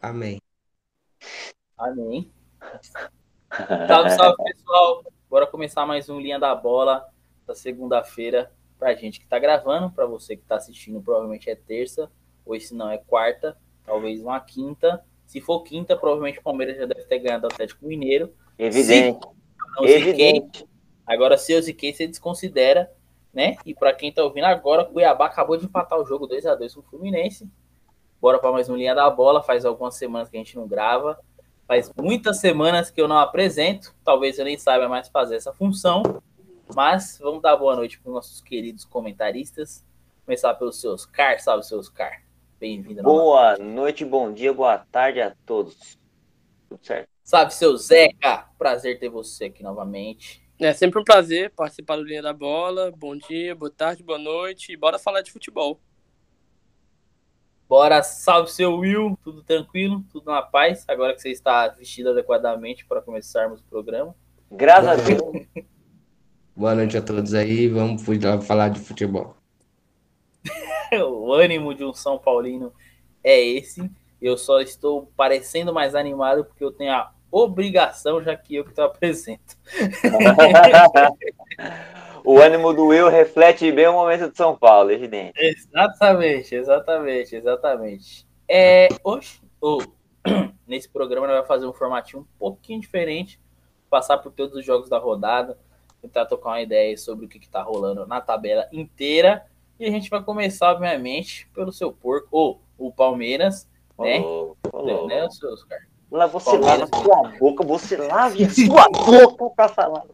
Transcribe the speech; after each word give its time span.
Amém. 0.00 0.40
Amém. 1.76 2.32
Salve, 3.88 4.10
salve, 4.10 4.44
pessoal. 4.44 5.04
Bora 5.28 5.46
começar 5.48 5.84
mais 5.84 6.08
um 6.08 6.20
Linha 6.20 6.38
da 6.38 6.54
Bola 6.54 7.04
da 7.44 7.54
segunda-feira 7.56 8.52
pra 8.78 8.94
gente 8.94 9.18
que 9.18 9.26
tá 9.26 9.40
gravando, 9.40 9.90
pra 9.90 10.06
você 10.06 10.36
que 10.36 10.44
tá 10.44 10.54
assistindo, 10.54 11.02
provavelmente 11.02 11.50
é 11.50 11.56
terça, 11.56 12.08
ou 12.46 12.58
se 12.60 12.76
não 12.76 12.88
é 12.90 12.98
quarta, 12.98 13.58
talvez 13.84 14.22
uma 14.22 14.38
quinta. 14.38 15.04
Se 15.30 15.40
for 15.40 15.62
quinta, 15.62 15.96
provavelmente 15.96 16.40
o 16.40 16.42
Palmeiras 16.42 16.76
já 16.76 16.86
deve 16.86 17.04
ter 17.04 17.20
ganhado 17.20 17.44
o 17.44 17.46
Atlético 17.46 17.86
Mineiro. 17.86 18.34
Evidente. 18.58 19.20
Não 19.76 19.84
Evidente. 19.86 20.58
ziquei. 20.58 20.68
Agora, 21.06 21.38
se 21.38 21.52
eu 21.52 21.62
ziquei, 21.62 21.94
você 21.94 22.08
desconsidera, 22.08 22.90
né? 23.32 23.54
E 23.64 23.72
pra 23.72 23.92
quem 23.92 24.12
tá 24.12 24.24
ouvindo 24.24 24.46
agora, 24.46 24.82
o 24.82 24.86
Cuiabá 24.86 25.26
acabou 25.26 25.56
de 25.56 25.66
empatar 25.66 26.00
o 26.00 26.04
jogo 26.04 26.26
2 26.26 26.46
a 26.46 26.56
2 26.56 26.74
com 26.74 26.80
o 26.80 26.82
Fluminense. 26.82 27.48
Bora 28.20 28.40
para 28.40 28.50
mais 28.50 28.68
um 28.68 28.74
Linha 28.74 28.92
da 28.92 29.08
Bola. 29.08 29.40
Faz 29.40 29.64
algumas 29.64 29.94
semanas 29.94 30.28
que 30.28 30.36
a 30.36 30.40
gente 30.40 30.56
não 30.56 30.66
grava. 30.66 31.16
Faz 31.64 31.92
muitas 31.96 32.40
semanas 32.40 32.90
que 32.90 33.00
eu 33.00 33.06
não 33.06 33.16
apresento. 33.16 33.94
Talvez 34.04 34.36
eu 34.36 34.44
nem 34.44 34.58
saiba 34.58 34.88
mais 34.88 35.06
fazer 35.06 35.36
essa 35.36 35.52
função. 35.52 36.02
Mas 36.74 37.20
vamos 37.22 37.40
dar 37.40 37.56
boa 37.56 37.76
noite 37.76 38.00
para 38.00 38.08
os 38.08 38.14
nossos 38.16 38.40
queridos 38.40 38.84
comentaristas. 38.84 39.84
Começar 40.26 40.54
pelos 40.54 40.80
seus 40.80 41.06
Car. 41.06 41.38
Salve, 41.38 41.64
seus 41.64 41.88
Car. 41.88 42.20
Bem-vindo. 42.60 43.02
Boa 43.02 43.56
noite, 43.56 44.04
bom 44.04 44.30
dia, 44.30 44.52
boa 44.52 44.76
tarde 44.76 45.18
a 45.18 45.34
todos. 45.46 45.98
Tudo 46.68 46.84
certo? 46.84 47.08
Salve, 47.24 47.54
seu 47.54 47.74
Zeca. 47.78 48.50
Prazer 48.58 48.98
ter 48.98 49.08
você 49.08 49.46
aqui 49.46 49.62
novamente. 49.62 50.46
É 50.60 50.74
sempre 50.74 51.00
um 51.00 51.04
prazer 51.04 51.50
participar 51.56 51.96
do 51.96 52.02
Linha 52.02 52.20
da 52.20 52.34
Bola. 52.34 52.92
Bom 52.94 53.16
dia, 53.16 53.54
boa 53.54 53.70
tarde, 53.70 54.02
boa 54.02 54.18
noite. 54.18 54.72
E 54.74 54.76
bora 54.76 54.98
falar 54.98 55.22
de 55.22 55.32
futebol. 55.32 55.80
Bora, 57.66 58.02
salve, 58.02 58.50
seu 58.50 58.76
Will. 58.76 59.18
Tudo 59.24 59.42
tranquilo? 59.42 60.04
Tudo 60.12 60.26
na 60.26 60.42
paz? 60.42 60.84
Agora 60.86 61.14
que 61.14 61.22
você 61.22 61.30
está 61.30 61.66
vestido 61.68 62.10
adequadamente 62.10 62.84
para 62.84 63.00
começarmos 63.00 63.60
o 63.62 63.64
programa. 63.64 64.14
Graças 64.50 64.86
a 64.86 64.96
Deus. 64.96 65.46
Boa 66.54 66.74
noite 66.74 66.98
a 66.98 67.00
todos 67.00 67.32
aí. 67.32 67.68
Vamos 67.68 68.02
falar 68.46 68.68
de 68.68 68.80
futebol. 68.80 69.34
o 71.08 71.32
ânimo 71.32 71.74
de 71.74 71.84
um 71.84 71.92
São 71.92 72.18
Paulino 72.18 72.72
é 73.22 73.40
esse. 73.40 73.90
Eu 74.20 74.36
só 74.36 74.60
estou 74.60 75.10
parecendo 75.16 75.72
mais 75.72 75.94
animado 75.94 76.44
porque 76.44 76.62
eu 76.62 76.72
tenho 76.72 76.92
a 76.92 77.12
obrigação, 77.30 78.22
já 78.22 78.36
que 78.36 78.56
eu 78.56 78.64
que 78.64 78.70
estou 78.70 78.84
apresento. 78.84 79.56
o 82.24 82.38
ânimo 82.38 82.72
do 82.72 82.86
Will 82.86 83.08
reflete 83.08 83.70
bem 83.70 83.86
o 83.86 83.92
momento 83.92 84.30
de 84.30 84.36
São 84.36 84.56
Paulo, 84.56 84.90
evidente. 84.90 85.32
Exatamente, 85.36 86.54
exatamente, 86.54 87.36
exatamente. 87.36 88.26
É, 88.48 88.88
hoje, 89.04 89.40
ou, 89.60 89.82
nesse 90.66 90.88
programa, 90.88 91.28
vamos 91.28 91.46
fazer 91.46 91.66
um 91.66 91.72
formatinho 91.72 92.22
um 92.22 92.38
pouquinho 92.38 92.80
diferente, 92.80 93.40
passar 93.88 94.18
por 94.18 94.32
todos 94.32 94.56
os 94.56 94.64
jogos 94.64 94.88
da 94.88 94.98
rodada, 94.98 95.56
tentar 96.02 96.26
tocar 96.26 96.50
uma 96.50 96.60
ideia 96.60 96.96
sobre 96.96 97.26
o 97.26 97.28
que 97.28 97.38
está 97.38 97.62
rolando 97.62 98.06
na 98.06 98.20
tabela 98.20 98.66
inteira. 98.72 99.46
E 99.80 99.86
a 99.86 99.90
gente 99.90 100.10
vai 100.10 100.22
começar, 100.22 100.72
obviamente, 100.72 101.48
pelo 101.54 101.72
seu 101.72 101.90
porco, 101.90 102.28
ou 102.30 102.60
o 102.76 102.92
Palmeiras, 102.92 103.66
né? 103.98 104.20
Falou, 104.20 104.56
falou. 104.70 105.08
né, 105.08 105.24
os 105.24 105.38
seus 105.38 105.64
caras? 105.64 105.86
Lá 106.10 106.26
você 106.26 106.50
Palmeiras. 106.50 106.90
lava 106.90 107.02
sua 107.02 107.38
boca, 107.38 107.64
você 107.64 107.96
lave 107.96 108.44
a 108.44 108.50
sua 108.50 108.88
boca 108.90 109.54
pra 109.56 109.68
falar. 109.70 110.04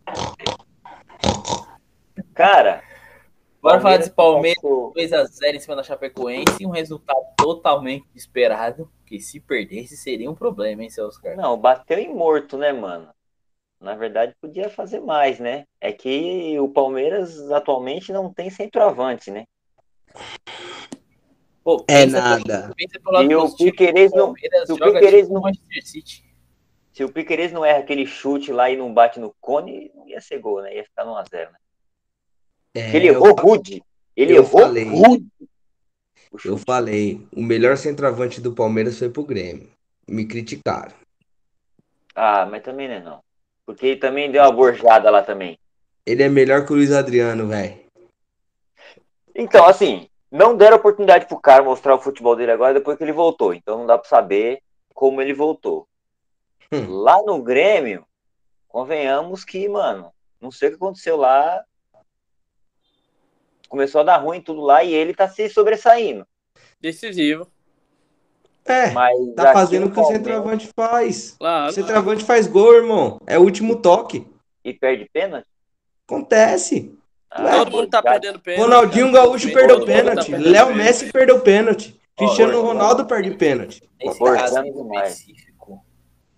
Cara, 2.32 2.84
Bora 3.60 3.80
falar 3.80 3.96
desse 3.96 4.12
Palmeiras 4.12 4.62
passou- 4.62 4.92
2x0 4.92 5.56
em 5.56 5.58
cima 5.58 5.74
da 5.74 5.82
Chapecoense, 5.82 6.64
um 6.64 6.70
resultado 6.70 7.26
totalmente 7.36 8.06
esperado, 8.14 8.88
que 9.04 9.18
se 9.18 9.40
perdesse 9.40 9.96
seria 9.96 10.30
um 10.30 10.34
problema, 10.36 10.84
hein, 10.84 10.90
seus 10.90 11.18
caras? 11.18 11.38
Não, 11.38 11.58
bateu 11.58 11.98
em 11.98 12.14
morto, 12.14 12.56
né, 12.56 12.72
mano? 12.72 13.08
Na 13.80 13.96
verdade, 13.96 14.32
podia 14.40 14.70
fazer 14.70 15.00
mais, 15.00 15.40
né? 15.40 15.64
É 15.80 15.92
que 15.92 16.56
o 16.60 16.68
Palmeiras 16.68 17.50
atualmente 17.50 18.12
não 18.12 18.32
tem 18.32 18.48
centroavante, 18.48 19.32
né? 19.32 19.44
Pô, 21.62 21.84
É 21.88 22.06
nada. 22.06 22.72
E 22.78 22.84
o 22.84 22.88
não- 23.28 23.48
Palmeiras 23.48 23.50
se 23.56 23.68
o 23.68 23.70
tipo 23.72 24.14
não-. 24.14 24.34
Se 26.92 27.04
o 27.04 27.12
Piqueires 27.12 27.52
não 27.52 27.64
erra 27.64 27.80
aquele 27.80 28.06
chute 28.06 28.52
lá 28.52 28.70
e 28.70 28.76
não 28.76 28.92
bate 28.94 29.20
no 29.20 29.34
cone, 29.40 29.90
não 29.94 30.08
ia 30.08 30.20
ser 30.20 30.38
gol, 30.38 30.62
né? 30.62 30.74
Ia 30.76 30.84
ficar 30.84 31.04
no 31.04 31.12
1x0, 31.12 31.50
né? 31.52 31.58
É, 32.74 32.96
ele 32.96 33.08
errou 33.08 33.34
rude. 33.34 33.82
Ele 34.16 34.32
eu 34.32 34.42
errou 34.42 34.60
falei. 34.62 34.84
rude. 34.84 35.26
O 36.32 36.38
Eu 36.44 36.56
falei, 36.56 37.26
o 37.34 37.42
melhor 37.42 37.76
centroavante 37.76 38.40
do 38.40 38.52
Palmeiras 38.52 38.98
foi 38.98 39.08
pro 39.10 39.24
Grêmio. 39.24 39.68
Me 40.08 40.24
criticaram. 40.24 40.92
Ah, 42.14 42.46
mas 42.46 42.62
também 42.62 42.88
não 42.88 42.94
é 42.94 43.00
não. 43.00 43.20
Porque 43.66 43.86
ele 43.86 43.96
também 44.00 44.30
deu 44.30 44.42
uma 44.42 44.52
borjada 44.52 45.10
lá 45.10 45.22
também. 45.22 45.58
Ele 46.06 46.22
é 46.22 46.28
melhor 46.28 46.64
que 46.64 46.72
o 46.72 46.76
Luiz 46.76 46.92
Adriano, 46.92 47.46
velho. 47.48 47.78
Então, 49.36 49.66
assim, 49.66 50.08
não 50.30 50.56
deram 50.56 50.78
oportunidade 50.78 51.26
pro 51.26 51.38
cara 51.38 51.62
mostrar 51.62 51.94
o 51.94 52.00
futebol 52.00 52.34
dele 52.34 52.52
agora 52.52 52.74
depois 52.74 52.96
que 52.96 53.04
ele 53.04 53.12
voltou. 53.12 53.52
Então 53.52 53.78
não 53.78 53.86
dá 53.86 53.98
pra 53.98 54.08
saber 54.08 54.62
como 54.94 55.20
ele 55.20 55.34
voltou. 55.34 55.86
Hum. 56.72 57.02
Lá 57.02 57.22
no 57.22 57.42
Grêmio, 57.42 58.04
convenhamos 58.66 59.44
que, 59.44 59.68
mano, 59.68 60.10
não 60.40 60.50
sei 60.50 60.68
o 60.68 60.70
que 60.72 60.76
aconteceu 60.76 61.16
lá. 61.16 61.62
Começou 63.68 64.00
a 64.00 64.04
dar 64.04 64.16
ruim 64.16 64.40
tudo 64.40 64.62
lá 64.62 64.82
e 64.82 64.92
ele 64.94 65.14
tá 65.14 65.28
se 65.28 65.48
sobressaindo. 65.48 66.26
Decisivo, 66.80 67.46
É, 68.64 68.90
Mas 68.90 69.16
tá 69.34 69.52
fazendo 69.52 69.86
o 69.86 69.90
que 69.90 70.00
o 70.00 70.04
centroavante 70.04 70.68
faz. 70.74 71.34
O 71.34 71.38
claro. 71.38 71.72
centroavante 71.72 72.24
faz 72.24 72.46
gol, 72.46 72.74
irmão. 72.74 73.20
É 73.26 73.38
o 73.38 73.42
último 73.42 73.76
toque. 73.76 74.26
E 74.64 74.72
perde 74.72 75.08
pênalti? 75.12 75.46
Acontece. 76.06 76.95
Ah, 77.30 77.58
Todo 77.64 77.70
mundo 77.72 77.88
tá 77.88 78.02
perdendo 78.02 78.38
pênalti. 78.40 78.62
Ronaldinho 78.62 79.12
cara. 79.12 79.24
Gaúcho 79.24 79.52
perdeu 79.52 79.80
tá 79.80 79.86
pênalti. 79.86 80.30
perdendo 80.30 80.50
Léo 80.50 80.66
pênalti. 80.68 80.84
Messi 80.84 81.12
perdeu 81.12 81.40
pênalti. 81.40 82.00
Cristiano 82.16 82.60
Ronaldo 82.62 83.04
perde 83.06 83.30
pênalti. 83.32 83.82
Nesse 84.02 84.18
Forçando 84.18 84.52
caso 84.54 84.62
demais. 84.82 85.18
específico, 85.20 85.84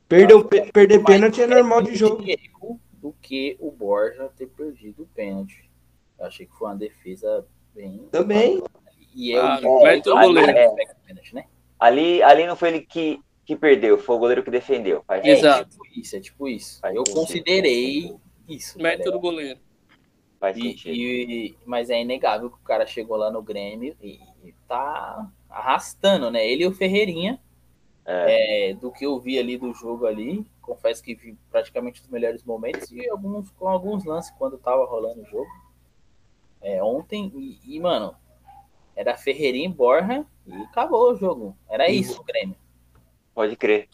Perdeu, 0.09 0.44
pe- 0.44 0.72
perder 0.72 0.97
mais 1.00 1.06
pênalti 1.06 1.43
é 1.43 1.47
normal 1.47 1.82
de 1.82 1.94
jogo. 1.94 2.25
erro 2.27 2.81
do 2.94 3.15
que 3.21 3.56
o 3.60 3.71
Borja 3.71 4.28
ter 4.37 4.47
perdido 4.47 5.03
o 5.03 5.06
pênalti. 5.06 5.71
Eu 6.19 6.27
achei 6.27 6.47
que 6.47 6.53
foi 6.59 6.69
uma 6.69 6.77
defesa 6.77 7.47
bem. 7.75 8.09
Também. 8.10 8.62
E 9.15 9.32
eu, 9.32 9.43
Ah, 9.44 9.60
goleiro. 9.60 10.53
pênalti, 11.06 11.34
né? 11.34 11.44
Ali, 11.78 12.22
ali 12.22 12.47
não 12.47 12.56
foi 12.56 12.69
ele 12.71 12.81
que, 12.81 13.21
que 13.44 13.54
perdeu, 13.54 13.98
foi 13.98 14.16
o 14.16 14.19
goleiro 14.19 14.43
que 14.43 14.50
defendeu. 14.50 15.04
Faz 15.06 15.25
É 15.25 15.28
Exato. 15.31 15.71
tipo 15.71 15.84
isso, 15.94 16.16
é 16.16 16.21
tipo 16.21 16.48
isso. 16.48 16.81
Eu 16.87 17.04
considerei 17.04 18.16
isso. 18.48 18.77
Mérito 18.81 19.04
tá 19.04 19.10
do 19.10 19.21
goleiro. 19.21 19.60
Faz 20.41 20.56
E- 20.56 20.60
sentido. 20.62 20.94
e- 20.94 21.59
mas 21.66 21.91
é 21.91 22.00
inegável 22.00 22.50
que 22.50 22.56
o 22.56 22.62
cara 22.65 22.87
chegou 22.87 23.16
lá 23.16 23.31
no 23.31 23.43
Grêmio 23.43 23.97
e, 24.00 24.21
e 24.44 24.53
tá 24.69 25.28
arrastando, 25.50 26.31
né? 26.31 26.47
Ele 26.47 26.65
e 26.65 26.66
o 26.66 26.72
Ferreirinha, 26.72 27.41
é, 28.04 28.75
do 28.81 28.91
que 28.93 29.04
eu 29.04 29.19
vi 29.21 29.38
ali 29.38 29.56
do 29.59 29.72
jogo 29.75 30.06
ali, 30.06 30.47
confesso 30.62 31.03
que 31.03 31.15
vi 31.15 31.37
praticamente 31.50 32.00
os 32.00 32.09
melhores 32.09 32.43
momentos 32.44 32.91
e 32.93 33.09
alguns 33.10 33.50
com 33.50 33.69
alguns 33.69 34.04
lances 34.04 34.31
quando 34.38 34.56
tava 34.59 34.87
rolando 34.87 35.22
o 35.22 35.27
jogo. 35.27 35.48
É, 36.60 36.82
ontem, 36.82 37.32
e, 37.34 37.77
e, 37.77 37.81
mano, 37.81 38.15
era 38.97 39.16
Ferreirinha 39.16 39.66
e 39.69 39.72
Borja 39.72 40.25
e 40.47 40.53
acabou 40.62 41.12
o 41.12 41.16
jogo. 41.16 41.56
Era 41.69 41.88
E- 41.91 41.98
isso 42.00 42.21
o 42.21 42.25
Grêmio. 42.25 42.56
Pode 43.34 43.56
crer. 43.56 43.88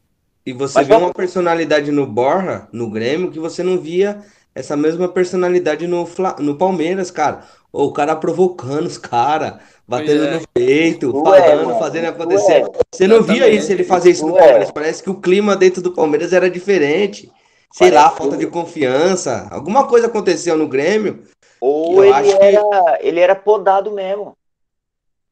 E 0.46 0.52
você 0.52 0.78
Mas 0.78 0.88
vê 0.88 0.94
uma 0.94 1.12
personalidade 1.12 1.90
no 1.90 2.06
Borja, 2.06 2.68
no 2.72 2.90
Grêmio, 2.90 3.30
que 3.30 3.38
você 3.38 3.62
não 3.62 3.78
via 3.78 4.22
essa 4.54 4.76
mesma 4.76 5.08
personalidade 5.08 5.86
no, 5.86 6.06
Fla- 6.06 6.36
no 6.38 6.56
Palmeiras, 6.56 7.10
cara. 7.10 7.44
O 7.72 7.92
cara 7.92 8.14
provocando 8.14 8.86
os 8.86 8.96
caras, 8.96 9.54
batendo 9.86 10.24
é. 10.26 10.34
no 10.38 10.48
peito, 10.54 11.08
Isso 11.10 11.22
falando, 11.24 11.42
é, 11.42 11.56
mano, 11.56 11.78
fazendo 11.78 12.04
acontecer. 12.06 12.52
é. 12.62 12.64
Você 12.92 13.06
não 13.08 13.22
via 13.22 13.48
isso, 13.48 13.72
ele 13.72 13.82
fazer 13.82 14.10
isso 14.10 14.24
no 14.24 14.30
Isso 14.30 14.38
é. 14.38 14.42
Palmeiras. 14.42 14.70
Parece 14.70 15.02
que 15.02 15.10
o 15.10 15.20
clima 15.20 15.56
dentro 15.56 15.82
do 15.82 15.92
Palmeiras 15.92 16.32
era 16.32 16.48
diferente. 16.48 17.30
Sei 17.72 17.90
Parece 17.90 17.94
lá, 18.04 18.10
que- 18.12 18.18
falta 18.18 18.36
de 18.36 18.46
confiança. 18.46 19.48
Alguma 19.50 19.88
coisa 19.88 20.06
aconteceu 20.06 20.56
no 20.56 20.68
Grêmio, 20.68 21.24
Ou 21.60 21.96
Eu 21.96 22.04
ele 22.04 22.12
acho 22.12 22.38
que- 22.38 22.44
era, 22.44 22.98
ele 23.00 23.20
era 23.20 23.34
podado 23.34 23.90
mesmo. 23.90 24.36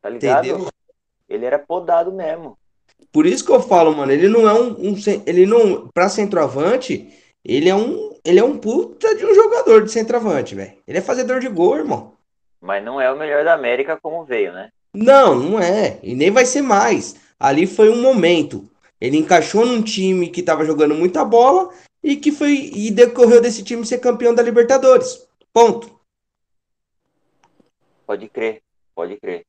Tá 0.01 0.09
ligado? 0.09 0.47
entendeu? 0.47 0.69
Ele 1.29 1.45
era 1.45 1.59
podado 1.59 2.11
mesmo. 2.11 2.57
Por 3.13 3.27
isso 3.27 3.45
que 3.45 3.53
eu 3.53 3.61
falo, 3.61 3.95
mano, 3.95 4.11
ele 4.11 4.29
não 4.29 4.49
é 4.49 4.53
um, 4.55 4.71
um 4.71 4.97
ele 5.27 5.45
não, 5.47 5.89
pra 5.95 6.09
centroavante, 6.09 7.09
ele 7.45 7.69
é 7.69 7.75
um, 7.75 8.15
ele 8.25 8.39
é 8.39 8.45
um 8.45 8.57
puta 8.59 9.15
de 9.17 9.25
um 9.25 9.35
jogador 9.35 9.85
de 9.85 9.91
centroavante, 9.93 10.55
velho. 10.55 10.77
Ele 10.87 10.99
é 10.99 11.03
fazedor 11.03 11.41
de 11.41 11.49
gol, 11.49 11.77
irmão. 11.77 12.17
Mas 12.61 12.85
não 12.85 13.01
é 13.01 13.11
o 13.11 13.19
melhor 13.19 13.45
da 13.45 13.55
América 13.55 13.99
como 14.01 14.25
veio, 14.25 14.53
né? 14.53 14.71
Não, 14.95 15.35
não 15.35 15.59
é. 15.61 15.99
E 16.03 16.15
nem 16.15 16.31
vai 16.31 16.45
ser 16.47 16.63
mais. 16.63 17.17
Ali 17.39 17.67
foi 17.67 17.89
um 17.89 18.01
momento. 18.01 18.69
Ele 19.01 19.17
encaixou 19.17 19.67
num 19.67 19.83
time 19.83 20.29
que 20.31 20.43
tava 20.43 20.65
jogando 20.65 20.95
muita 20.95 21.25
bola 21.25 21.71
e 22.03 22.15
que 22.17 22.31
foi 22.31 22.71
e 22.73 22.91
decorreu 22.91 23.41
desse 23.41 23.65
time 23.65 23.85
ser 23.85 23.99
campeão 23.99 24.33
da 24.35 24.43
Libertadores. 24.43 25.27
Ponto. 25.53 25.99
Pode 28.07 28.29
crer, 28.29 28.63
pode 28.95 29.17
crer. 29.17 29.45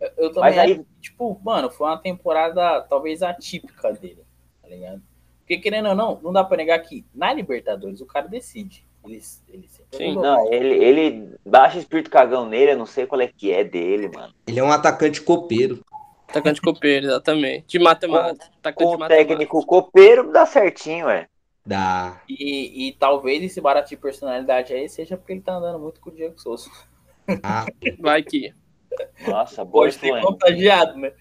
Eu, 0.00 0.10
eu 0.16 0.32
também 0.32 0.50
Mas 0.50 0.58
aí- 0.58 0.84
tipo, 1.00 1.40
mano, 1.42 1.70
foi 1.70 1.88
uma 1.88 1.98
temporada 1.98 2.82
talvez 2.82 3.22
atípica 3.22 3.92
dele, 3.92 4.22
tá 4.60 4.68
ligado? 4.68 5.02
Porque 5.42 5.58
querendo 5.58 5.88
ou 5.90 5.94
não, 5.94 6.18
não 6.22 6.32
dá 6.32 6.42
pra 6.44 6.56
negar 6.56 6.78
que 6.80 7.04
na 7.14 7.32
Libertadores 7.32 8.00
o 8.00 8.06
cara 8.06 8.26
decide. 8.28 8.86
Ele, 9.04 9.20
ele 9.48 9.68
Sim. 9.92 10.14
Não, 10.14 10.52
ele, 10.52 10.74
ele 10.84 11.34
baixa 11.44 11.76
o 11.76 11.80
espírito 11.80 12.08
cagão 12.08 12.48
nele, 12.48 12.72
eu 12.72 12.78
não 12.78 12.86
sei 12.86 13.04
qual 13.04 13.20
é 13.20 13.26
que 13.26 13.50
é 13.52 13.64
dele, 13.64 14.08
mano. 14.14 14.32
Ele 14.46 14.60
é 14.60 14.62
um 14.64 14.70
atacante 14.70 15.20
copeiro. 15.20 15.84
Atacante 16.28 16.60
copeiro, 16.62 17.06
exatamente. 17.06 17.66
De 17.66 17.78
matemática. 17.80 18.46
Atacante 18.60 18.84
Com 18.84 18.90
de 18.90 18.96
o 18.96 18.98
matemática. 19.00 19.28
técnico 19.28 19.66
copeiro 19.66 20.30
dá 20.32 20.46
certinho, 20.46 21.08
é. 21.10 21.26
Da. 21.66 22.20
E, 22.28 22.88
e 22.88 22.92
talvez 22.92 23.42
esse 23.42 23.60
baratinho 23.60 23.98
de 23.98 24.02
personalidade 24.02 24.72
aí 24.72 24.88
seja 24.88 25.16
porque 25.16 25.32
ele 25.32 25.40
tá 25.42 25.54
andando 25.54 25.78
muito 25.78 26.00
com 26.00 26.10
o 26.10 26.12
Diego 26.14 26.40
Souza. 26.40 26.70
Ah, 27.42 27.66
Vai 28.00 28.22
que. 28.22 28.54
Nossa, 29.26 29.64
boa 29.64 29.84
Pode 29.84 29.98
ter 29.98 30.06
influência. 30.08 30.28
contagiado, 30.28 30.96
né? 30.98 31.12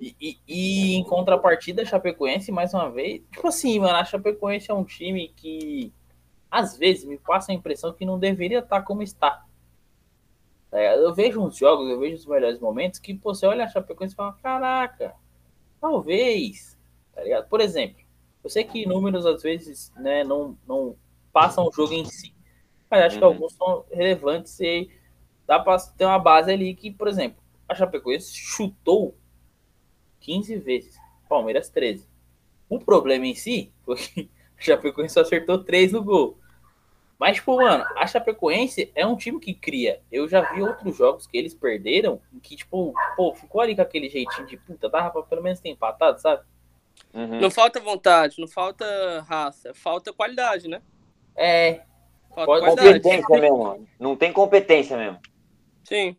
E, 0.00 0.14
e- 0.20 0.38
e 0.46 0.94
em 0.96 1.04
contrapartida, 1.04 1.82
a 1.82 1.86
Chapecoense, 1.86 2.52
mais 2.52 2.74
uma 2.74 2.90
vez, 2.90 3.22
tipo 3.32 3.46
assim, 3.48 3.78
mano, 3.80 3.96
a 3.96 4.04
Chapecoense 4.04 4.70
é 4.70 4.74
um 4.74 4.84
time 4.84 5.28
que 5.36 5.92
às 6.50 6.76
vezes 6.78 7.04
me 7.04 7.18
passa 7.18 7.52
a 7.52 7.54
impressão 7.54 7.92
que 7.94 8.06
não 8.06 8.18
deveria 8.18 8.60
estar 8.60 8.82
como 8.82 9.02
está. 9.02 9.44
Tá? 10.70 10.78
Eu 10.80 11.14
vejo 11.14 11.40
uns 11.40 11.56
jogos, 11.56 11.88
eu 11.88 11.98
vejo 11.98 12.16
os 12.16 12.26
melhores 12.26 12.58
momentos 12.60 12.98
que 12.98 13.14
pô, 13.14 13.34
você 13.34 13.46
olha 13.46 13.64
a 13.64 13.68
Chapecoense 13.68 14.14
e 14.14 14.16
fala, 14.16 14.32
caraca, 14.42 15.14
talvez, 15.80 16.78
tá 17.14 17.22
ligado? 17.22 17.48
Por 17.48 17.60
exemplo, 17.60 18.02
eu 18.44 18.50
sei 18.50 18.64
que 18.64 18.86
números 18.86 19.26
às 19.26 19.42
vezes 19.42 19.92
né, 19.96 20.24
não, 20.24 20.58
não 20.66 20.96
passam 21.32 21.66
o 21.66 21.72
jogo 21.72 21.94
em 21.94 22.04
si, 22.04 22.34
mas 22.90 23.04
acho 23.04 23.18
que 23.18 23.24
Uhum. 23.24 23.30
alguns 23.30 23.54
são 23.54 23.84
relevantes 23.92 24.58
e 24.60 24.90
dá 25.46 25.58
pra 25.60 25.78
ter 25.78 26.04
uma 26.06 26.18
base 26.18 26.52
ali 26.52 26.74
que, 26.74 26.90
por 26.90 27.08
exemplo, 27.08 27.42
a 27.68 27.74
Chapecoense 27.74 28.34
chutou 28.34 29.16
15 30.26 30.56
vezes, 30.58 30.98
Palmeiras 31.28 31.68
13. 31.70 32.06
O 32.68 32.80
problema 32.80 33.26
em 33.26 33.34
si 33.34 33.72
foi 33.84 33.96
que 33.96 34.28
a 34.58 34.60
Chapecoense 34.60 35.14
só 35.14 35.20
acertou 35.20 35.62
3 35.62 35.92
no 35.92 36.02
gol. 36.02 36.36
Mas, 37.18 37.36
tipo, 37.36 37.56
mano, 37.56 37.84
a 37.96 38.06
Chapecoense 38.06 38.90
é 38.94 39.06
um 39.06 39.16
time 39.16 39.38
que 39.40 39.54
cria. 39.54 40.02
Eu 40.12 40.28
já 40.28 40.40
vi 40.52 40.60
outros 40.60 40.96
jogos 40.96 41.26
que 41.26 41.38
eles 41.38 41.54
perderam, 41.54 42.20
que, 42.42 42.56
tipo, 42.56 42.92
pô, 43.16 43.32
ficou 43.34 43.60
ali 43.60 43.74
com 43.74 43.80
aquele 43.82 44.10
jeitinho 44.10 44.46
de 44.46 44.56
puta, 44.58 44.88
dava 44.88 45.10
pra 45.10 45.22
pelo 45.22 45.42
menos 45.42 45.60
ter 45.60 45.70
empatado, 45.70 46.20
sabe? 46.20 46.42
Uhum. 47.14 47.40
Não 47.40 47.50
falta 47.50 47.80
vontade, 47.80 48.36
não 48.38 48.48
falta 48.48 48.84
raça, 49.28 49.72
falta 49.74 50.12
qualidade, 50.12 50.68
né? 50.68 50.82
É, 51.34 51.82
Falta 52.34 52.44
Pode- 52.46 52.64
qualidade. 52.66 53.00
Competência 53.00 53.40
mesmo. 53.40 53.88
Não 53.98 54.14
tem 54.16 54.30
competência 54.32 54.96
mesmo. 54.98 55.18
Sim. 55.84 56.16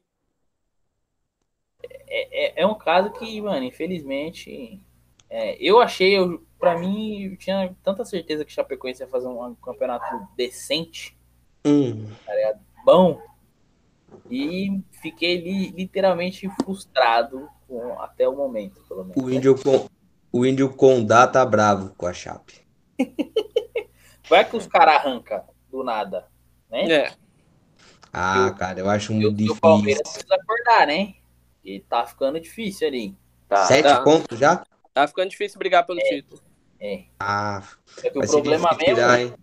É, 2.07 2.61
é 2.61 2.65
um 2.65 2.75
caso 2.75 3.11
que, 3.11 3.39
mano, 3.41 3.63
infelizmente, 3.63 4.81
é, 5.29 5.57
eu 5.59 5.79
achei, 5.79 6.17
eu, 6.17 6.45
pra 6.59 6.77
mim, 6.77 7.23
eu 7.23 7.37
tinha 7.37 7.75
tanta 7.83 8.05
certeza 8.05 8.45
que 8.45 8.51
Chapecoense 8.51 9.03
ia 9.03 9.07
fazer 9.07 9.27
um, 9.27 9.55
campeonato 9.55 10.27
decente, 10.35 11.17
hum. 11.65 12.07
bom, 12.85 13.21
e 14.29 14.81
fiquei 15.01 15.37
li- 15.37 15.71
literalmente 15.71 16.49
frustrado 16.61 17.49
com, 17.67 17.99
até 18.01 18.27
o 18.27 18.35
momento, 18.35 18.81
pelo 18.87 19.03
menos. 19.03 19.23
O 19.23 19.29
índio 19.29 19.61
com 19.61 19.87
o 20.31 20.45
índio 20.45 20.73
Condá 20.73 21.27
tá 21.27 21.45
bravo 21.45 21.93
com 21.97 22.05
a 22.05 22.13
Chape. 22.13 22.65
Vai 24.29 24.43
que 24.47 24.57
os 24.57 24.67
caras 24.67 24.95
arrancam 24.95 25.43
do 25.69 25.83
nada, 25.83 26.27
né? 26.69 26.89
É. 26.91 27.11
Ah, 28.11 28.53
cara, 28.57 28.79
eu 28.79 28.89
acho 28.89 29.13
muito 29.13 29.41
e 29.41 29.49
o 29.49 29.55
Palmeiras 29.55 30.01
difícil. 30.01 30.25
precisa 30.25 30.35
acordar, 30.35 30.87
né? 30.87 31.13
E 31.67 31.81
tá 31.81 32.05
ficando 32.05 32.39
difícil 32.39 32.87
ali. 32.87 33.13
Tá. 33.49 33.65
Sete 33.65 33.83
tá. 33.83 34.01
pontos 34.01 34.39
já? 34.39 34.63
Tá 34.93 35.05
ficando 35.05 35.29
difícil 35.29 35.59
brigar 35.59 35.85
pelo 35.85 35.99
título. 35.99 36.41
É. 36.79 37.03
Ah, 37.19 37.61
É 38.01 38.09
que 38.09 38.17
o 38.17 38.21
problema 38.25 38.69
mesmo, 38.71 38.95
tirar, 38.95 39.19
hein? 39.19 39.33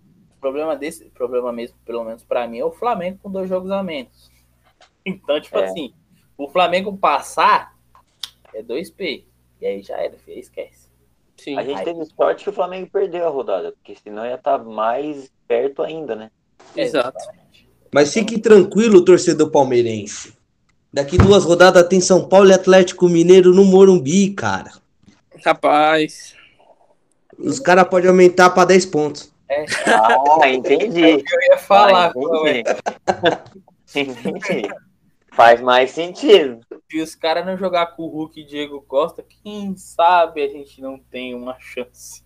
problema 0.40 0.74
desse, 0.74 1.04
o 1.04 1.10
problema 1.10 1.52
mesmo, 1.52 1.76
pelo 1.84 2.02
menos 2.02 2.24
pra 2.24 2.48
mim, 2.48 2.58
é 2.60 2.64
o 2.64 2.72
Flamengo 2.72 3.18
com 3.22 3.30
dois 3.30 3.46
jogos 3.48 3.70
a 3.70 3.82
menos. 3.82 4.30
Então, 5.04 5.38
tipo 5.38 5.58
É. 5.58 5.64
assim, 5.66 5.92
o 6.38 6.48
Flamengo 6.48 6.96
passar 6.96 7.76
é 8.54 8.62
2P. 8.62 9.24
E 9.60 9.66
aí 9.66 9.82
já 9.82 9.98
era, 9.98 10.16
filho, 10.16 10.38
esquece. 10.38 10.88
Sim. 11.36 11.58
A 11.58 11.62
gente 11.62 11.78
Aí- 11.80 11.84
teve 11.84 12.04
sorte 12.06 12.44
que 12.44 12.50
o 12.50 12.54
Flamengo 12.54 12.88
perdeu 12.90 13.26
a 13.26 13.30
rodada, 13.30 13.72
porque 13.72 13.94
senão 13.96 14.24
ia 14.24 14.36
estar 14.36 14.58
mais 14.64 15.30
perto 15.46 15.82
ainda, 15.82 16.14
né? 16.16 16.30
Exato. 16.74 17.18
Exatamente. 17.18 17.68
Mas 17.92 18.14
fique 18.14 18.38
tranquilo, 18.38 19.04
torcedor 19.04 19.50
palmeirense. 19.50 20.34
Daqui 20.94 21.18
duas 21.18 21.42
rodadas 21.44 21.88
tem 21.88 22.00
São 22.00 22.28
Paulo 22.28 22.50
e 22.50 22.52
Atlético 22.52 23.08
Mineiro 23.08 23.52
no 23.52 23.64
Morumbi, 23.64 24.32
cara. 24.32 24.70
Rapaz. 25.44 26.36
Os 27.36 27.58
caras 27.58 27.88
podem 27.88 28.08
aumentar 28.08 28.50
pra 28.50 28.64
10 28.64 28.86
pontos. 28.86 29.28
Ah, 29.88 30.48
entendi. 30.48 31.00
Eu 31.00 31.42
ia 31.50 31.58
falar, 31.58 32.12
Ah, 32.14 32.46
entendi. 32.46 32.62
Entendi. 34.40 34.68
Faz 35.32 35.60
mais 35.60 35.90
sentido. 35.90 36.60
se 36.88 37.00
os 37.00 37.16
caras 37.16 37.44
não 37.44 37.56
jogar 37.56 37.86
com 37.96 38.04
o 38.04 38.08
Hulk 38.08 38.40
e 38.40 38.46
Diego 38.46 38.80
Costa, 38.86 39.24
quem 39.42 39.76
sabe 39.76 40.44
a 40.44 40.48
gente 40.48 40.80
não 40.80 40.96
tem 40.96 41.34
uma 41.34 41.56
chance. 41.58 42.23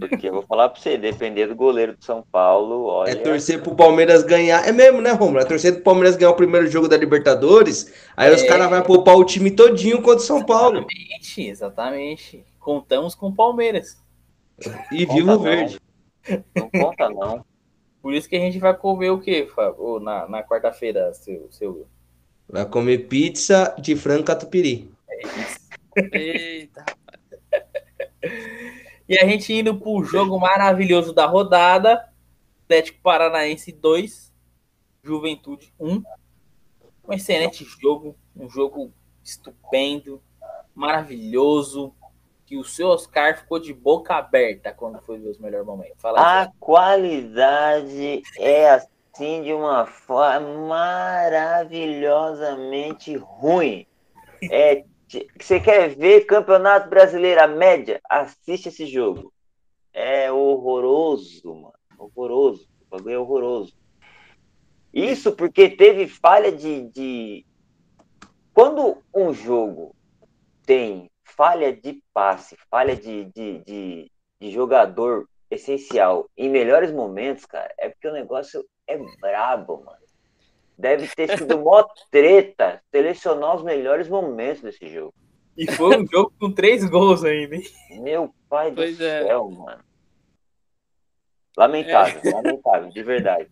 Porque 0.00 0.28
eu 0.28 0.32
vou 0.32 0.42
falar 0.42 0.68
pra 0.70 0.80
você, 0.80 0.96
depender 0.98 1.46
do 1.46 1.54
goleiro 1.54 1.96
do 1.96 2.04
São 2.04 2.22
Paulo, 2.32 2.84
olha. 2.86 3.10
É 3.10 3.14
torcer 3.14 3.62
pro 3.62 3.76
Palmeiras 3.76 4.22
ganhar. 4.24 4.66
É 4.66 4.72
mesmo, 4.72 5.00
né, 5.00 5.12
Romulo? 5.12 5.38
É 5.40 5.44
torcer 5.44 5.74
pro 5.74 5.82
Palmeiras 5.82 6.16
ganhar 6.16 6.30
o 6.32 6.36
primeiro 6.36 6.66
jogo 6.68 6.88
da 6.88 6.96
Libertadores. 6.96 7.92
Aí 8.16 8.34
os 8.34 8.42
É. 8.42 8.46
caras 8.46 8.68
vão 8.68 8.82
poupar 8.82 9.16
o 9.16 9.24
time 9.24 9.50
todinho 9.50 9.98
contra 10.02 10.16
o 10.16 10.20
São 10.20 10.44
Paulo. 10.44 10.78
Exatamente, 10.90 11.42
exatamente. 11.48 12.44
Contamos 12.58 13.14
com 13.14 13.28
o 13.28 13.34
Palmeiras. 13.34 13.96
E 14.92 15.06
Conta 15.06 15.14
viva 15.18 15.32
o 15.32 15.36
não. 15.36 15.42
verde. 15.42 15.80
Não 16.56 16.70
conta, 16.70 17.08
não. 17.08 17.44
Por 18.00 18.12
isso 18.14 18.28
que 18.28 18.36
a 18.36 18.40
gente 18.40 18.58
vai 18.58 18.76
comer 18.76 19.10
o 19.10 19.20
quê, 19.20 19.48
Fábio? 19.54 20.00
Na, 20.00 20.28
na 20.28 20.42
quarta-feira, 20.42 21.12
seu, 21.14 21.46
seu. 21.50 21.86
Vai 22.48 22.66
comer 22.66 23.06
pizza 23.06 23.74
de 23.78 23.94
frango 23.94 24.24
catupiry. 24.24 24.90
Eita. 26.12 26.84
E 29.12 29.18
a 29.18 29.26
gente 29.26 29.52
indo 29.52 29.78
pro 29.78 30.02
jogo 30.02 30.40
maravilhoso 30.40 31.12
da 31.12 31.26
rodada. 31.26 32.08
Atlético 32.64 32.98
Paranaense 33.02 33.70
2, 33.70 34.32
Juventude 35.04 35.70
1. 35.78 36.02
Um 37.06 37.12
excelente 37.12 37.62
jogo, 37.62 38.16
um 38.34 38.48
jogo 38.48 38.90
estupendo, 39.22 40.22
maravilhoso. 40.74 41.94
Que 42.46 42.56
o 42.56 42.64
seu 42.64 42.88
Oscar 42.88 43.36
ficou 43.36 43.58
de 43.58 43.74
boca 43.74 44.14
aberta 44.14 44.72
quando 44.72 44.98
foi 45.02 45.18
ver 45.18 45.28
os 45.28 45.36
melhores 45.36 45.66
momentos. 45.66 46.00
Fala. 46.00 46.44
A 46.44 46.50
qualidade 46.58 48.22
é 48.38 48.70
assim 48.70 49.42
de 49.42 49.52
uma 49.52 49.84
forma 49.84 50.68
maravilhosamente 50.68 53.14
ruim. 53.14 53.86
É, 54.50 54.86
você 55.38 55.60
quer 55.60 55.94
ver 55.94 56.26
Campeonato 56.26 56.88
Brasileiro 56.88 57.42
a 57.42 57.46
média? 57.46 58.00
Assiste 58.08 58.68
esse 58.68 58.86
jogo. 58.86 59.32
É 59.92 60.30
horroroso, 60.32 61.54
mano. 61.54 61.74
Horroroso. 61.98 62.68
O 62.80 62.96
bagulho 62.96 63.14
é 63.14 63.18
horroroso. 63.18 63.74
Isso 64.92 65.32
porque 65.32 65.68
teve 65.70 66.06
falha 66.06 66.52
de, 66.52 66.88
de. 66.90 67.46
Quando 68.52 69.02
um 69.14 69.32
jogo 69.32 69.94
tem 70.66 71.10
falha 71.24 71.74
de 71.74 72.02
passe, 72.12 72.56
falha 72.70 72.94
de, 72.94 73.24
de, 73.26 73.58
de, 73.60 74.12
de 74.40 74.50
jogador 74.50 75.26
essencial 75.50 76.28
em 76.36 76.48
melhores 76.48 76.92
momentos, 76.92 77.46
cara, 77.46 77.72
é 77.78 77.88
porque 77.88 78.08
o 78.08 78.12
negócio 78.12 78.64
é 78.86 78.98
brabo, 79.20 79.82
mano. 79.84 80.01
Deve 80.76 81.06
ter 81.08 81.36
sido 81.36 81.58
mó 81.58 81.84
treta 82.10 82.82
selecionar 82.90 83.56
os 83.56 83.62
melhores 83.62 84.08
momentos 84.08 84.62
desse 84.62 84.88
jogo. 84.88 85.14
E 85.56 85.70
foi 85.70 85.98
um 85.98 86.06
jogo 86.06 86.32
com 86.40 86.50
três 86.50 86.84
gols 86.88 87.24
ainda, 87.24 87.56
hein? 87.56 87.64
Meu 88.00 88.34
pai 88.48 88.70
do 88.70 88.76
Pois 88.76 89.00
é. 89.00 89.24
céu, 89.24 89.50
mano. 89.50 89.84
Lamentável, 91.56 92.32
lamentável, 92.32 92.88
de 92.88 93.02
verdade. 93.02 93.50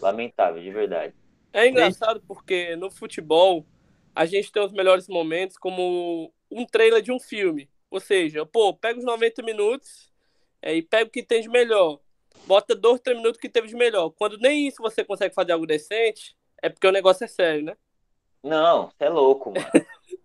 Lamentável, 0.00 0.62
de 0.62 0.70
verdade. 0.70 1.14
É 1.52 1.66
engraçado 1.66 2.22
porque 2.26 2.76
no 2.76 2.90
futebol 2.90 3.66
a 4.14 4.24
gente 4.24 4.52
tem 4.52 4.62
os 4.64 4.72
melhores 4.72 5.08
momentos 5.08 5.56
como 5.56 6.32
um 6.50 6.64
trailer 6.64 7.02
de 7.02 7.10
um 7.10 7.18
filme. 7.18 7.68
Ou 7.90 8.00
seja, 8.00 8.46
pô, 8.46 8.72
pega 8.72 8.98
os 8.98 9.04
90 9.04 9.42
minutos 9.42 10.10
é, 10.62 10.74
e 10.74 10.82
pega 10.82 11.08
o 11.08 11.10
que 11.10 11.22
tem 11.22 11.42
de 11.42 11.48
melhor. 11.48 11.98
Bota 12.46 12.74
dois, 12.74 13.00
três 13.00 13.18
minutos 13.18 13.40
que 13.40 13.48
teve 13.48 13.68
de 13.68 13.74
melhor. 13.74 14.10
Quando 14.10 14.38
nem 14.38 14.66
isso 14.66 14.80
você 14.80 15.04
consegue 15.04 15.34
fazer 15.34 15.52
algo 15.52 15.66
decente, 15.66 16.36
é 16.62 16.68
porque 16.68 16.86
o 16.86 16.92
negócio 16.92 17.24
é 17.24 17.26
sério, 17.28 17.64
né? 17.64 17.76
Não, 18.42 18.88
você 18.88 19.04
é 19.04 19.08
louco, 19.08 19.52
mano. 19.52 19.66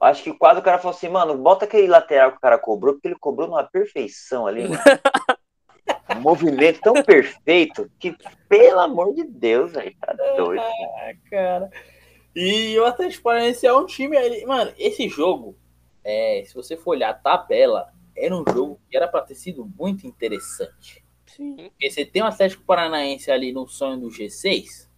Acho 0.00 0.22
que 0.22 0.32
quase 0.32 0.60
o 0.60 0.62
cara 0.62 0.78
falou 0.78 0.96
assim, 0.96 1.08
mano, 1.08 1.36
bota 1.36 1.66
aquele 1.66 1.86
lateral 1.86 2.32
que 2.32 2.38
o 2.38 2.40
cara 2.40 2.58
cobrou, 2.58 2.94
porque 2.94 3.08
ele 3.08 3.18
cobrou 3.18 3.46
numa 3.46 3.64
perfeição 3.64 4.46
ali, 4.46 4.66
mano. 4.66 4.80
um 6.16 6.20
movimento 6.20 6.80
tão 6.80 7.02
perfeito 7.02 7.90
que, 7.98 8.16
pelo 8.48 8.80
amor 8.80 9.14
de 9.14 9.24
Deus, 9.24 9.72
velho, 9.72 9.94
tá 10.00 10.14
doido. 10.36 10.62
Ah, 10.62 11.12
cara. 11.30 11.70
E 12.34 12.78
o 12.78 12.84
Atlético 12.86 13.24
Paranaense 13.24 13.66
é 13.66 13.72
um 13.72 13.86
time. 13.86 14.16
ele- 14.16 14.46
Mano, 14.46 14.72
esse 14.78 15.08
jogo, 15.08 15.56
é, 16.02 16.42
se 16.46 16.54
você 16.54 16.76
for 16.76 16.92
olhar 16.92 17.10
a 17.10 17.14
tabela, 17.14 17.92
era 18.16 18.34
um 18.34 18.44
jogo 18.48 18.80
que 18.88 18.96
era 18.96 19.08
pra 19.08 19.22
ter 19.22 19.34
sido 19.34 19.70
muito 19.78 20.06
interessante. 20.06 21.04
Sim. 21.26 21.56
Porque 21.56 21.90
você 21.90 22.04
tem 22.04 22.22
o 22.22 22.26
Atlético 22.26 22.64
Paranaense 22.64 23.30
ali 23.30 23.52
no 23.52 23.66
sonho 23.68 23.98
do 24.00 24.08
G6, 24.08 24.88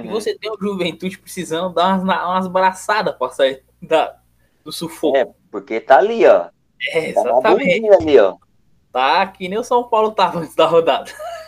e 0.00 0.08
Uhum. 0.08 0.12
você 0.12 0.36
tem 0.38 0.50
o 0.50 0.58
Juventude 0.60 1.18
precisando 1.18 1.74
dar 1.74 1.98
umas, 2.00 2.02
umas 2.24 2.48
braçadas 2.48 3.14
pra 3.16 3.30
sair 3.30 3.64
da, 3.80 4.18
do 4.64 4.72
sufoco. 4.72 5.16
É, 5.16 5.24
porque 5.50 5.80
tá 5.80 5.98
ali, 5.98 6.26
ó. 6.26 6.50
É, 6.88 7.12
Tá 7.12 7.20
exatamente. 7.20 7.58
bundinha 7.58 7.94
ali, 7.94 8.18
ó. 8.18 8.36
Tá 8.92 9.26
que 9.26 9.48
nem 9.48 9.58
o 9.58 9.64
São 9.64 9.88
Paulo 9.88 10.12
tava 10.12 10.40
antes 10.40 10.54
da 10.54 10.66
rodada. 10.66 11.10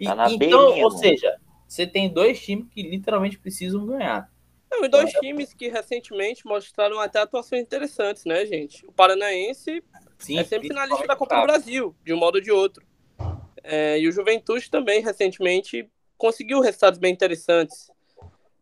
E- 0.00 0.04
Tá 0.04 0.14
na 0.14 0.26
então, 0.26 0.38
beirinha, 0.38 0.84
ou 0.84 0.90
mano. 0.90 0.98
seja, 0.98 1.36
você 1.66 1.86
tem 1.86 2.12
dois 2.12 2.40
times 2.40 2.68
que 2.70 2.82
literalmente 2.82 3.38
precisam 3.38 3.86
ganhar. 3.86 4.30
Não, 4.70 4.84
e 4.84 4.88
dois 4.88 5.12
times 5.12 5.54
que 5.54 5.68
recentemente 5.68 6.44
mostraram 6.46 6.98
até 6.98 7.20
atuações 7.20 7.62
interessantes, 7.62 8.24
né, 8.24 8.44
gente? 8.44 8.84
O 8.86 8.92
Paranaense 8.92 9.82
Sim, 10.18 10.38
é 10.38 10.44
sempre 10.44 10.68
finalista 10.68 11.06
da 11.06 11.16
Copa 11.16 11.36
do. 11.36 11.42
Brasil, 11.42 11.94
de 12.04 12.12
um 12.12 12.16
modo 12.16 12.36
ou 12.36 12.40
de 12.40 12.50
outro. 12.50 12.84
É, 13.62 13.98
e 13.98 14.08
o 14.08 14.12
Juventude 14.12 14.70
também, 14.70 15.00
recentemente, 15.02 15.88
conseguiu 16.16 16.60
resultados 16.60 16.98
bem 16.98 17.12
interessantes. 17.12 17.90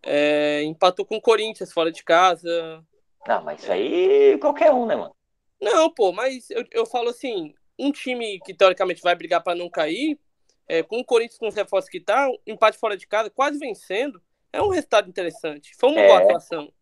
É, 0.02 0.62
empatou 0.64 1.04
com 1.04 1.16
o 1.16 1.20
Corinthians 1.20 1.72
fora 1.72 1.92
de 1.92 2.02
casa. 2.02 2.84
Não, 3.26 3.42
mas 3.42 3.62
isso 3.62 3.70
aí 3.70 4.36
qualquer 4.38 4.72
um, 4.72 4.84
né, 4.86 4.96
mano? 4.96 5.14
Não, 5.60 5.88
pô, 5.90 6.10
mas 6.10 6.50
eu, 6.50 6.64
eu 6.72 6.84
falo 6.84 7.08
assim, 7.10 7.54
um 7.78 7.92
time 7.92 8.40
que 8.40 8.52
teoricamente 8.52 9.00
vai 9.00 9.14
brigar 9.14 9.42
para 9.42 9.54
não 9.54 9.70
cair, 9.70 10.18
é, 10.66 10.82
com 10.82 10.98
o 10.98 11.04
Corinthians 11.04 11.38
com 11.38 11.46
os 11.46 11.54
reforços 11.54 11.88
que 11.88 12.00
tá, 12.00 12.28
um 12.28 12.36
empate 12.52 12.78
fora 12.78 12.96
de 12.96 13.06
casa, 13.06 13.30
quase 13.30 13.58
vencendo, 13.58 14.20
é 14.52 14.60
um 14.60 14.68
resultado 14.68 15.08
interessante. 15.08 15.72
Foi 15.78 15.90
uma 15.90 16.00
É. 16.00 16.08
boa 16.08 16.22
atuação. 16.22 16.72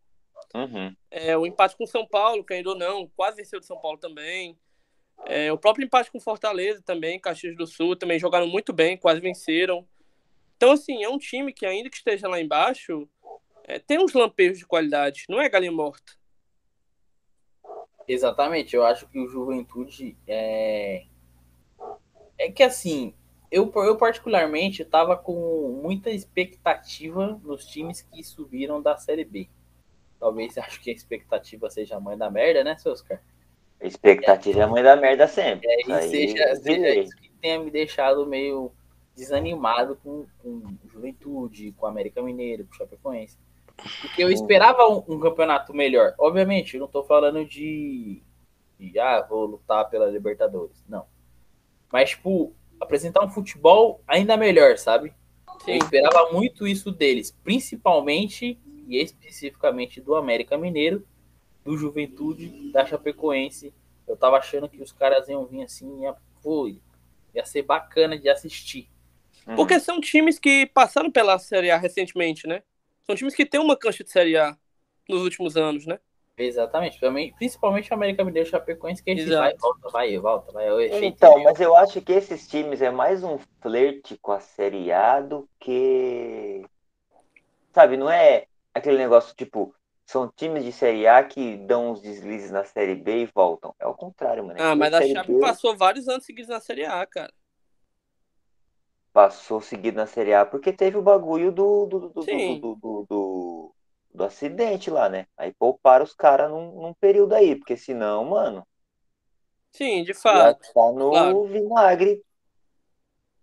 Uhum. 0.54 0.96
É, 1.10 1.36
o 1.36 1.46
empate 1.46 1.76
com 1.76 1.86
São 1.86 2.06
Paulo, 2.06 2.42
que 2.42 2.54
ainda 2.54 2.70
ou 2.70 2.76
não, 2.76 3.06
quase 3.14 3.36
venceu 3.36 3.60
de 3.60 3.66
São 3.66 3.78
Paulo 3.78 3.98
também. 3.98 4.58
É, 5.26 5.52
o 5.52 5.58
próprio 5.58 5.84
empate 5.84 6.10
com 6.10 6.18
Fortaleza 6.18 6.82
também, 6.82 7.20
Caxias 7.20 7.54
do 7.54 7.66
Sul, 7.66 7.94
também 7.94 8.18
jogaram 8.18 8.46
muito 8.46 8.72
bem, 8.72 8.96
quase 8.96 9.20
venceram. 9.20 9.86
Então, 10.60 10.72
assim, 10.72 11.02
é 11.02 11.08
um 11.08 11.16
time 11.16 11.54
que, 11.54 11.64
ainda 11.64 11.88
que 11.88 11.96
esteja 11.96 12.28
lá 12.28 12.38
embaixo, 12.38 13.08
é, 13.64 13.78
tem 13.78 13.98
uns 13.98 14.12
lampejos 14.12 14.58
de 14.58 14.66
qualidade, 14.66 15.24
não 15.26 15.40
é 15.40 15.48
galinha 15.48 15.72
morta. 15.72 16.12
Exatamente, 18.06 18.76
eu 18.76 18.84
acho 18.84 19.08
que 19.08 19.18
o 19.18 19.26
Juventude 19.26 20.18
é. 20.28 21.06
É 22.36 22.52
que 22.52 22.62
assim, 22.62 23.14
eu, 23.50 23.72
eu 23.74 23.96
particularmente 23.96 24.84
tava 24.84 25.16
com 25.16 25.80
muita 25.82 26.10
expectativa 26.10 27.40
nos 27.42 27.64
times 27.64 28.02
que 28.02 28.22
subiram 28.22 28.82
da 28.82 28.98
Série 28.98 29.24
B. 29.24 29.48
Talvez 30.18 30.58
acho 30.60 30.78
que 30.82 30.90
a 30.90 30.94
expectativa 30.94 31.70
seja 31.70 31.96
a 31.96 32.00
mãe 32.00 32.18
da 32.18 32.30
merda, 32.30 32.62
né, 32.62 32.76
seu 32.76 32.92
Oscar? 32.92 33.22
Expectativa 33.80 34.60
é 34.60 34.62
a 34.64 34.68
mãe 34.68 34.82
da 34.82 34.94
merda 34.94 35.26
sempre. 35.26 35.66
É, 35.66 35.80
Isso 35.80 35.90
e 35.90 35.94
aí 35.94 36.10
seja, 36.10 36.56
seja 36.56 36.94
isso 36.96 37.16
que 37.16 37.30
tenha 37.40 37.58
me 37.58 37.70
deixado 37.70 38.26
meio 38.26 38.70
desanimado 39.20 39.96
com, 40.02 40.26
com 40.38 40.62
Juventude, 40.88 41.72
com 41.72 41.86
América 41.86 42.22
Mineiro, 42.22 42.64
com 42.64 42.72
Chapecoense. 42.72 43.38
Porque 44.00 44.22
eu 44.22 44.30
esperava 44.30 44.88
um, 44.88 45.04
um 45.06 45.20
campeonato 45.20 45.74
melhor. 45.74 46.14
Obviamente, 46.18 46.74
eu 46.74 46.80
não 46.80 46.88
tô 46.88 47.04
falando 47.04 47.44
de, 47.44 48.22
de, 48.78 48.98
ah, 48.98 49.20
vou 49.28 49.44
lutar 49.44 49.88
pela 49.90 50.06
Libertadores. 50.06 50.82
Não. 50.88 51.04
Mas, 51.92 52.10
tipo, 52.10 52.54
apresentar 52.80 53.24
um 53.24 53.30
futebol 53.30 54.02
ainda 54.06 54.36
melhor, 54.36 54.78
sabe? 54.78 55.14
Eu 55.66 55.76
esperava 55.76 56.32
muito 56.32 56.66
isso 56.66 56.90
deles, 56.90 57.30
principalmente 57.44 58.58
e 58.88 58.96
especificamente 58.96 60.00
do 60.00 60.14
América 60.14 60.56
Mineiro, 60.56 61.06
do 61.62 61.76
Juventude, 61.76 62.72
da 62.72 62.86
Chapecoense. 62.86 63.74
Eu 64.08 64.16
tava 64.16 64.38
achando 64.38 64.68
que 64.68 64.82
os 64.82 64.92
caras 64.92 65.28
iam 65.28 65.44
vir 65.44 65.62
assim, 65.62 66.02
ia, 66.02 66.14
pô, 66.42 66.72
ia 67.34 67.44
ser 67.44 67.62
bacana 67.62 68.18
de 68.18 68.28
assistir. 68.28 68.88
Uhum. 69.46 69.56
Porque 69.56 69.80
são 69.80 70.00
times 70.00 70.38
que 70.38 70.66
passaram 70.66 71.10
pela 71.10 71.38
Série 71.38 71.70
A 71.70 71.76
recentemente, 71.76 72.46
né? 72.46 72.62
São 73.04 73.14
times 73.16 73.34
que 73.34 73.46
têm 73.46 73.60
uma 73.60 73.76
cancha 73.76 74.04
de 74.04 74.10
Série 74.10 74.36
A 74.36 74.56
nos 75.08 75.22
últimos 75.22 75.56
anos, 75.56 75.86
né? 75.86 75.98
Exatamente, 76.36 76.98
também, 76.98 77.34
principalmente 77.34 77.90
o 77.90 77.94
América 77.94 78.24
Mineiro 78.24 78.48
e 78.48 78.50
Chapecoense, 78.50 79.02
que 79.02 79.10
a 79.10 79.14
gente 79.14 79.28
vai, 79.36 79.54
volta, 79.58 79.90
vai, 79.90 80.18
volta, 80.18 80.52
vai. 80.52 80.66
é 80.86 81.00
Então, 81.02 81.32
meio- 81.34 81.44
mas 81.44 81.60
eu 81.60 81.76
acho 81.76 82.00
que 82.00 82.12
esses 82.12 82.48
times 82.48 82.80
é 82.80 82.90
mais 82.90 83.22
um 83.22 83.38
flerte 83.60 84.16
com 84.22 84.32
a 84.32 84.40
Série 84.40 84.90
A 84.90 85.20
do 85.20 85.46
que. 85.58 86.62
Sabe, 87.72 87.96
não 87.96 88.10
é 88.10 88.46
aquele 88.74 88.98
negócio 88.98 89.34
tipo. 89.36 89.74
São 90.06 90.28
times 90.28 90.64
de 90.64 90.72
Série 90.72 91.06
A 91.06 91.22
que 91.22 91.56
dão 91.56 91.92
uns 91.92 92.00
deslizes 92.00 92.50
na 92.50 92.64
Série 92.64 92.96
B 92.96 93.22
e 93.22 93.26
voltam. 93.26 93.72
É 93.78 93.86
o 93.86 93.94
contrário, 93.94 94.42
mano. 94.44 94.58
Ah, 94.58 94.74
mas 94.74 94.92
a 94.92 94.98
Série 94.98 95.12
Chape 95.12 95.32
B 95.32 95.38
passou 95.40 95.76
vários 95.76 96.08
anos 96.08 96.24
seguidos 96.24 96.48
na 96.48 96.60
Série 96.60 96.84
A, 96.84 97.06
cara. 97.06 97.32
Passou 99.12 99.60
seguido 99.60 99.96
na 99.96 100.06
Série 100.06 100.34
A 100.34 100.46
porque 100.46 100.72
teve 100.72 100.96
o 100.96 101.02
bagulho 101.02 101.50
do, 101.52 101.86
do, 101.86 102.08
do, 102.08 102.24
do, 102.24 103.06
do, 103.08 103.74
do, 104.14 104.24
acidente 104.24 104.90
lá, 104.90 105.08
né? 105.08 105.26
Aí 105.36 105.52
pouparam 105.52 106.04
os 106.04 106.14
caras 106.14 106.50
num, 106.50 106.82
num 106.82 106.94
período 106.94 107.34
aí, 107.34 107.56
porque 107.56 107.76
senão, 107.76 108.24
mano, 108.24 108.66
Sim, 109.72 110.02
de 110.02 110.14
fato. 110.14 110.62
estar 110.62 110.92
no 110.92 111.10
claro. 111.10 111.44
vinagre 111.44 112.22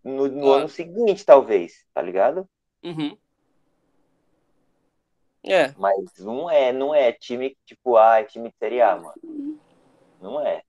no, 0.03 0.27
no 0.27 0.41
Claro. 0.41 0.59
ano 0.59 0.69
seguinte, 0.69 1.25
talvez, 1.25 1.86
tá 1.93 2.01
ligado? 2.01 2.47
Uhum. 2.83 3.17
É, 5.43 5.74
Mas 5.77 5.95
não 6.19 6.50
é, 6.50 6.74
não 6.74 6.93
é 6.93 7.12
time 7.13 7.57
tipo, 7.65 7.95
ah, 7.95 8.19
é 8.19 8.25
time 8.25 8.50
de 8.50 8.55
Série 8.57 8.81
A, 8.81 8.97
mano. 8.97 9.59
Não 10.19 10.41
é. 10.45 10.62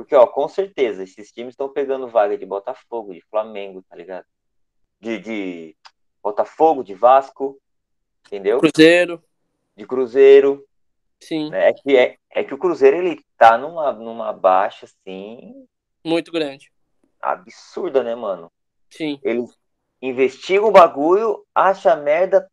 Porque, 0.00 0.14
ó, 0.14 0.26
com 0.26 0.48
certeza, 0.48 1.02
esses 1.02 1.30
times 1.30 1.52
estão 1.52 1.68
pegando 1.68 2.08
vaga 2.08 2.38
de 2.38 2.46
Botafogo, 2.46 3.12
de 3.12 3.20
Flamengo, 3.30 3.84
tá 3.86 3.94
ligado? 3.94 4.24
De, 4.98 5.18
de 5.18 5.76
Botafogo, 6.22 6.82
de 6.82 6.94
Vasco, 6.94 7.60
entendeu? 8.26 8.60
Cruzeiro, 8.60 9.22
De 9.76 9.86
Cruzeiro. 9.86 10.66
sim, 11.20 11.50
né? 11.50 11.68
É 11.68 11.74
que, 11.74 11.98
é, 11.98 12.16
é 12.30 12.42
que 12.42 12.54
o 12.54 12.56
Cruzeiro, 12.56 12.96
ele 12.96 13.22
tá 13.36 13.58
numa, 13.58 13.92
numa 13.92 14.32
baixa, 14.32 14.86
assim, 14.86 15.66
muito 16.02 16.32
grande. 16.32 16.72
absurda, 17.20 18.02
né, 18.02 18.14
mano? 18.14 18.50
Sim, 18.88 19.20
Ele 19.22 19.44
investiga 20.00 20.64
o 20.64 20.72
bagulho, 20.72 21.44
acha 21.54 21.94
merda, 21.94 22.50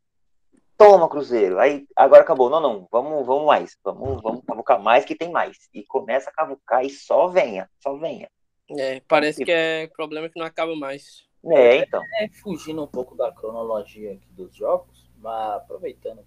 toma 0.77 1.09
Cruzeiro. 1.09 1.59
Aí 1.59 1.87
agora 1.95 2.21
acabou. 2.21 2.49
Não, 2.49 2.61
não, 2.61 2.87
vamos, 2.91 3.25
vamos 3.25 3.45
mais. 3.45 3.77
Vamos, 3.83 4.21
vamos 4.21 4.45
cavucar 4.45 4.81
mais 4.81 5.03
que 5.03 5.15
tem 5.15 5.31
mais. 5.31 5.57
E 5.73 5.83
começa 5.83 6.29
a 6.29 6.33
cavucar 6.33 6.85
e 6.85 6.89
só 6.89 7.27
venha, 7.27 7.69
só 7.81 7.95
venha. 7.97 8.29
é, 8.77 9.01
parece 9.07 9.43
que 9.43 9.51
é 9.51 9.87
problema 9.87 10.29
que 10.29 10.39
não 10.39 10.45
acaba 10.45 10.75
mais. 10.75 11.25
É, 11.45 11.77
então. 11.77 12.01
É, 12.19 12.27
fugindo 12.29 12.83
um 12.83 12.87
pouco 12.87 13.15
da 13.15 13.31
cronologia 13.31 14.13
aqui 14.13 14.27
dos 14.31 14.55
jogos, 14.55 15.09
mas 15.17 15.55
aproveitando, 15.57 16.25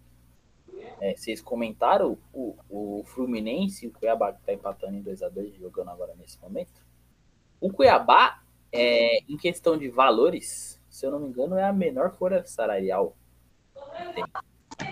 é, 1.00 1.14
vocês 1.14 1.40
comentaram 1.40 2.16
o, 2.33 2.57
o 2.69 3.04
Fluminense, 3.04 3.87
o 3.87 3.92
Cuiabá 3.92 4.33
que 4.33 4.42
tá 4.42 4.52
empatando 4.52 4.97
em 4.97 5.02
2x2, 5.02 5.59
jogando 5.59 5.90
agora 5.90 6.14
nesse 6.16 6.40
momento. 6.40 6.85
O 7.61 7.71
Cuiabá, 7.71 8.42
é, 8.73 9.19
em 9.28 9.37
questão 9.37 9.76
de 9.76 9.88
valores, 9.88 10.80
se 10.88 11.04
eu 11.04 11.11
não 11.11 11.21
me 11.21 11.28
engano, 11.28 11.57
é 11.57 11.64
a 11.64 11.73
menor 11.73 12.12
folha 12.12 12.47
salarial 12.47 13.14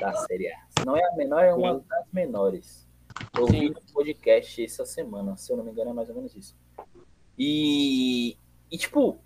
da 0.01 0.13
Série 0.27 0.49
A. 0.53 0.57
Se 0.79 0.85
não 0.87 0.97
é 0.97 1.05
a 1.05 1.17
menor, 1.17 1.45
é 1.45 1.55
uma 1.55 1.81
das 1.81 2.07
menores. 2.13 2.89
Eu 3.37 3.47
vi 3.47 3.61
Sim. 3.61 3.69
no 3.71 3.81
podcast 3.93 4.65
essa 4.65 4.87
semana, 4.87 5.37
se 5.37 5.53
eu 5.53 5.57
não 5.57 5.65
me 5.65 5.71
engano, 5.71 5.91
é 5.91 5.93
mais 5.93 6.09
ou 6.09 6.15
menos 6.15 6.35
isso. 6.37 6.57
E, 7.37 8.37
e 8.71 8.79
tipo, 8.79 9.19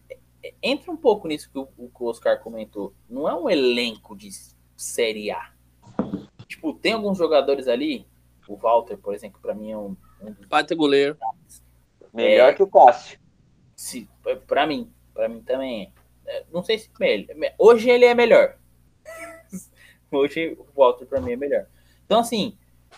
entra 0.62 0.90
um 0.90 0.96
pouco 0.96 1.28
nisso 1.28 1.50
que 1.50 1.58
o, 1.58 1.68
o 1.76 1.88
que 1.88 2.02
o 2.02 2.06
Oscar 2.06 2.40
comentou. 2.40 2.94
Não 3.08 3.28
é 3.28 3.34
um 3.34 3.48
elenco 3.48 4.16
de 4.16 4.30
Série 4.76 5.30
A. 5.30 5.52
Tipo, 6.46 6.74
tem 6.74 6.92
alguns 6.92 7.18
jogadores 7.18 7.68
ali. 7.68 8.06
O 8.48 8.56
Walter, 8.56 8.98
por 8.98 9.14
exemplo, 9.14 9.40
pra 9.40 9.54
mim 9.54 9.70
é 9.70 9.78
um, 9.78 9.96
um 10.20 10.32
dos. 10.32 10.46
Goleiro. 10.76 11.16
Melhor 12.12 12.50
É. 12.50 12.54
que 12.54 12.62
o 12.62 12.66
Cássio. 12.66 13.18
Se, 13.74 14.08
pra 14.46 14.66
mim, 14.66 14.92
pra 15.14 15.28
mim 15.28 15.40
também 15.40 15.92
é. 16.26 16.38
É, 16.38 16.44
Não 16.52 16.62
sei 16.62 16.78
se 16.78 16.90
melhor. 16.98 17.54
Hoje 17.58 17.88
ele 17.90 18.04
é 18.04 18.14
melhor. 18.14 18.56
Hoje 20.12 20.56
o 20.58 20.66
Walter 20.78 21.06
pra 21.06 21.20
mim 21.20 21.32
é 21.32 21.36
melhor. 21.36 21.66
Então, 22.04 22.20
assim, 22.20 22.56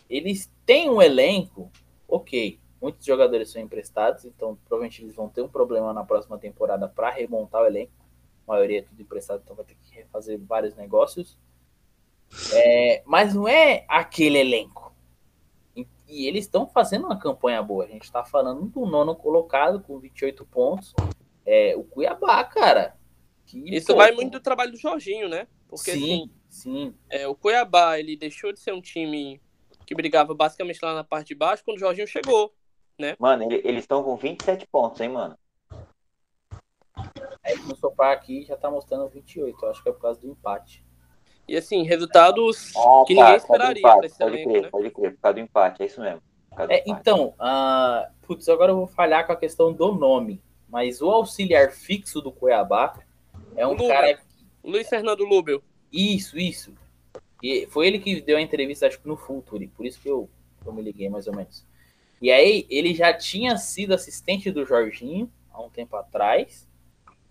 eles 0.09 0.51
têm 0.67 0.91
um 0.91 1.01
elenco, 1.01 1.71
ok. 2.09 2.59
Muitos 2.81 3.07
jogadores 3.07 3.51
são 3.51 3.63
emprestados, 3.63 4.25
então 4.25 4.59
provavelmente 4.67 5.03
eles 5.03 5.15
vão 5.15 5.29
ter 5.29 5.41
um 5.41 5.49
problema 5.49 5.93
na 5.93 6.05
próxima 6.05 6.37
temporada 6.37 6.87
para 6.89 7.11
remontar 7.11 7.63
o 7.63 7.67
elenco. 7.67 7.93
A 8.47 8.53
maioria 8.53 8.81
é 8.81 8.83
tudo 8.83 9.01
emprestado, 9.01 9.41
então 9.43 9.57
vai 9.57 9.65
ter 9.65 9.77
que 9.77 9.95
refazer 9.95 10.39
vários 10.39 10.75
negócios. 10.75 11.39
É, 12.53 13.03
mas 13.07 13.35
não 13.35 13.49
é 13.49 13.85
aquele 13.89 14.39
elenco. 14.39 14.95
E, 15.75 15.87
e 16.07 16.27
eles 16.27 16.45
estão 16.45 16.67
fazendo 16.67 17.07
uma 17.07 17.19
campanha 17.19 17.63
boa. 17.63 17.85
A 17.85 17.89
gente 17.89 18.05
está 18.05 18.25
falando 18.25 18.67
do 18.67 18.85
nono 18.85 19.15
colocado 19.15 19.81
com 19.81 19.99
28 19.99 20.45
pontos. 20.47 20.95
É, 21.47 21.75
o 21.77 21.85
Cuiabá, 21.85 22.43
cara. 22.45 22.97
que, 23.47 23.59
Isso 23.75 23.89
pô, 23.89 23.97
vai 23.97 24.13
muito 24.13 24.33
do 24.33 24.41
trabalho 24.41 24.73
do 24.73 24.79
Jorginho, 24.79 25.29
né? 25.29 25.47
Porque 25.69 25.93
assim, 25.93 26.31
sim, 26.55 26.95
é, 27.11 27.27
o 27.27 27.35
Cuiabá, 27.35 27.99
ele 27.99 28.17
deixou 28.17 28.53
de 28.53 28.61
ser 28.61 28.73
um 28.73 28.81
time 28.81 29.41
que 29.85 29.95
brigava 29.95 30.35
basicamente 30.35 30.79
lá 30.83 30.95
na 30.95 31.05
parte 31.05 31.29
de 31.29 31.35
baixo 31.35 31.63
quando 31.65 31.77
o 31.77 31.81
Jorginho 31.81 32.07
chegou. 32.07 32.55
Mano, 33.19 33.43
ele- 33.43 33.61
eles 33.65 33.83
estão 33.85 34.03
com 34.05 34.17
27 34.17 34.67
pontos, 34.69 35.01
hein, 35.01 35.09
mano? 35.09 35.37
Aí 37.43 37.59
no 37.67 37.77
sofá 37.77 38.13
aqui 38.13 38.45
já 38.45 38.57
tá 38.57 38.71
mostrando 38.71 39.09
28. 39.09 39.65
Eu 39.65 39.71
acho 39.71 39.83
que 39.83 39.89
é 39.89 39.93
por 39.93 40.01
causa 40.01 40.21
do 40.21 40.29
empate. 40.29 40.85
E 41.47 41.57
assim, 41.57 41.83
resultados 41.83 42.73
Ah, 42.77 43.05
que 43.07 43.15
tá, 43.15 43.21
ninguém 43.21 43.25
causa 43.25 43.33
do 43.33 43.37
esperaria 43.43 43.79
empate, 43.81 44.07
esse 44.07 44.19
pode 44.19 44.35
elenco, 44.37 44.51
crer, 44.51 44.63
né? 44.63 44.69
pode 44.71 44.91
crer, 44.91 45.15
por 45.15 45.21
causa 45.21 45.35
do 45.35 45.41
empate, 45.41 45.83
é 45.83 45.87
isso 45.87 46.01
mesmo. 46.01 46.23
por 46.49 46.57
causa 46.57 46.69
do 46.69 46.73
É, 46.73 46.83
então, 46.87 47.35
ah, 47.39 48.11
putz, 48.23 48.49
agora 48.49 48.71
eu 48.73 48.77
vou 48.77 48.87
falhar 48.87 49.27
com 49.27 49.33
a 49.33 49.37
questão 49.37 49.73
do 49.73 49.93
nome. 49.93 50.41
Mas 50.69 51.03
o 51.03 51.11
auxiliar 51.11 51.71
fixo 51.73 52.21
do 52.21 52.33
Cuiabá 52.33 52.99
é 53.57 53.67
um 53.67 53.77
cara. 53.77 54.19
Luiz 54.65 54.89
Fernando 54.89 55.25
Lubel. 55.25 55.63
Isso, 55.95 56.37
isso. 56.37 56.75
E 57.41 57.67
foi 57.67 57.87
ele 57.87 58.01
que 58.01 58.21
deu 58.21 58.37
a 58.37 58.41
entrevista, 58.41 58.87
acho 58.87 59.01
que 59.01 59.07
no 59.07 59.17
Futuri, 59.17 59.69
por 59.69 59.87
isso 59.87 60.01
que 60.01 60.09
eu, 60.09 60.29
eu 60.67 60.73
me 60.73 60.83
liguei 60.83 61.09
mais 61.09 61.29
ou 61.29 61.37
menos. 61.37 61.65
E 62.21 62.33
aí, 62.33 62.67
ele 62.69 62.95
já 62.95 63.13
tinha 63.13 63.57
sido 63.57 63.95
assistente 63.95 64.51
do 64.51 64.67
Jorginho 64.67 65.31
há 65.53 65.63
um 65.63 65.71
tempo 65.71 65.95
atrás, 65.95 66.69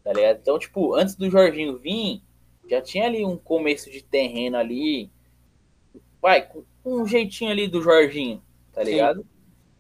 tá 0.04 0.14
ligado? 0.14 0.38
Então, 0.42 0.58
tipo, 0.58 0.94
antes 0.94 1.16
do 1.16 1.30
Jorginho 1.30 1.78
vir, 1.78 2.22
já 2.70 2.82
tinha 2.82 3.06
ali 3.06 3.26
um 3.26 3.36
começo 3.36 3.92
de 3.92 4.02
terreno 4.02 4.56
ali, 4.56 5.12
vai, 6.22 6.48
com 6.48 6.64
um 6.86 7.06
jeitinho 7.06 7.52
ali 7.52 7.68
do 7.68 7.82
Jorginho, 7.82 8.42
tá 8.72 8.86
Sim. 8.86 8.92
ligado? 8.92 9.26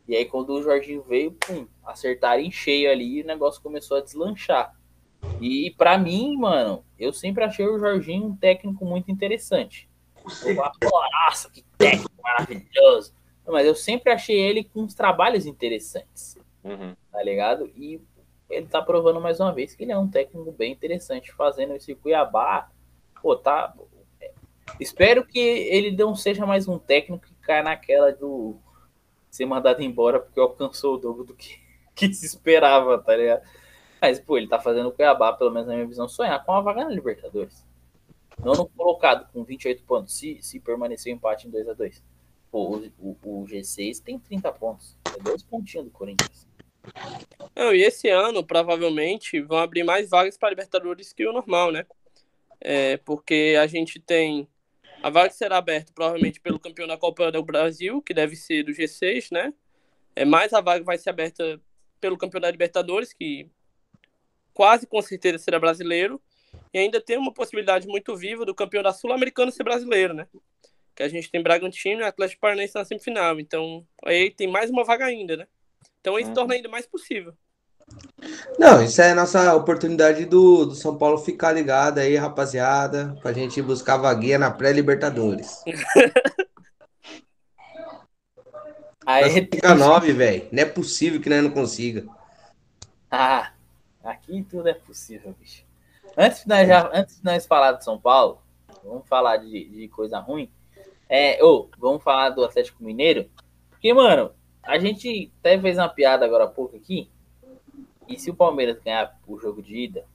E 0.08 0.16
aí, 0.16 0.25
quando 0.25 0.50
o 0.50 0.62
Jorginho 0.62 1.04
veio, 1.04 1.32
pum, 1.32 1.66
acertaram 1.86 2.42
em 2.42 2.52
cheio 2.52 2.92
ali 2.92 3.20
e 3.20 3.22
o 3.22 3.25
negócio 3.25 3.62
começou 3.62 3.98
a 3.98 4.02
deslanchar. 4.02 4.75
E 5.39 5.72
pra 5.77 5.98
mim, 5.98 6.38
mano, 6.38 6.84
eu 6.98 7.12
sempre 7.12 7.44
achei 7.44 7.68
o 7.68 7.77
Jorginho 7.80 8.27
um 8.27 8.36
técnico 8.36 8.86
muito 8.86 9.12
interessante. 9.12 9.89
Eu 10.46 10.56
falo, 10.56 10.72
"Pô, 10.80 11.01
Nossa, 11.25 11.50
que 11.50 11.63
técnico 11.77 12.10
maravilhoso. 12.22 13.13
Mas 13.46 13.65
eu 13.68 13.75
sempre 13.75 14.12
achei 14.12 14.39
ele 14.39 14.63
com 14.63 14.82
uns 14.84 14.94
trabalhos 14.94 15.46
interessantes, 15.46 16.38
Uhum. 16.63 16.96
tá 17.12 17.22
ligado? 17.22 17.70
E 17.75 18.00
ele 18.50 18.68
tá 18.68 18.82
provando 18.82 19.20
mais 19.20 19.39
uma 19.42 19.51
vez 19.51 19.75
que 19.75 19.84
ele 19.84 19.92
é 19.92 19.98
um 19.98 20.08
técnico 20.08 20.50
bem 20.53 20.72
interessante, 20.72 21.34
fazendo 21.34 21.75
esse 21.75 21.94
Cuiabá. 21.94 22.70
Pô, 23.22 23.36
tá. 23.36 23.74
Espero 24.80 25.25
que 25.25 25.39
ele 25.39 25.92
não 25.92 26.15
seja 26.15 26.46
mais 26.46 26.68
um 26.70 26.80
técnico 26.80 27.25
que 27.25 27.34
caia 27.36 27.63
naquela 27.63 28.12
do 28.13 28.56
ser 29.30 29.46
mandado 29.46 29.82
embora 29.82 30.20
porque 30.22 30.39
alcançou 30.39 30.96
o 30.96 30.98
dobro 30.98 31.25
do 31.25 31.34
que, 31.36 31.58
que 31.94 32.13
se 32.13 32.25
esperava, 32.25 32.98
tá 32.98 33.15
ligado? 33.15 33.42
Mas, 34.03 34.19
pô, 34.19 34.38
ele 34.38 34.50
tá 34.50 34.60
fazendo 34.60 34.89
o 34.89 34.91
Cuiabá, 34.91 35.31
pelo 35.31 35.50
menos 35.50 35.65
na 35.65 35.75
minha 35.75 35.88
visão, 35.88 36.10
sonhar 36.10 36.43
com 36.43 36.51
uma 36.51 36.62
vaga 36.62 36.83
na 36.83 36.89
Libertadores. 36.89 37.65
Nono 38.38 38.69
colocado 38.75 39.31
com 39.31 39.45
28 39.45 39.81
pontos, 39.83 40.13
se, 40.13 40.39
se 40.41 40.60
permanecer 40.60 41.13
o 41.13 41.15
empate 41.15 41.48
em 41.48 41.50
2 41.50 41.69
a 41.69 41.74
2 41.74 42.03
Pô, 42.51 42.75
o, 42.75 42.91
o, 43.00 43.17
o 43.24 43.45
G6 43.45 44.03
tem 44.03 44.19
30 44.19 44.51
pontos. 44.51 44.98
É 45.17 45.24
dois 45.24 45.41
pontinhos 45.41 45.86
do 45.86 45.91
Corinthians. 45.91 46.45
Não, 47.55 47.74
e 47.74 47.81
esse 47.81 48.10
ano, 48.10 48.45
provavelmente, 48.45 49.39
vão 49.39 49.60
abrir 49.60 49.86
mais 49.86 50.10
vagas 50.10 50.38
para 50.38 50.50
Libertadores 50.50 51.13
que 51.13 51.25
o 51.25 51.31
normal, 51.31 51.72
né? 51.72 51.86
É, 52.60 52.98
porque 52.98 53.55
a 53.57 53.65
gente 53.67 54.01
tem. 54.01 54.50
A 55.01 55.10
vaga 55.10 55.29
será 55.29 55.55
aberta 55.55 55.93
provavelmente 55.95 56.41
pelo 56.41 56.60
campeão 56.60 56.89
da 56.89 56.98
Copa 56.98 57.31
do 57.31 57.41
Brasil, 57.41 58.01
que 58.01 58.13
deve 58.13 58.36
ser 58.36 58.63
do 58.63 58.74
G6, 58.74 59.31
né? 59.31 59.53
É, 60.13 60.25
mais 60.25 60.51
a 60.51 60.60
vaga 60.60 60.83
vai 60.83 60.98
ser 60.98 61.10
aberta 61.10 61.57
pelo 62.01 62.17
campeão 62.17 62.41
da 62.41 62.51
Libertadores, 62.51 63.13
que 63.13 63.50
quase 64.53 64.86
com 64.88 65.01
certeza 65.01 65.38
será 65.38 65.60
brasileiro. 65.60 66.21
E 66.73 66.78
ainda 66.80 66.99
tem 67.01 67.17
uma 67.17 67.34
possibilidade 67.34 67.88
muito 67.88 68.15
viva 68.15 68.45
do 68.45 68.54
campeão 68.56 68.84
da 68.84 68.93
Sul-Americana 68.93 69.51
ser 69.51 69.63
brasileiro, 69.63 70.13
né? 70.13 70.28
Que 70.95 71.04
a 71.04 71.08
gente 71.08 71.30
tem 71.32 71.41
Bragantino 71.41 72.01
e 72.01 72.06
Atlético 72.06 72.41
Paranaense 72.41 72.75
na 72.75 72.86
semifinal. 72.86 73.39
Então, 73.39 73.86
aí 74.06 74.30
tem 74.32 74.47
mais 74.47 74.69
uma 74.69 74.84
vaga 74.84 75.06
ainda, 75.06 75.36
né? 75.38 75.47
Então 76.01 76.19
isso 76.19 76.30
Uhum. 76.30 76.36
torna 76.36 76.54
ainda 76.54 76.69
mais 76.69 76.86
possível. 76.86 77.34
Não, 78.58 78.84
isso 78.84 79.01
é 79.01 79.12
a 79.12 79.15
nossa 79.15 79.54
oportunidade 79.56 80.25
do, 80.25 80.65
do 80.65 80.75
São 80.75 80.97
Paulo 80.97 81.17
ficar 81.17 81.51
ligado 81.51 81.99
aí, 81.99 82.15
rapaziada, 82.15 83.15
pra 83.21 83.34
gente 83.34 83.62
buscar 83.62 83.97
vaguinha 83.97 84.38
na 84.39 84.49
pré-Libertadores. 84.51 85.63
Aí, 89.06 89.30
Fica 89.32 89.75
nove, 89.75 90.13
velho. 90.13 90.47
Não 90.51 90.63
é 90.63 90.65
possível 90.65 91.19
que 91.19 91.30
nós 91.30 91.43
não 91.43 91.51
consiga. 91.51 92.06
Ah, 93.12 93.51
aqui 94.04 94.44
tudo 94.44 94.68
é 94.68 94.74
possível, 94.74 95.34
bicho. 95.39 95.66
Antes 96.18 96.44
de 96.44 96.50
nós, 96.50 96.68
já, 96.68 96.89
antes 96.94 97.18
de 97.18 97.26
nós 97.26 97.46
falar 97.46 97.72
de 97.74 97.84
São 97.84 98.00
Paulo, 98.00 98.39
vamos 98.84 99.08
falar 99.08 99.38
de, 99.38 99.70
de 99.70 99.88
coisa 99.88 100.20
ruim. 100.20 100.52
É, 101.10 101.44
ô, 101.44 101.70
vamos 101.78 102.04
falar 102.04 102.30
do 102.30 102.44
Atlético 102.44 102.84
Mineiro. 102.84 103.30
Porque, 103.70 103.94
mano, 103.94 104.32
a 104.62 104.78
gente 104.78 105.32
até 105.39 105.60
fez 105.60 105.78
uma 105.78 105.89
piada 105.89 106.26
agora 106.26 106.46
há 106.46 106.48
pouco 106.48 106.76
aqui. 106.76 107.10
E 108.08 108.20
se 108.20 108.30
o 108.30 108.36
Palmeiras 108.36 108.80
ganhar 108.84 109.20
o 109.28 109.39
jogo 109.39 109.62
de 109.62 109.76
ida, 109.76 110.06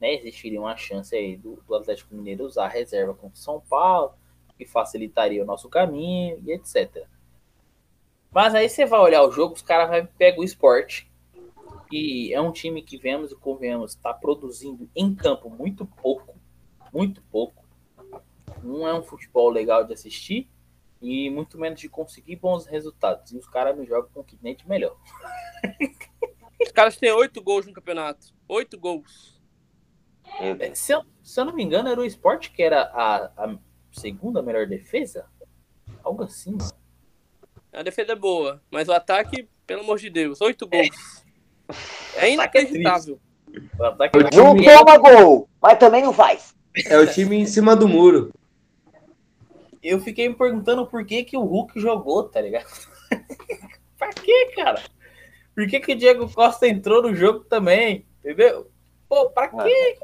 né, 0.00 0.14
existiria 0.14 0.60
uma 0.60 0.76
chance 0.76 1.14
aí 1.14 1.36
do, 1.36 1.62
do 1.66 1.74
Atlético 1.74 2.14
Mineiro 2.14 2.44
usar 2.44 2.66
a 2.66 2.68
reserva 2.68 3.14
contra 3.14 3.34
o 3.34 3.42
São 3.42 3.60
Paulo, 3.60 4.12
que 4.56 4.64
facilitaria 4.64 5.42
o 5.42 5.46
nosso 5.46 5.68
caminho 5.68 6.40
e 6.44 6.52
etc. 6.52 7.04
Mas 8.30 8.54
aí 8.54 8.68
você 8.68 8.84
vai 8.84 9.00
olhar 9.00 9.22
o 9.22 9.30
jogo, 9.30 9.54
os 9.54 9.62
caras 9.62 9.88
vão 9.88 10.08
pegar 10.18 10.40
o 10.40 10.44
esporte, 10.44 11.10
e 11.90 12.32
é 12.32 12.40
um 12.40 12.52
time 12.52 12.82
que 12.82 12.98
vemos 12.98 13.32
e 13.32 13.36
convenhamos 13.36 13.92
está 13.92 14.12
produzindo 14.12 14.88
em 14.94 15.14
campo 15.14 15.48
muito 15.48 15.86
pouco, 15.86 16.36
muito 16.92 17.22
pouco. 17.30 17.64
Não 18.62 18.86
é 18.86 18.94
um 18.94 19.02
futebol 19.02 19.50
legal 19.50 19.84
de 19.84 19.92
assistir 19.92 20.48
e 21.00 21.30
muito 21.30 21.58
menos 21.58 21.80
de 21.80 21.88
conseguir 21.88 22.36
bons 22.36 22.66
resultados. 22.66 23.32
E 23.32 23.36
os 23.36 23.46
caras 23.46 23.76
me 23.76 23.86
jogam 23.86 24.10
com 24.12 24.20
o 24.20 24.24
que 24.24 24.38
nem 24.42 24.54
de 24.54 24.68
melhor. 24.68 24.96
Os 26.58 26.72
caras 26.72 26.96
têm 26.96 27.12
oito 27.12 27.42
gols 27.42 27.66
no 27.66 27.72
campeonato. 27.72 28.34
Oito 28.48 28.78
gols. 28.78 29.38
Deus. 30.58 30.78
Se 30.78 30.92
eu, 30.92 31.04
se 31.22 31.38
eu 31.38 31.44
não 31.44 31.54
me 31.54 31.62
engano, 31.62 31.88
era 31.88 32.00
o 32.00 32.04
esporte 32.04 32.50
que 32.50 32.62
era 32.62 32.82
a, 32.82 33.26
a 33.36 33.58
segunda 33.92 34.42
melhor 34.42 34.66
defesa? 34.66 35.26
Algo 36.02 36.24
assim. 36.24 36.56
A 37.72 37.82
defesa 37.82 38.12
é 38.12 38.16
boa, 38.16 38.62
mas 38.70 38.88
o 38.88 38.92
ataque, 38.92 39.48
pelo 39.66 39.82
amor 39.82 39.98
de 39.98 40.08
Deus, 40.08 40.40
oito 40.40 40.66
gols. 40.66 41.25
É 42.16 42.26
é 42.26 42.32
inacreditável. 42.32 43.18
O 43.78 43.84
ataque 43.84 44.18
é 44.18 44.36
Não 44.36 44.56
toma 44.56 44.98
gol, 44.98 45.48
mas 45.60 45.78
também 45.78 46.02
não 46.02 46.12
faz. 46.12 46.54
É 46.86 46.98
o 46.98 47.06
time 47.06 47.36
em 47.36 47.46
cima 47.46 47.74
do 47.74 47.88
muro. 47.88 48.32
Eu 49.82 50.00
fiquei 50.00 50.28
me 50.28 50.34
perguntando 50.34 50.86
por 50.86 51.04
que, 51.06 51.24
que 51.24 51.36
o 51.36 51.44
Hulk 51.44 51.78
jogou, 51.80 52.24
tá 52.24 52.40
ligado? 52.40 52.66
pra 53.96 54.10
quê, 54.10 54.52
cara? 54.54 54.82
Por 55.54 55.66
que, 55.66 55.80
que 55.80 55.92
o 55.92 55.96
Diego 55.96 56.30
Costa 56.32 56.66
entrou 56.68 57.00
no 57.00 57.14
jogo 57.14 57.40
também? 57.40 58.04
Entendeu? 58.18 58.70
Pô, 59.08 59.30
pra 59.30 59.48
quê? 59.48 59.98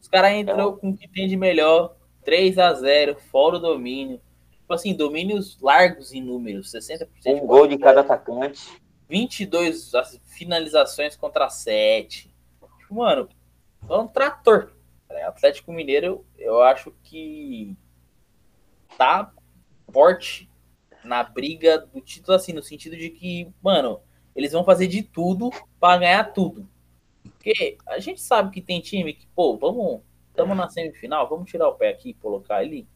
Os 0.00 0.08
caras 0.08 0.32
entrou 0.32 0.76
com 0.76 0.90
o 0.90 0.96
que 0.96 1.08
tem 1.08 1.26
de 1.26 1.36
melhor. 1.36 1.94
3 2.24 2.58
a 2.58 2.72
0 2.72 3.16
fora 3.30 3.56
o 3.56 3.58
domínio. 3.58 4.20
Tipo 4.52 4.74
assim, 4.74 4.94
domínios 4.94 5.58
largos 5.60 6.12
em 6.12 6.22
números. 6.22 6.72
60% 6.72 7.08
Um 7.26 7.46
gol 7.46 7.66
de 7.66 7.76
cada 7.76 8.00
atacante. 8.00 8.80
22 9.08 9.94
as- 9.94 10.18
finalizações 10.26 11.16
contra 11.16 11.48
7. 11.50 12.32
Tipo, 12.78 12.94
mano, 12.94 13.28
é 13.88 13.94
um 13.96 14.06
trator. 14.08 14.72
Atlético 15.26 15.72
Mineiro, 15.72 16.24
eu 16.38 16.62
acho 16.62 16.92
que 17.02 17.76
tá 18.96 19.32
forte 19.92 20.50
na 21.04 21.22
briga 21.22 21.78
do 21.78 22.00
título, 22.00 22.36
assim, 22.36 22.52
no 22.52 22.62
sentido 22.62 22.96
de 22.96 23.10
que, 23.10 23.50
mano, 23.62 24.00
eles 24.34 24.52
vão 24.52 24.64
fazer 24.64 24.86
de 24.86 25.02
tudo 25.02 25.50
pra 25.80 25.96
ganhar 25.96 26.32
tudo. 26.32 26.68
Porque 27.22 27.78
a 27.86 27.98
gente 27.98 28.20
sabe 28.20 28.50
que 28.50 28.60
tem 28.60 28.80
time 28.80 29.12
que, 29.14 29.26
pô, 29.28 29.56
vamos, 29.56 30.02
estamos 30.30 30.56
na 30.56 30.68
semifinal, 30.68 31.28
vamos 31.28 31.50
tirar 31.50 31.68
o 31.68 31.74
pé 31.74 31.90
aqui 31.90 32.10
e 32.10 32.14
colocar 32.14 32.56
ali. 32.56 32.86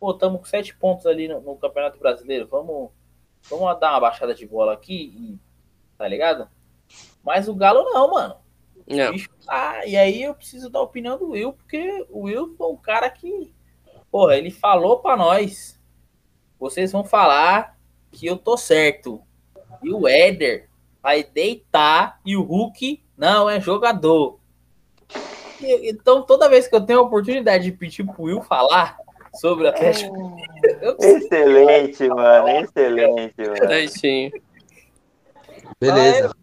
Pô, 0.00 0.12
estamos 0.12 0.40
com 0.40 0.46
sete 0.46 0.76
pontos 0.76 1.06
ali 1.06 1.28
no, 1.28 1.40
no 1.40 1.56
Campeonato 1.56 1.98
Brasileiro, 1.98 2.46
vamos, 2.48 2.90
vamos 3.48 3.78
dar 3.80 3.90
uma 3.92 4.00
baixada 4.00 4.34
de 4.34 4.46
bola 4.46 4.72
aqui 4.72 5.12
e 5.16 5.38
tá 5.96 6.06
ligado? 6.06 6.48
Mas 7.24 7.48
o 7.48 7.54
Galo 7.54 7.84
não, 7.92 8.10
mano. 8.10 8.36
Não. 8.86 9.12
Bicho, 9.12 9.28
ah, 9.46 9.84
e 9.86 9.96
aí 9.96 10.22
eu 10.22 10.34
preciso 10.34 10.70
da 10.70 10.80
opinião 10.80 11.18
do 11.18 11.30
Will, 11.30 11.52
porque 11.52 12.06
o 12.08 12.22
Will 12.22 12.54
foi 12.56 12.66
um 12.68 12.76
cara 12.76 13.10
que, 13.10 13.52
porra, 14.10 14.36
ele 14.36 14.50
falou 14.50 15.00
pra 15.00 15.16
nós. 15.16 15.78
Vocês 16.58 16.90
vão 16.92 17.04
falar 17.04 17.76
que 18.10 18.26
eu 18.26 18.36
tô 18.38 18.56
certo. 18.56 19.20
E 19.82 19.92
o 19.92 20.08
Éder 20.08 20.68
vai 21.02 21.22
deitar 21.22 22.18
e 22.24 22.36
o 22.36 22.42
Hulk 22.42 23.02
não 23.16 23.48
é 23.50 23.60
jogador. 23.60 24.38
E- 25.60 25.90
Então, 25.90 26.22
toda 26.22 26.48
vez 26.48 26.66
que 26.66 26.74
eu 26.74 26.80
tenho 26.80 27.00
a 27.00 27.02
oportunidade 27.02 27.64
de 27.64 27.72
pedir 27.72 28.04
pro 28.04 28.22
Will 28.24 28.40
falar 28.40 28.98
sobre 29.40 29.64
o 29.64 29.68
Atlético. 29.68 30.36
Eu 30.80 30.96
Excelente, 30.98 32.08
mano. 32.08 32.48
Excelente, 32.48 33.34
mano. 33.38 33.56
Certinho. 33.56 34.32
Beleza. 35.80 36.34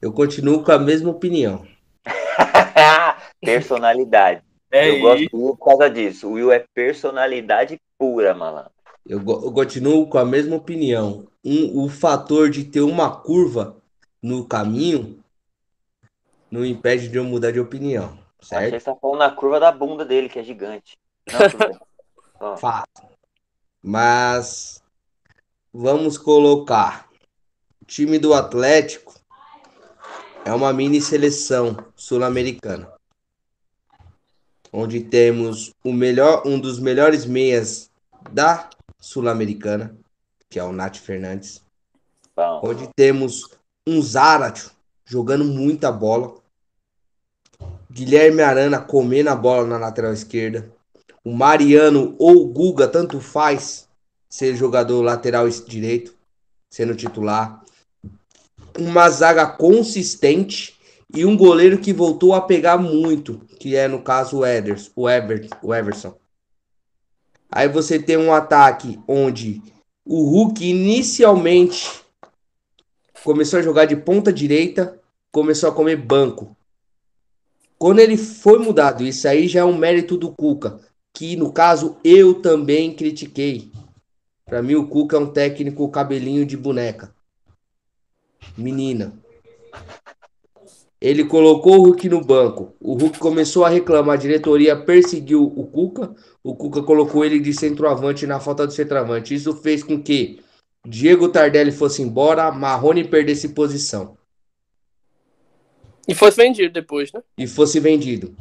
Eu 0.00 0.12
continuo 0.12 0.64
com 0.64 0.72
a 0.72 0.78
mesma 0.78 1.10
opinião. 1.10 1.66
Personalidade. 3.40 4.42
É 4.70 4.88
eu 4.88 4.94
isso. 4.94 5.02
gosto 5.02 5.28
do 5.30 5.44
Will 5.44 5.56
por 5.56 5.64
causa 5.66 5.90
disso. 5.90 6.28
O 6.28 6.32
Will 6.32 6.52
é 6.52 6.64
personalidade 6.74 7.80
pura, 7.98 8.32
malandro. 8.32 8.70
Eu, 9.06 9.18
eu 9.18 9.52
continuo 9.52 10.06
com 10.06 10.18
a 10.18 10.24
mesma 10.24 10.56
opinião. 10.56 11.26
Um, 11.44 11.84
o 11.84 11.88
fator 11.88 12.48
de 12.48 12.64
ter 12.64 12.80
uma 12.80 13.10
curva 13.10 13.76
no 14.22 14.44
caminho 14.44 15.18
não 16.50 16.64
impede 16.64 17.08
de 17.08 17.16
eu 17.16 17.24
mudar 17.24 17.50
de 17.50 17.60
opinião, 17.60 18.18
Achei 18.42 18.58
certo? 18.58 18.72
que 18.72 18.80
você 18.80 18.84
tá 18.84 18.96
falando 18.96 19.18
na 19.18 19.30
curva 19.30 19.60
da 19.60 19.70
bunda 19.70 20.04
dele, 20.04 20.28
que 20.28 20.38
é 20.38 20.42
gigante. 20.42 20.98
Não, 22.40 22.56
Fato. 22.58 23.02
Mas 23.82 24.82
vamos 25.72 26.16
colocar. 26.16 27.08
O 27.82 27.84
time 27.84 28.18
do 28.18 28.34
Atlético 28.34 29.14
é 30.44 30.52
uma 30.52 30.72
mini 30.72 31.00
seleção 31.00 31.76
sul-americana. 31.94 32.92
Onde 34.72 35.00
temos 35.00 35.72
o 35.84 35.92
melhor, 35.92 36.46
um 36.46 36.58
dos 36.58 36.78
melhores 36.78 37.26
meias 37.26 37.90
da 38.30 38.70
Sul-Americana, 38.98 39.96
que 40.48 40.58
é 40.58 40.64
o 40.64 40.72
Nath 40.72 40.96
Fernandes. 40.96 41.64
bom. 42.36 42.60
Onde 42.62 42.88
temos 42.94 43.48
um 43.86 44.00
Zaratio 44.00 44.70
jogando 45.04 45.44
muita 45.44 45.90
bola. 45.90 46.39
Guilherme 47.90 48.40
Arana 48.40 48.78
comendo 48.78 49.30
a 49.30 49.34
bola 49.34 49.66
na 49.66 49.76
lateral 49.76 50.12
esquerda. 50.12 50.70
O 51.24 51.32
Mariano 51.32 52.14
ou 52.18 52.42
o 52.42 52.46
Guga, 52.46 52.86
tanto 52.86 53.20
faz 53.20 53.88
ser 54.28 54.54
jogador 54.54 55.02
lateral 55.02 55.48
direito, 55.48 56.14
sendo 56.70 56.94
titular. 56.94 57.64
Uma 58.78 59.10
zaga 59.10 59.44
consistente 59.44 60.78
e 61.12 61.24
um 61.24 61.36
goleiro 61.36 61.78
que 61.78 61.92
voltou 61.92 62.32
a 62.32 62.40
pegar 62.40 62.78
muito, 62.78 63.40
que 63.58 63.74
é 63.74 63.88
no 63.88 64.00
caso 64.02 64.38
o 64.38 64.46
Eders, 64.46 64.92
o, 64.94 65.08
Ever, 65.08 65.48
o 65.60 65.74
Everson. 65.74 66.14
Aí 67.50 67.68
você 67.68 67.98
tem 67.98 68.16
um 68.16 68.32
ataque 68.32 69.00
onde 69.08 69.60
o 70.04 70.22
Hulk 70.22 70.64
inicialmente 70.64 71.90
começou 73.24 73.58
a 73.58 73.62
jogar 73.62 73.86
de 73.86 73.96
ponta 73.96 74.32
direita, 74.32 74.96
começou 75.32 75.68
a 75.68 75.74
comer 75.74 75.96
banco. 75.96 76.56
Quando 77.82 78.00
ele 78.00 78.18
foi 78.18 78.58
mudado, 78.58 79.02
isso 79.06 79.26
aí 79.26 79.48
já 79.48 79.60
é 79.60 79.64
um 79.64 79.74
mérito 79.74 80.14
do 80.14 80.30
Cuca, 80.30 80.78
que 81.14 81.34
no 81.34 81.50
caso 81.50 81.96
eu 82.04 82.34
também 82.34 82.92
critiquei. 82.94 83.72
Pra 84.44 84.60
mim 84.60 84.74
o 84.74 84.86
Cuca 84.86 85.16
é 85.16 85.18
um 85.18 85.32
técnico 85.32 85.88
cabelinho 85.88 86.44
de 86.44 86.58
boneca. 86.58 87.10
Menina. 88.54 89.14
Ele 91.00 91.24
colocou 91.24 91.78
o 91.78 91.82
Hulk 91.84 92.06
no 92.10 92.22
banco. 92.22 92.74
O 92.78 92.92
Hulk 92.92 93.18
começou 93.18 93.64
a 93.64 93.70
reclamar, 93.70 94.16
a 94.16 94.20
diretoria 94.20 94.76
perseguiu 94.76 95.42
o 95.42 95.66
Cuca. 95.66 96.14
O 96.44 96.54
Cuca 96.54 96.82
colocou 96.82 97.24
ele 97.24 97.40
de 97.40 97.54
centroavante 97.54 98.26
na 98.26 98.38
falta 98.38 98.66
de 98.66 98.74
centroavante. 98.74 99.34
Isso 99.34 99.54
fez 99.54 99.82
com 99.82 100.02
que 100.02 100.38
Diego 100.86 101.30
Tardelli 101.30 101.72
fosse 101.72 102.02
embora, 102.02 102.52
Marrone 102.52 103.08
perdesse 103.08 103.48
posição 103.48 104.19
E 106.10 106.14
foi 106.14 106.32
vendido 106.32 106.72
depois, 106.72 107.12
né? 107.12 107.22
e 107.38 107.46
fosse 107.46 107.78
vendido. 107.78 108.34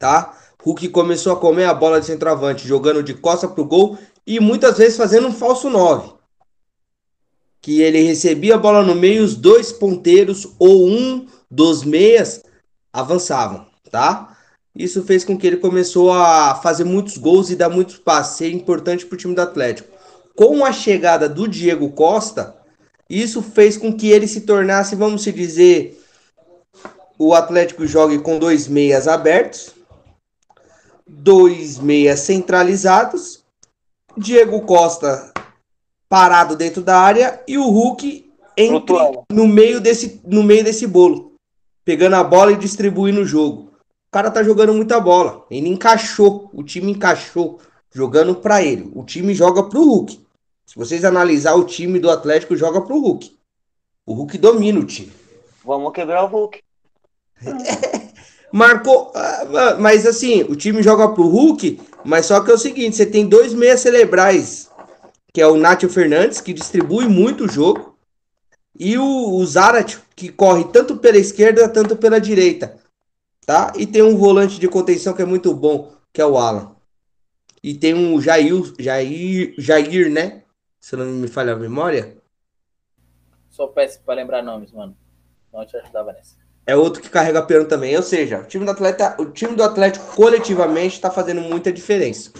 Tá? 0.00 0.36
Hulk 0.60 0.88
começou 0.88 1.32
a 1.32 1.36
comer 1.36 1.66
a 1.66 1.72
bola 1.72 2.00
de 2.00 2.06
centroavante, 2.06 2.66
jogando 2.66 3.04
de 3.04 3.14
costa 3.14 3.46
pro 3.46 3.64
gol 3.64 3.96
e 4.26 4.40
muitas 4.40 4.78
vezes 4.78 4.96
fazendo 4.96 5.28
um 5.28 5.32
falso 5.32 5.70
9. 5.70 6.12
Que 7.62 7.82
ele 7.82 8.02
recebia 8.02 8.56
a 8.56 8.58
bola 8.58 8.82
no 8.82 8.96
meio, 8.96 9.22
os 9.22 9.36
dois 9.36 9.70
ponteiros 9.70 10.48
ou 10.58 10.88
um 10.88 11.28
dos 11.48 11.84
meias 11.84 12.42
avançavam, 12.92 13.64
tá? 13.92 14.36
Isso 14.74 15.04
fez 15.04 15.24
com 15.24 15.38
que 15.38 15.46
ele 15.46 15.58
começou 15.58 16.12
a 16.12 16.56
fazer 16.56 16.82
muitos 16.82 17.16
gols 17.16 17.48
e 17.48 17.56
dar 17.56 17.68
muitos 17.68 17.96
passes, 17.96 18.38
ser 18.38 18.52
importante 18.52 19.06
pro 19.06 19.16
time 19.16 19.36
do 19.36 19.40
Atlético. 19.40 19.88
Com 20.34 20.64
a 20.64 20.72
chegada 20.72 21.28
do 21.28 21.46
Diego 21.46 21.90
Costa, 21.90 22.56
isso 23.08 23.40
fez 23.40 23.76
com 23.76 23.92
que 23.92 24.10
ele 24.10 24.26
se 24.26 24.40
tornasse, 24.40 24.96
vamos 24.96 25.22
se 25.22 25.30
dizer, 25.30 25.97
o 27.18 27.34
Atlético 27.34 27.86
jogue 27.86 28.20
com 28.20 28.38
dois 28.38 28.68
meias 28.68 29.08
abertos, 29.08 29.74
dois 31.06 31.78
meias 31.78 32.20
centralizados, 32.20 33.44
Diego 34.16 34.60
Costa 34.62 35.32
parado 36.08 36.56
dentro 36.56 36.80
da 36.80 36.98
área 36.98 37.42
e 37.46 37.58
o 37.58 37.68
Hulk 37.68 38.30
entre 38.56 38.94
no 39.30 39.46
meio 39.46 39.80
desse 39.80 40.20
no 40.24 40.42
meio 40.42 40.64
desse 40.64 40.86
bolo, 40.86 41.34
pegando 41.84 42.16
a 42.16 42.24
bola 42.24 42.52
e 42.52 42.56
distribuindo 42.56 43.20
o 43.20 43.26
jogo. 43.26 43.72
O 44.08 44.10
cara 44.10 44.30
tá 44.30 44.42
jogando 44.42 44.72
muita 44.72 44.98
bola, 45.00 45.44
ele 45.50 45.68
encaixou, 45.68 46.48
o 46.54 46.62
time 46.62 46.92
encaixou 46.92 47.60
jogando 47.92 48.36
pra 48.36 48.62
ele. 48.62 48.90
O 48.94 49.04
time 49.04 49.34
joga 49.34 49.62
pro 49.64 49.84
Hulk. 49.84 50.26
Se 50.66 50.76
vocês 50.76 51.04
analisar 51.04 51.54
o 51.54 51.64
time 51.64 51.98
do 51.98 52.10
Atlético 52.10 52.56
joga 52.56 52.80
pro 52.80 53.00
Hulk. 53.00 53.36
O 54.06 54.14
Hulk 54.14 54.38
domina 54.38 54.78
o 54.78 54.84
time. 54.84 55.12
Vamos 55.64 55.92
quebrar 55.92 56.24
o 56.24 56.28
Hulk. 56.28 56.60
Marcou, 58.52 59.12
ah, 59.14 59.76
mas 59.78 60.06
assim, 60.06 60.42
o 60.44 60.56
time 60.56 60.82
joga 60.82 61.08
pro 61.08 61.28
Hulk, 61.28 61.80
mas 62.04 62.26
só 62.26 62.40
que 62.40 62.50
é 62.50 62.54
o 62.54 62.58
seguinte, 62.58 62.96
você 62.96 63.04
tem 63.04 63.28
dois 63.28 63.52
meias 63.52 63.80
cerebrais, 63.80 64.70
que 65.32 65.40
é 65.40 65.46
o 65.46 65.56
Nátio 65.56 65.88
Fernandes, 65.88 66.40
que 66.40 66.54
distribui 66.54 67.06
muito 67.06 67.44
o 67.44 67.48
jogo, 67.48 67.98
e 68.78 68.96
o, 68.96 69.34
o 69.34 69.44
Zarat, 69.44 69.98
que 70.16 70.30
corre 70.30 70.64
tanto 70.64 70.96
pela 70.96 71.18
esquerda, 71.18 71.68
tanto 71.68 71.96
pela 71.96 72.20
direita, 72.20 72.78
tá? 73.44 73.72
E 73.76 73.86
tem 73.86 74.02
um 74.02 74.16
volante 74.16 74.58
de 74.58 74.68
contenção 74.68 75.12
que 75.12 75.22
é 75.22 75.26
muito 75.26 75.52
bom, 75.52 75.92
que 76.12 76.20
é 76.20 76.26
o 76.26 76.38
Alan. 76.38 76.74
E 77.62 77.74
tem 77.74 77.92
um 77.92 78.20
Jair, 78.20 78.72
Jair, 78.78 79.54
Jair, 79.58 80.10
né? 80.10 80.44
Se 80.80 80.96
não 80.96 81.06
me 81.06 81.28
falha 81.28 81.52
a 81.52 81.56
memória. 81.56 82.16
Só 83.50 83.66
peço 83.66 84.00
pra 84.02 84.14
lembrar 84.14 84.42
nomes, 84.42 84.70
mano. 84.70 84.96
Não 85.52 85.66
te 85.66 85.76
ajudava 85.76 86.12
nessa. 86.12 86.36
É 86.68 86.76
outro 86.76 87.00
que 87.00 87.08
carrega 87.08 87.42
piano 87.42 87.66
também. 87.66 87.96
Ou 87.96 88.02
seja, 88.02 88.40
o 88.40 88.44
time 88.44 88.66
do 88.66 88.70
Atlético, 88.70 89.22
o 89.22 89.32
time 89.32 89.56
do 89.56 89.64
Atlético 89.64 90.14
coletivamente 90.14 90.94
está 90.96 91.10
fazendo 91.10 91.40
muita 91.40 91.72
diferença. 91.72 92.30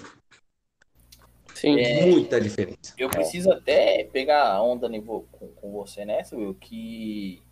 Sim. 1.55 1.81
É. 1.81 2.05
Muita 2.07 2.39
diferença. 2.39 2.95
Eu 2.99 3.09
preciso 3.09 3.51
até 3.51 4.05
pegar 4.05 4.47
a 4.47 4.63
onda 4.63 4.87
vo- 5.01 5.27
com, 5.33 5.49
com 5.49 5.73
você 5.73 6.05
nessa, 6.05 6.37
Will, 6.37 6.55
que 6.55 7.43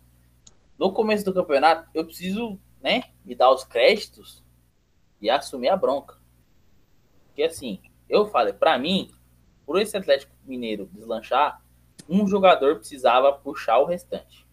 no 0.77 0.93
começo 0.93 1.25
do 1.25 1.33
campeonato 1.33 1.89
eu 1.95 2.05
preciso, 2.05 2.59
né, 2.81 3.05
me 3.25 3.33
dar 3.33 3.51
os 3.51 3.63
créditos 3.65 4.43
e 5.19 5.29
assumir 5.31 5.69
a 5.69 5.75
bronca. 5.75 6.15
Porque 7.25 7.41
assim, 7.43 7.79
eu 8.07 8.27
falei, 8.27 8.53
pra 8.53 8.77
mim, 8.77 9.11
por 9.65 9.81
esse 9.81 9.97
Atlético 9.97 10.31
Mineiro 10.45 10.87
deslanchar, 10.93 11.61
um 12.07 12.27
jogador 12.27 12.77
precisava 12.77 13.33
puxar 13.33 13.79
o 13.79 13.85
restante. 13.85 14.46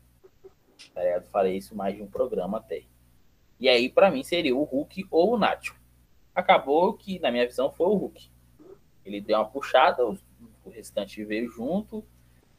Tá 0.92 1.02
ligado? 1.02 1.26
Falei 1.26 1.56
isso 1.56 1.74
mais 1.74 1.94
de 1.94 2.02
um 2.02 2.06
programa 2.06 2.58
até. 2.58 2.82
E 3.58 3.68
aí, 3.68 3.88
pra 3.88 4.10
mim, 4.10 4.22
seria 4.22 4.54
o 4.54 4.64
Hulk 4.64 5.06
ou 5.10 5.34
o 5.34 5.38
Nacho. 5.38 5.76
Acabou 6.34 6.92
que, 6.94 7.18
na 7.20 7.30
minha 7.30 7.46
visão, 7.46 7.70
foi 7.70 7.86
o 7.86 7.94
Hulk. 7.94 8.28
Ele 9.04 9.20
deu 9.20 9.38
uma 9.38 9.48
puxada, 9.48 10.04
o 10.04 10.18
restante 10.70 11.24
veio 11.24 11.48
junto 11.50 12.04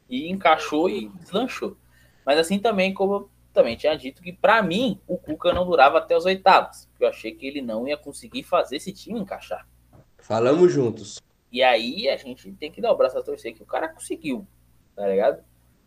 e 0.08 0.30
encaixou 0.30 0.88
e 0.88 1.08
deslanchou. 1.08 1.76
Mas 2.24 2.38
assim 2.38 2.58
também, 2.58 2.94
como 2.94 3.14
eu 3.14 3.30
também 3.52 3.76
tinha 3.76 3.96
dito, 3.96 4.22
que 4.22 4.32
pra 4.32 4.62
mim 4.62 5.00
o 5.06 5.16
Cuca 5.16 5.52
não 5.52 5.66
durava 5.66 5.98
até 5.98 6.16
os 6.16 6.24
oitavos. 6.24 6.86
porque 6.86 7.04
Eu 7.04 7.08
achei 7.08 7.32
que 7.32 7.46
ele 7.46 7.62
não 7.62 7.86
ia 7.88 7.96
conseguir 7.96 8.42
fazer 8.42 8.76
esse 8.76 8.92
time 8.92 9.18
encaixar. 9.18 9.66
Falamos 10.18 10.72
juntos. 10.72 11.20
E 11.50 11.62
aí 11.62 12.08
a 12.08 12.16
gente 12.16 12.52
tem 12.52 12.70
que 12.70 12.80
dar 12.80 12.92
o 12.92 12.96
braço 12.96 13.18
a 13.18 13.22
torcer 13.22 13.54
que 13.54 13.62
o 13.62 13.66
cara 13.66 13.88
conseguiu, 13.88 14.46
tá 14.94 15.06
ligado? 15.06 15.42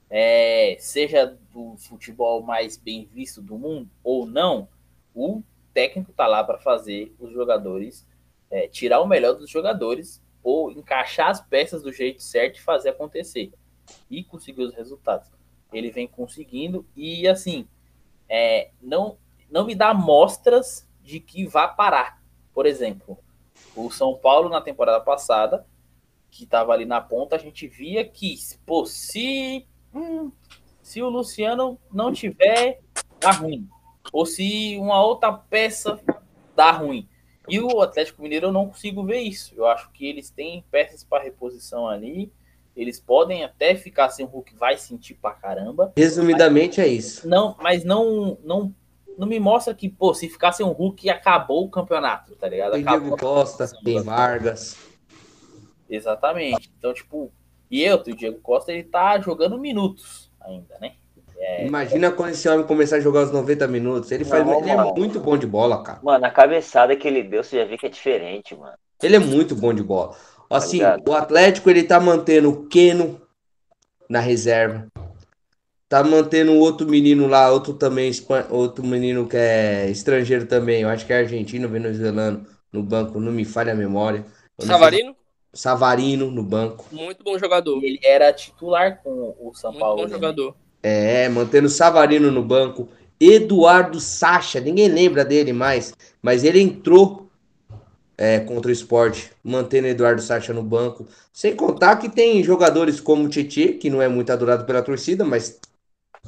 É, 0.10 0.76
seja 0.80 1.38
do 1.54 1.78
futebol 1.78 2.42
mais 2.42 2.78
bem 2.78 3.08
visto 3.14 3.42
do 3.42 3.58
mundo 3.58 3.90
ou 4.04 4.26
não, 4.26 4.68
o 5.14 5.44
técnico 5.74 6.12
tá 6.14 6.26
lá 6.26 6.44
para 6.44 6.58
fazer 6.58 7.14
os 7.20 7.32
jogadores 7.32 8.08
é, 8.50 8.68
tirar 8.68 9.02
o 9.02 9.08
melhor 9.08 9.34
dos 9.34 9.50
jogadores 9.50 10.22
ou 10.42 10.72
encaixar 10.72 11.30
as 11.30 11.42
peças 11.42 11.84
do 11.84 11.94
jeito 11.94 12.24
certo 12.24 12.58
e 12.58 12.62
fazer 12.62 12.90
acontecer 12.90 13.52
e 14.10 14.24
conseguir 14.24 14.64
os 14.64 14.74
resultados. 14.74 15.30
Ele 15.72 15.92
vem 15.92 16.08
conseguindo 16.08 16.86
e 16.96 17.28
assim 17.28 17.68
é, 18.28 18.72
não 18.82 19.18
não 19.50 19.66
me 19.66 19.74
dá 19.74 19.94
mostras 19.94 20.88
de 21.02 21.20
que 21.20 21.46
vá 21.48 21.68
parar. 21.68 22.22
Por 22.54 22.66
exemplo, 22.66 23.18
o 23.76 23.90
São 23.90 24.16
Paulo 24.16 24.50
na 24.50 24.62
temporada 24.62 25.04
passada 25.04 25.66
que 26.30 26.44
estava 26.44 26.72
ali 26.72 26.86
na 26.86 27.02
ponta, 27.02 27.36
a 27.36 27.40
gente 27.40 27.68
via 27.68 28.06
que, 28.06 28.36
pô, 28.66 28.86
se, 28.86 29.66
hum, 29.94 30.32
se 30.82 31.02
o 31.02 31.10
Luciano 31.10 31.80
não 31.92 32.12
tiver, 32.12 32.80
tá 33.20 33.32
ruim. 33.32 33.68
Ou 34.12 34.26
se 34.26 34.78
uma 34.78 35.04
outra 35.04 35.32
peça 35.32 36.00
dar 36.56 36.72
ruim. 36.72 37.08
E 37.48 37.60
o 37.60 37.82
Atlético 37.82 38.22
Mineiro 38.22 38.48
eu 38.48 38.52
não 38.52 38.68
consigo 38.68 39.04
ver 39.04 39.20
isso. 39.20 39.54
Eu 39.56 39.66
acho 39.66 39.92
que 39.92 40.06
eles 40.08 40.30
têm 40.30 40.64
peças 40.70 41.04
para 41.04 41.24
reposição 41.24 41.88
ali. 41.88 42.32
Eles 42.76 43.00
podem 43.00 43.44
até 43.44 43.76
ficar 43.76 44.10
sem 44.10 44.26
o 44.26 44.30
Hulk, 44.30 44.56
vai 44.56 44.78
sentir 44.78 45.16
pra 45.16 45.32
caramba. 45.32 45.92
Resumidamente 45.98 46.80
é 46.80 46.88
isso. 46.88 47.28
Não, 47.28 47.56
mas 47.60 47.84
não, 47.84 48.38
não, 48.44 48.74
não 49.18 49.28
me 49.28 49.40
mostra 49.40 49.74
que, 49.74 49.90
pô, 49.90 50.14
se 50.14 50.30
ficar 50.30 50.54
sem 50.54 50.66
o 50.66 50.72
Hulk, 50.72 51.10
acabou 51.10 51.66
o 51.66 51.70
campeonato, 51.70 52.36
tá 52.36 52.48
ligado? 52.48 52.74
Tem 52.74 52.82
Acabou 52.82 53.00
Diego 53.02 53.16
a 53.16 53.18
Costa, 53.18 53.68
tem 53.84 54.02
Vargas. 54.02 54.78
Exatamente. 55.90 56.72
Então, 56.78 56.94
tipo, 56.94 57.32
e 57.70 57.84
eu, 57.84 57.98
o 57.98 58.16
Diego 58.16 58.40
Costa, 58.42 58.72
ele 58.72 58.84
tá 58.84 59.20
jogando 59.20 59.58
minutos 59.58 60.32
ainda, 60.42 60.78
né? 60.80 60.94
É, 61.38 61.66
Imagina 61.66 62.12
quando 62.12 62.32
esse 62.32 62.50
homem 62.50 62.66
começar 62.66 62.98
a 62.98 63.00
jogar 63.00 63.24
os 63.24 63.32
90 63.32 63.66
minutos. 63.68 64.12
Ele, 64.12 64.26
faz, 64.26 64.46
Não, 64.46 64.60
ele 64.60 64.70
é 64.70 64.76
muito 64.76 65.20
bom 65.22 65.38
de 65.38 65.48
bola, 65.48 65.82
cara. 65.82 66.00
Mano, 66.04 66.26
a 66.26 66.30
cabeçada 66.30 66.96
que 66.96 67.08
ele 67.08 67.24
deu, 67.24 67.44
você 67.44 67.60
já 67.60 67.66
vê 67.66 67.78
que 67.78 67.86
é 67.86 67.90
diferente, 67.90 68.56
mano. 68.56 68.74
Ele 69.02 69.16
é 69.16 69.20
muito 69.20 69.56
bom 69.56 69.74
de 69.74 69.82
bola. 69.82 70.16
Assim, 70.50 70.78
ligado? 70.78 71.08
o 71.08 71.14
Atlético 71.14 71.70
ele 71.70 71.84
tá 71.84 72.00
mantendo 72.00 72.50
o 72.50 72.68
Keno 72.68 73.22
na 74.10 74.20
reserva. 74.20 74.88
Tá 75.88 76.04
mantendo 76.04 76.54
outro 76.56 76.88
menino 76.88 77.28
lá, 77.28 77.50
outro 77.50 77.74
também, 77.74 78.12
outro 78.50 78.86
menino 78.86 79.28
que 79.28 79.38
é 79.38 79.90
estrangeiro 79.90 80.46
também, 80.46 80.82
eu 80.82 80.90
acho 80.90 81.06
que 81.06 81.14
é 81.14 81.18
argentino, 81.20 81.68
venezuelano, 81.68 82.46
no 82.72 82.84
banco, 82.84 83.20
não 83.20 83.32
me 83.32 83.44
falha 83.46 83.74
a 83.74 83.76
memória. 83.76 84.24
Não 84.60 84.68
sei- 84.68 85.06
Savarino, 85.54 86.30
no 86.30 86.44
banco. 86.44 86.86
muito 86.92 87.24
bom 87.24 87.38
jogador. 87.38 87.82
e 87.82 87.86
ele 87.86 88.00
era 88.04 88.32
titular 88.32 89.02
com 89.04 89.36
o 89.40 89.54
São 89.54 89.72
Muito 89.72 89.82
Paulo. 89.82 89.98
bom 89.98 90.08
né? 90.08 90.10
jogador. 90.10 90.56
É, 90.82 91.28
mantendo 91.30 91.68
o 91.68 91.72
Savarino 91.72 92.32
no 92.32 92.44
banco. 92.44 92.88
Eduardo 93.20 94.00
Sacha, 94.00 94.62
ninguém 94.62 94.88
lembra 94.88 95.26
dele 95.26 95.52
mais, 95.52 95.94
mas 96.22 96.44
ele 96.44 96.62
entrou 96.62 97.30
é, 98.18 98.40
contra 98.40 98.70
o 98.70 98.74
esporte, 98.74 99.32
mantendo 99.44 99.88
Eduardo 99.88 100.22
Sacha 100.22 100.54
no 100.54 100.64
banco. 100.64 101.06
Sem 101.34 101.56
contar 101.56 101.98
que 101.98 102.08
tem 102.08 102.44
jogadores 102.44 103.00
como 103.00 103.26
o 103.26 103.30
Tietê, 103.30 103.74
que 103.74 103.90
não 103.90 104.02
é 104.02 104.08
muito 104.08 104.32
adorado 104.32 104.66
pela 104.66 104.82
torcida, 104.82 105.26
mas 105.26 105.60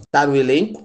tá 0.09 0.25
no 0.25 0.35
elenco, 0.35 0.83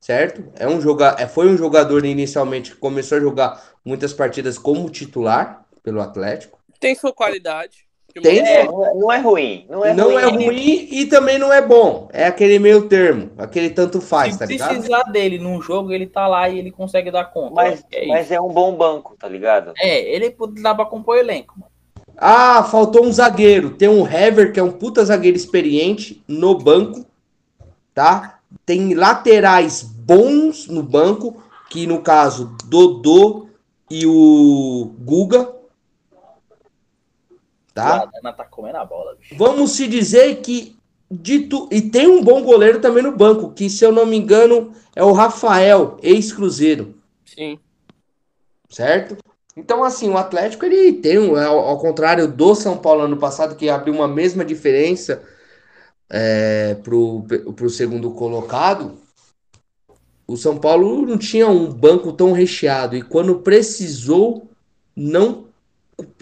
certo? 0.00 0.44
É 0.56 0.68
um 0.68 0.80
joga 0.80 1.16
é, 1.18 1.26
foi 1.26 1.48
um 1.48 1.56
jogador 1.56 2.04
inicialmente 2.04 2.72
que 2.72 2.76
começou 2.78 3.18
a 3.18 3.20
jogar 3.20 3.62
muitas 3.84 4.12
partidas 4.12 4.58
como 4.58 4.90
titular 4.90 5.66
pelo 5.82 6.00
Atlético. 6.00 6.55
Tem 6.78 6.94
sua 6.94 7.12
qualidade. 7.12 7.86
De 8.14 8.20
Tem, 8.22 8.38
É, 8.38 8.64
não 8.64 9.12
é, 9.12 9.18
ruim. 9.18 9.66
Não 9.68 9.84
é 9.84 9.92
não 9.92 10.12
ruim. 10.12 10.16
é 10.16 10.26
ruim 10.46 10.88
e 10.90 11.06
também 11.06 11.38
não 11.38 11.52
é 11.52 11.60
bom. 11.60 12.08
É 12.12 12.26
aquele 12.26 12.58
meio 12.58 12.88
termo, 12.88 13.30
aquele 13.36 13.68
tanto 13.70 14.00
faz, 14.00 14.34
Se 14.34 14.38
tá 14.38 14.46
ligado? 14.46 14.70
precisar 14.70 15.02
dele 15.04 15.38
num 15.38 15.60
jogo, 15.60 15.92
ele 15.92 16.06
tá 16.06 16.26
lá 16.26 16.48
e 16.48 16.58
ele 16.58 16.70
consegue 16.70 17.10
dar 17.10 17.26
conta. 17.26 17.54
Mas, 17.54 17.84
é, 17.92 18.06
mas 18.06 18.30
é 18.30 18.40
um 18.40 18.48
bom 18.48 18.74
banco, 18.74 19.16
tá 19.18 19.28
ligado? 19.28 19.72
é, 19.78 20.00
ele 20.14 20.34
dá 20.62 20.74
pra 20.74 20.86
compor 20.86 21.16
o 21.16 21.20
elenco, 21.20 21.54
mano. 21.58 21.70
Ah, 22.16 22.64
faltou 22.64 23.04
um 23.04 23.12
zagueiro. 23.12 23.70
Tem 23.70 23.88
um 23.88 24.06
Hever, 24.06 24.50
que 24.50 24.58
é 24.58 24.62
um 24.62 24.72
puta 24.72 25.04
zagueiro 25.04 25.36
experiente, 25.36 26.22
no 26.26 26.56
banco, 26.56 27.04
tá? 27.92 28.38
Tem 28.64 28.94
laterais 28.94 29.82
bons 29.82 30.66
no 30.68 30.82
banco, 30.82 31.36
que 31.68 31.86
no 31.86 32.00
caso, 32.00 32.56
Dodô 32.66 33.48
e 33.90 34.06
o 34.06 34.94
Guga, 35.00 35.52
tá? 37.76 38.02
A 38.02 38.06
Dana 38.06 38.32
tá 38.32 38.44
comendo 38.44 38.78
a 38.78 38.84
bola, 38.84 39.14
bicho. 39.16 39.36
Vamos 39.36 39.72
se 39.72 39.86
dizer 39.86 40.36
que 40.36 40.74
dito 41.10 41.68
e 41.70 41.82
tem 41.82 42.08
um 42.08 42.24
bom 42.24 42.42
goleiro 42.42 42.80
também 42.80 43.02
no 43.02 43.12
banco, 43.12 43.52
que 43.52 43.68
se 43.68 43.84
eu 43.84 43.92
não 43.92 44.06
me 44.06 44.16
engano 44.16 44.72
é 44.94 45.04
o 45.04 45.12
Rafael, 45.12 45.98
ex-Cruzeiro. 46.02 46.94
Sim. 47.24 47.58
certo? 48.70 49.16
Então, 49.54 49.84
assim, 49.84 50.08
o 50.08 50.16
Atlético, 50.16 50.64
ele 50.64 50.94
tem, 50.94 51.18
um, 51.18 51.36
ao, 51.36 51.58
ao 51.60 51.78
contrário 51.78 52.28
do 52.28 52.54
São 52.54 52.76
Paulo 52.78 53.02
ano 53.02 53.16
passado, 53.16 53.56
que 53.56 53.68
abriu 53.68 53.94
uma 53.94 54.08
mesma 54.08 54.44
diferença 54.44 55.22
é, 56.10 56.74
pro, 56.82 57.24
pro 57.54 57.70
segundo 57.70 58.10
colocado, 58.10 58.98
o 60.26 60.36
São 60.36 60.58
Paulo 60.58 61.06
não 61.06 61.16
tinha 61.16 61.46
um 61.48 61.72
banco 61.72 62.12
tão 62.12 62.32
recheado, 62.32 62.96
e 62.96 63.02
quando 63.02 63.40
precisou, 63.40 64.50
não 64.94 65.46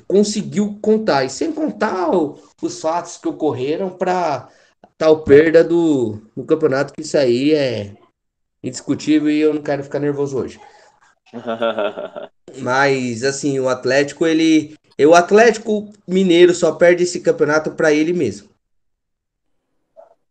conseguiu 0.06 0.78
contar. 0.80 1.24
E 1.24 1.30
sem 1.30 1.52
contar 1.52 2.10
o- 2.14 2.38
os 2.62 2.80
fatos 2.80 3.16
que 3.16 3.28
ocorreram 3.28 3.90
para 3.90 4.48
tal 4.96 5.22
perda 5.24 5.62
do, 5.64 6.20
do 6.36 6.44
campeonato, 6.44 6.92
que 6.92 7.02
isso 7.02 7.16
aí 7.16 7.52
é 7.52 7.94
indiscutível 8.62 9.30
e 9.30 9.40
eu 9.40 9.54
não 9.54 9.62
quero 9.62 9.84
ficar 9.84 9.98
nervoso 9.98 10.38
hoje. 10.38 10.60
Mas, 12.58 13.24
assim, 13.24 13.58
o 13.58 13.68
Atlético, 13.68 14.26
ele. 14.26 14.74
O 15.00 15.14
Atlético 15.14 15.92
Mineiro 16.06 16.54
só 16.54 16.72
perde 16.72 17.02
esse 17.02 17.20
campeonato 17.20 17.72
pra 17.72 17.92
ele 17.92 18.12
mesmo. 18.12 18.48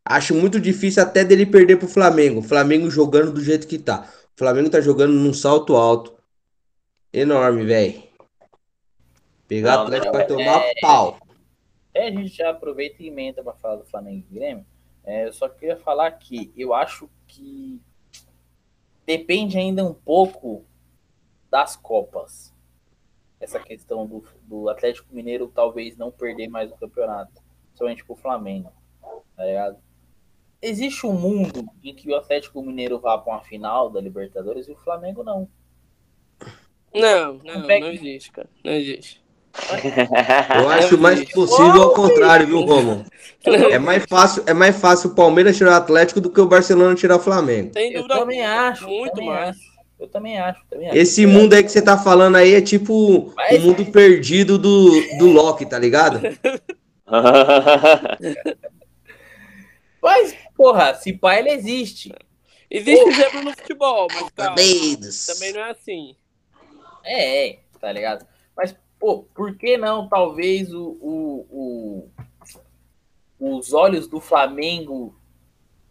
Acho 0.05 0.33
muito 0.33 0.59
difícil 0.59 1.01
até 1.03 1.23
dele 1.23 1.45
perder 1.45 1.77
pro 1.77 1.87
Flamengo. 1.87 2.39
O 2.39 2.43
Flamengo 2.43 2.89
jogando 2.89 3.31
do 3.33 3.43
jeito 3.43 3.67
que 3.67 3.77
tá. 3.77 4.07
O 4.35 4.39
Flamengo 4.39 4.69
tá 4.69 4.79
jogando 4.81 5.13
num 5.13 5.33
salto 5.33 5.75
alto. 5.75 6.13
Enorme, 7.11 7.65
velho. 7.65 8.02
Pegar 9.53 9.73
o 9.73 9.77
Não, 9.77 9.83
Atlético 9.83 10.05
não, 10.05 10.13
vai 10.13 10.27
tomar 10.27 10.63
pau. 10.81 11.19
É, 11.93 12.07
a 12.07 12.11
gente 12.11 12.29
já 12.29 12.49
aproveita 12.49 13.03
e 13.03 13.07
emenda 13.07 13.43
para 13.43 13.53
falar 13.53 13.75
do 13.75 13.85
Flamengo 13.85 14.25
e 14.31 14.33
Grêmio. 14.33 14.65
É, 15.03 15.27
eu 15.27 15.33
só 15.33 15.47
queria 15.47 15.77
falar 15.77 16.09
que 16.13 16.51
eu 16.57 16.73
acho 16.73 17.07
que 17.27 17.79
depende 19.05 19.57
ainda 19.57 19.85
um 19.85 19.93
pouco 19.93 20.65
das 21.51 21.75
Copas. 21.75 22.51
Essa 23.39 23.59
questão 23.59 24.07
do, 24.07 24.25
do 24.43 24.69
Atlético 24.69 25.13
Mineiro 25.13 25.51
talvez 25.53 25.95
não 25.97 26.09
perder 26.09 26.47
mais 26.47 26.71
o 26.71 26.77
campeonato, 26.77 27.43
somente 27.75 28.03
pro 28.03 28.15
Flamengo. 28.15 28.73
Tá 29.35 29.45
ligado? 29.45 29.77
Existe 30.59 31.05
um 31.05 31.13
mundo 31.13 31.63
em 31.83 31.93
que 31.93 32.09
o 32.09 32.15
Atlético 32.15 32.63
Mineiro 32.63 32.97
vá 32.97 33.19
para 33.19 33.33
uma 33.33 33.43
final 33.43 33.91
da 33.91 34.01
Libertadores 34.01 34.67
e 34.67 34.71
o 34.71 34.77
Flamengo 34.77 35.23
não. 35.23 35.47
Não, 36.91 37.33
não, 37.33 37.67
não 37.67 37.91
existe, 37.91 38.31
cara. 38.31 38.49
Não 38.63 38.71
existe. 38.71 39.22
Eu 40.59 40.69
acho 40.69 40.97
mais 40.97 41.23
possível 41.31 41.83
ao 41.83 41.93
contrário, 41.93 42.47
viu, 42.47 42.61
Romulo? 42.61 43.05
É 43.71 43.77
mais 43.77 44.03
fácil, 44.09 44.43
é 44.47 44.53
mais 44.53 44.75
fácil 44.75 45.11
o 45.11 45.15
Palmeiras 45.15 45.55
tirar 45.57 45.71
o 45.71 45.75
Atlético 45.75 46.19
do 46.21 46.29
que 46.29 46.41
o 46.41 46.45
Barcelona 46.47 46.95
tirar 46.95 47.17
o 47.17 47.19
Flamengo. 47.19 47.71
Tem 47.71 47.93
Eu 47.93 48.07
também 48.07 48.43
acho. 48.43 48.87
Muito 48.87 49.11
também 49.11 49.29
mais. 49.29 49.49
acho. 49.49 49.59
Eu 49.99 50.07
também 50.07 50.39
acho. 50.39 50.61
Também 50.69 50.87
acho. 50.89 50.97
Esse 50.97 51.25
mundo 51.25 51.53
aí 51.53 51.63
que 51.63 51.69
você 51.71 51.81
tá 51.81 51.97
falando 51.97 52.35
aí 52.35 52.53
é 52.55 52.61
tipo 52.61 53.31
Mas- 53.35 53.57
o 53.57 53.61
mundo 53.61 53.85
perdido 53.85 54.57
do, 54.57 54.89
do 55.17 55.27
Loki, 55.27 55.65
tá 55.65 55.77
ligado? 55.77 56.19
Mas, 60.01 60.35
porra, 60.55 60.95
se 60.95 61.13
pá, 61.13 61.37
ele 61.37 61.49
existe. 61.51 62.13
Existe 62.69 63.07
exemplo 63.07 63.43
no 63.43 63.51
futebol, 63.51 64.07
mas 64.11 64.29
calma, 64.35 64.55
também 64.55 65.53
não 65.53 65.61
é 65.61 65.69
assim. 65.69 66.15
É, 67.03 67.49
é, 67.49 67.59
tá 67.79 67.91
ligado? 67.91 68.25
Mas, 68.57 68.75
pô, 69.03 69.25
por 69.35 69.57
que 69.57 69.75
não, 69.75 70.07
talvez, 70.07 70.73
o, 70.73 70.97
o, 71.01 72.07
o- 73.37 73.57
os 73.57 73.73
olhos 73.73 74.07
do 74.07 74.21
Flamengo 74.21 75.13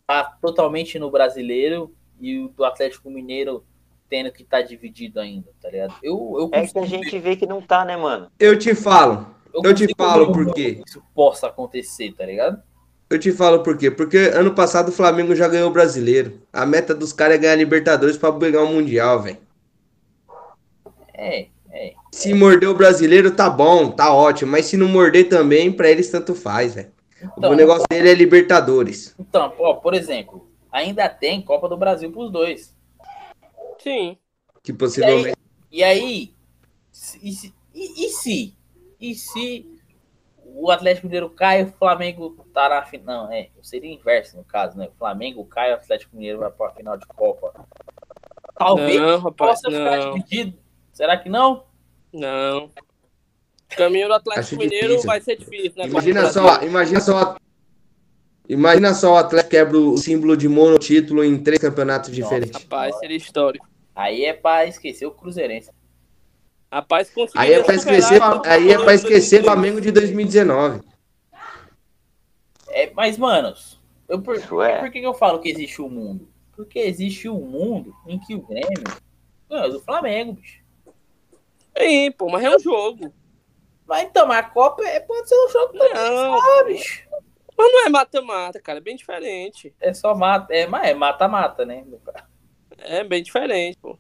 tá 0.07 0.25
totalmente 0.41 0.99
no 0.99 1.11
brasileiro 1.11 1.95
e 2.19 2.39
o 2.39 2.49
do 2.49 2.65
Atlético 2.65 3.11
Mineiro 3.11 3.63
tendo 4.09 4.33
que 4.33 4.43
estar 4.43 4.63
tá 4.63 4.63
dividido 4.63 5.21
ainda, 5.21 5.51
tá 5.61 5.69
ligado? 5.69 5.95
Eu, 6.03 6.37
eu 6.39 6.51
É 6.53 6.67
que 6.67 6.79
a 6.79 6.87
gente 6.87 7.19
vê 7.19 7.37
que 7.37 7.45
não 7.45 7.61
tá, 7.61 7.85
né, 7.85 7.99
mano? 7.99 8.31
Eu 8.41 8.59
te 8.59 8.75
falo, 8.75 9.27
eu 9.53 9.75
te 9.75 9.87
consigo 9.87 9.95
falo 9.99 10.33
por 10.33 10.55
quê. 10.55 10.83
Isso 10.87 11.03
possa 11.15 11.49
acontecer, 11.49 12.15
tá 12.15 12.25
ligado? 12.25 12.63
eu 13.11 13.19
te 13.19 13.31
falo 13.31 13.63
por 13.63 13.77
quê. 13.77 13.91
Porque 13.91 14.17
ano 14.17 14.55
passado 14.55 14.89
o 14.89 14.93
Flamengo 14.93 15.35
já 15.35 15.47
ganhou 15.49 15.69
o 15.69 15.73
brasileiro. 15.73 16.41
A 16.51 16.65
meta 16.65 16.95
dos 16.95 17.13
caras 17.13 17.37
é 17.37 17.39
ganhar 17.39 17.53
a 17.53 17.57
Libertadores 17.57 18.17
pra 18.17 18.33
pegar 18.33 18.63
o 18.63 18.69
Mundial, 18.69 19.21
velho. 19.21 19.37
É. 21.13 21.49
Se 22.13 22.35
morder 22.35 22.69
o 22.69 22.75
brasileiro, 22.75 23.35
tá 23.35 23.49
bom, 23.49 23.91
tá 23.91 24.13
ótimo. 24.13 24.53
Mas 24.53 24.67
se 24.67 24.77
não 24.77 24.87
morder 24.87 25.31
também, 25.31 25.73
pra 25.73 25.91
eles 25.91 26.11
tanto 26.11 26.35
faz, 26.35 26.75
velho. 26.75 26.93
Então, 27.39 27.53
o 27.53 27.55
negócio 27.55 27.85
dele 27.89 28.11
é 28.11 28.15
Libertadores. 28.15 29.15
então 29.19 29.55
ó, 29.59 29.75
por 29.75 29.95
exemplo, 29.95 30.51
ainda 30.71 31.09
tem 31.09 31.41
Copa 31.41 31.69
do 31.69 31.77
Brasil 31.77 32.13
pros 32.13 32.31
dois. 32.31 32.77
Sim. 33.79 34.19
Que 34.63 34.73
possivelmente. 34.73 35.37
E 35.71 35.83
aí, 35.83 36.35
e 37.23 37.33
se, 37.33 37.55
e, 37.75 38.07
e 38.07 38.09
se? 38.11 38.57
E 39.01 39.15
se 39.15 39.67
o 40.45 40.71
Atlético 40.71 41.07
Mineiro 41.07 41.31
cai 41.31 41.63
e 41.63 41.65
o 41.65 41.73
Flamengo 41.73 42.47
tá 42.53 42.69
na 42.69 42.83
final? 42.83 43.25
Não, 43.25 43.33
é, 43.33 43.49
seria 43.63 43.91
o 43.91 43.95
inverso 43.95 44.37
no 44.37 44.45
caso, 44.45 44.77
né? 44.77 44.89
O 44.89 44.99
Flamengo 44.99 45.45
cai 45.47 45.71
e 45.71 45.73
o 45.73 45.77
Atlético 45.77 46.15
Mineiro 46.15 46.41
vai 46.41 46.51
pra 46.51 46.71
final 46.71 46.97
de 46.97 47.07
Copa. 47.07 47.55
Talvez 48.57 49.01
Não, 49.01 49.19
rapaz, 49.19 49.63
possa 49.63 49.71
ficar 49.71 49.97
não. 49.97 50.15
dividido. 50.15 50.59
Será 50.93 51.17
que 51.17 51.29
não? 51.31 51.65
Não. 52.13 52.67
O 53.73 53.77
caminho 53.77 54.09
do 54.09 54.15
Atlético 54.15 54.41
Acho 54.41 54.57
Mineiro 54.59 54.89
difícil. 54.89 55.07
vai 55.07 55.21
ser 55.21 55.37
difícil, 55.37 55.73
né? 55.77 55.87
Imagina 55.87 56.31
só, 56.31 56.63
imagina 56.63 57.01
só. 57.01 57.37
Imagina 58.49 58.95
só 58.95 59.15
o 59.15 59.17
Atlético 59.17 59.51
quebra 59.51 59.79
o 59.79 59.97
símbolo 59.97 60.37
de 60.37 60.49
monotítulo 60.49 61.25
em 61.25 61.43
três 61.43 61.61
campeonatos 61.61 62.15
diferentes. 62.15 62.61
Rapaz, 62.61 62.99
seria 62.99 63.17
histórico. 63.17 63.67
Aí 63.95 64.25
é 64.25 64.33
pra 64.33 64.67
esquecer 64.67 65.07
o 65.07 65.11
Cruzeirense. 65.11 65.71
Rapaz, 66.71 67.11
conseguiu 67.11 67.41
Aí 67.41 67.53
é 67.53 67.63
pra 67.63 67.75
esquecer, 67.75 68.21
aí 68.47 68.73
é 68.73 68.79
pra 68.79 68.95
esquecer 68.95 69.43
o 69.43 69.45
Flamengo 69.45 69.81
de 69.81 69.91
2019. 69.91 70.81
É, 72.69 72.91
mas, 72.95 73.19
manos, 73.19 73.79
eu, 74.09 74.21
por, 74.23 74.37
é. 74.65 74.81
por 74.81 74.91
que, 74.91 75.01
que 75.01 75.07
eu 75.07 75.13
falo 75.13 75.39
que 75.41 75.51
existe 75.51 75.83
um 75.83 75.91
mundo? 75.91 76.29
Porque 76.57 76.79
existe 76.79 77.29
um 77.29 77.41
mundo 77.41 77.95
em 78.07 78.19
que 78.19 78.35
o 78.35 78.41
Grêmio 78.41 78.85
ganhou 79.49 79.71
do 79.71 79.81
Flamengo, 79.81 80.33
bicho. 80.33 80.62
Sim, 81.79 82.13
pô, 82.13 82.29
mas 82.31 82.45
é 82.45 82.55
um 82.55 82.59
jogo. 82.59 83.13
Vai 83.87 84.11
tomar 84.11 84.39
a 84.39 84.43
Copa, 84.51 84.83
é, 84.85 85.01
pode 85.01 85.29
ser 85.29 85.35
um 85.35 85.49
jogo 85.49 85.73
também, 85.73 85.95
Não, 85.95 86.41
só. 86.41 86.65
Mas 87.59 87.73
não 87.73 87.87
é 87.87 87.89
mata-mata, 87.89 88.61
cara. 88.61 88.79
É 88.79 88.83
bem 88.83 88.97
diferente. 88.97 89.75
É 89.81 89.93
só 89.93 90.15
mata, 90.15 90.53
é, 90.55 90.67
mas 90.67 90.89
é 90.89 90.95
mata-mata, 90.95 91.65
né? 91.65 91.85
É 92.79 93.05
bem 93.05 93.23
diferente, 93.23 93.79
pô. 93.81 93.99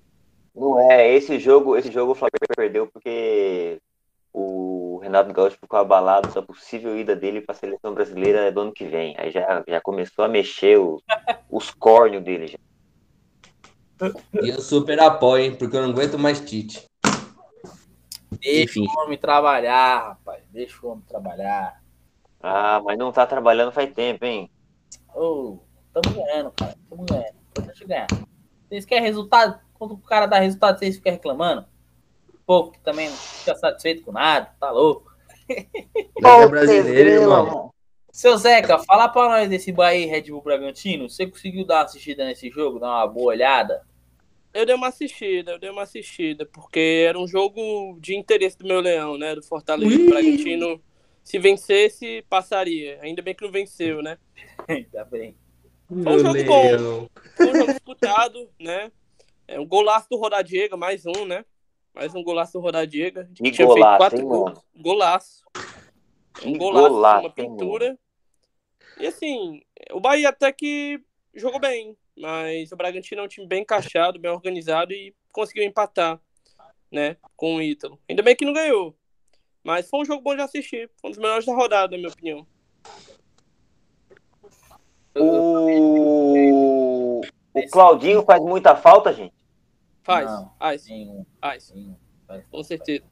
Não 0.54 0.78
é, 0.78 1.12
esse 1.14 1.38
jogo, 1.38 1.76
esse 1.76 1.90
jogo 1.90 2.12
o 2.12 2.14
Flamengo 2.14 2.54
perdeu 2.56 2.86
porque 2.86 3.78
o 4.32 4.98
Renato 5.02 5.32
Gaúcho 5.32 5.56
ficou 5.58 5.78
abalado 5.78 6.32
da 6.32 6.42
possível 6.42 6.96
ida 6.98 7.14
dele 7.16 7.40
para 7.40 7.54
a 7.54 7.58
seleção 7.58 7.94
brasileira 7.94 8.50
do 8.52 8.60
ano 8.60 8.72
que 8.72 8.86
vem. 8.86 9.14
Aí 9.18 9.30
já, 9.30 9.62
já 9.66 9.80
começou 9.80 10.24
a 10.24 10.28
mexer 10.28 10.78
o- 10.78 11.02
os 11.50 11.70
córneos 11.70 12.22
dele. 12.24 12.48
Já. 12.48 12.58
E 14.42 14.48
eu 14.48 14.60
super 14.60 14.98
apoio, 15.00 15.44
hein? 15.44 15.56
Porque 15.56 15.76
eu 15.76 15.82
não 15.82 15.90
aguento 15.90 16.18
mais 16.18 16.40
Tite. 16.40 16.84
Deixa 18.42 18.80
Enfim. 18.80 18.86
o 18.88 19.00
homem 19.00 19.16
trabalhar, 19.16 20.08
rapaz. 20.08 20.42
Deixa 20.50 20.84
o 20.84 20.90
homem 20.90 21.04
trabalhar. 21.06 21.80
Ah, 22.42 22.82
mas 22.84 22.98
não 22.98 23.12
tá 23.12 23.24
trabalhando 23.24 23.70
faz 23.70 23.92
tempo, 23.94 24.24
hein? 24.24 24.50
Ô, 25.14 25.58
tamo 25.92 26.14
ganhando, 26.14 26.50
cara. 26.50 26.74
Tamo 26.90 27.04
ganhando. 27.04 27.36
Importante 27.50 27.84
ganhar. 27.84 28.06
Vocês 28.68 28.84
querem 28.84 29.04
resultado? 29.04 29.60
Quando 29.74 29.94
o 29.94 29.98
cara 29.98 30.26
dá 30.26 30.38
resultado, 30.38 30.78
vocês 30.78 30.96
ficam 30.96 31.12
reclamando? 31.12 31.66
O 32.34 32.38
povo 32.44 32.72
que 32.72 32.80
também 32.80 33.08
não 33.08 33.16
fica 33.16 33.54
satisfeito 33.54 34.02
com 34.02 34.10
nada, 34.10 34.50
tá 34.58 34.70
louco. 34.70 35.12
Nós 36.20 36.42
é 36.42 36.48
brasileiro, 36.48 37.10
irmão. 37.22 37.72
Seu 38.10 38.36
Zeca, 38.36 38.78
fala 38.80 39.08
pra 39.08 39.28
nós 39.28 39.48
desse 39.48 39.72
Bahia 39.72 40.10
Red 40.10 40.30
Bull 40.30 40.42
Bragantino. 40.42 41.08
Você 41.08 41.26
conseguiu 41.26 41.64
dar 41.64 41.76
uma 41.76 41.84
assistida 41.84 42.24
nesse 42.24 42.50
jogo? 42.50 42.78
Dar 42.78 42.88
uma 42.88 43.06
boa 43.06 43.32
olhada? 43.32 43.86
Eu 44.54 44.66
dei 44.66 44.74
uma 44.74 44.88
assistida, 44.88 45.52
eu 45.52 45.58
dei 45.58 45.70
uma 45.70 45.82
assistida, 45.82 46.44
porque 46.44 47.06
era 47.08 47.18
um 47.18 47.26
jogo 47.26 47.96
de 47.98 48.14
interesse 48.14 48.58
do 48.58 48.66
meu 48.66 48.80
leão, 48.80 49.16
né? 49.16 49.34
Do 49.34 49.42
Fortaleza. 49.42 49.96
Ui. 49.96 50.06
O 50.06 50.10
Bragantino, 50.10 50.82
se 51.24 51.38
vencesse, 51.38 52.22
passaria. 52.28 52.98
Ainda 53.00 53.22
bem 53.22 53.34
que 53.34 53.44
não 53.44 53.50
venceu, 53.50 54.02
né? 54.02 54.18
Ainda 54.68 55.04
bem. 55.04 55.34
Foi 55.88 56.16
um 56.16 56.18
jogo 56.18 56.44
bom. 56.44 57.08
Foi 57.36 57.50
um 57.50 57.54
jogo 57.54 57.72
disputado, 57.72 58.50
né? 58.60 58.92
É 59.48 59.58
um 59.58 59.66
golaço 59.66 60.08
do 60.10 60.16
Rodadiega, 60.16 60.76
mais 60.76 61.04
um, 61.06 61.24
né? 61.24 61.44
Mais 61.94 62.14
um 62.14 62.22
golaço 62.22 62.52
do 62.52 62.60
Rodadiega. 62.60 63.30
Que 63.34 63.50
Tinha 63.50 63.66
golaço, 63.66 63.84
feito 63.84 63.98
quatro 63.98 64.18
hein, 64.18 64.24
gols. 64.24 64.44
mano? 64.50 64.62
Golaço. 64.76 65.44
Um 66.44 66.56
golaço, 66.56 66.88
golaço, 66.88 67.20
uma 67.20 67.28
hein, 67.28 67.34
pintura. 67.34 67.98
E 68.98 69.06
assim, 69.06 69.62
o 69.92 70.00
Bahia 70.00 70.28
até 70.28 70.52
que 70.52 71.00
jogou 71.34 71.60
bem, 71.60 71.96
mas 72.16 72.72
o 72.72 72.76
Bragantino 72.76 73.20
é 73.20 73.24
um 73.24 73.28
time 73.28 73.46
bem 73.46 73.62
encaixado, 73.62 74.18
bem 74.18 74.30
organizado 74.30 74.92
e 74.92 75.14
conseguiu 75.30 75.64
empatar, 75.64 76.20
né, 76.90 77.16
com 77.36 77.56
o 77.56 77.62
Ítalo. 77.62 77.98
Ainda 78.08 78.22
bem 78.22 78.36
que 78.36 78.44
não 78.44 78.52
ganhou, 78.52 78.96
mas 79.62 79.88
foi 79.88 80.00
um 80.00 80.04
jogo 80.04 80.22
bom 80.22 80.34
de 80.34 80.42
assistir, 80.42 80.90
foi 81.00 81.08
um 81.08 81.12
dos 81.12 81.18
melhores 81.18 81.46
da 81.46 81.54
rodada, 81.54 81.92
na 81.92 81.98
minha 81.98 82.10
opinião. 82.10 82.46
O... 85.14 87.20
o 87.52 87.70
Claudinho 87.70 88.24
faz 88.24 88.42
muita 88.42 88.74
falta, 88.74 89.12
gente. 89.12 89.34
Faz, 90.02 90.26
Não. 90.26 90.52
faz, 90.58 90.86
faz, 91.40 91.62
sim. 91.64 91.96
com 92.50 92.64
certeza. 92.64 93.04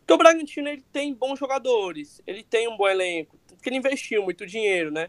Porque 0.00 0.12
o 0.12 0.18
Bragantino 0.18 0.68
ele 0.68 0.82
tem 0.92 1.14
bons 1.14 1.38
jogadores, 1.38 2.20
ele 2.26 2.42
tem 2.42 2.68
um 2.68 2.76
bom 2.76 2.88
elenco, 2.88 3.38
porque 3.46 3.70
ele 3.70 3.76
investiu 3.76 4.22
muito 4.22 4.44
dinheiro, 4.44 4.90
né? 4.90 5.08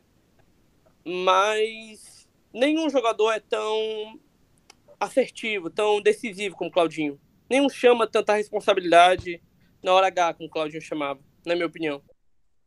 Mas 1.03 2.14
nenhum 2.55 2.89
jogador 2.89 3.31
é 3.31 3.39
tão 3.39 4.17
assertivo, 4.99 5.69
tão 5.69 6.01
decisivo 6.01 6.55
como 6.55 6.69
o 6.69 6.73
Claudinho. 6.73 7.19
Nenhum 7.49 7.69
chama 7.69 8.07
tanta 8.07 8.33
responsabilidade 8.33 9.43
na 9.83 9.93
hora 9.93 10.07
H 10.07 10.35
como 10.35 10.47
o 10.47 10.51
Claudinho 10.51 10.81
chamava, 10.81 11.19
na 11.45 11.53
minha 11.53 11.67
opinião. 11.67 12.01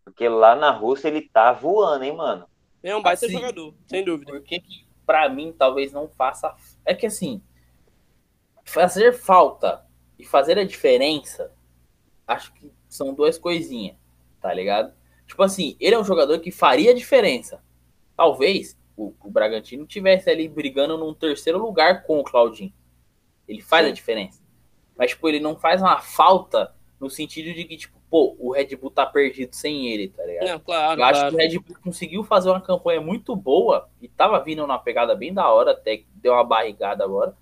Porque 0.04 0.28
lá 0.28 0.54
na 0.54 0.70
Rússia 0.70 1.08
ele 1.08 1.22
tá 1.22 1.52
voando, 1.52 2.04
hein, 2.04 2.14
mano? 2.14 2.46
É 2.82 2.94
um 2.94 3.02
baita 3.02 3.26
Assim, 3.26 3.34
jogador, 3.34 3.74
sem 3.86 4.04
dúvida. 4.04 4.30
Por 4.30 4.42
que, 4.42 4.60
que 4.60 4.86
pra 5.04 5.28
mim 5.28 5.54
talvez 5.56 5.90
não 5.90 6.06
faça. 6.06 6.54
É 6.84 6.94
que 6.94 7.06
assim, 7.06 7.42
fazer 8.64 9.12
falta 9.14 9.84
e 10.18 10.24
fazer 10.24 10.58
a 10.58 10.64
diferença, 10.64 11.52
acho 12.26 12.52
que 12.54 12.70
são 12.88 13.14
duas 13.14 13.38
coisinhas, 13.38 13.96
tá 14.40 14.52
ligado? 14.52 14.94
Tipo 15.26 15.42
assim, 15.42 15.76
ele 15.80 15.94
é 15.94 15.98
um 15.98 16.04
jogador 16.04 16.38
que 16.40 16.50
faria 16.50 16.94
diferença. 16.94 17.62
Talvez 18.16 18.77
o, 18.98 19.14
o 19.22 19.30
Bragantino 19.30 19.86
tivesse 19.86 20.28
ali 20.28 20.48
brigando 20.48 20.98
num 20.98 21.14
terceiro 21.14 21.58
lugar 21.58 22.02
com 22.02 22.18
o 22.18 22.24
Claudinho. 22.24 22.72
Ele 23.46 23.62
faz 23.62 23.86
Sim. 23.86 23.92
a 23.92 23.94
diferença. 23.94 24.42
Mas, 24.96 25.12
tipo, 25.12 25.28
ele 25.28 25.38
não 25.38 25.56
faz 25.56 25.80
uma 25.80 26.00
falta 26.00 26.74
no 26.98 27.08
sentido 27.08 27.54
de 27.54 27.64
que, 27.64 27.76
tipo, 27.76 27.96
pô, 28.10 28.36
o 28.40 28.52
Red 28.52 28.74
Bull 28.74 28.90
tá 28.90 29.06
perdido 29.06 29.54
sem 29.54 29.86
ele, 29.86 30.08
tá 30.08 30.24
ligado? 30.24 30.60
Claro, 30.60 31.00
Eu 31.00 31.04
acho 31.04 31.20
claro. 31.20 31.36
que 31.36 31.42
o 31.42 31.46
Red 31.46 31.58
Bull 31.60 31.76
conseguiu 31.82 32.24
fazer 32.24 32.50
uma 32.50 32.60
campanha 32.60 33.00
muito 33.00 33.36
boa 33.36 33.88
e 34.02 34.08
tava 34.08 34.42
vindo 34.42 34.62
numa 34.62 34.78
pegada 34.78 35.14
bem 35.14 35.32
da 35.32 35.48
hora, 35.48 35.70
até 35.70 35.98
que 35.98 36.06
deu 36.14 36.32
uma 36.32 36.42
barrigada 36.42 37.04
agora. 37.04 37.36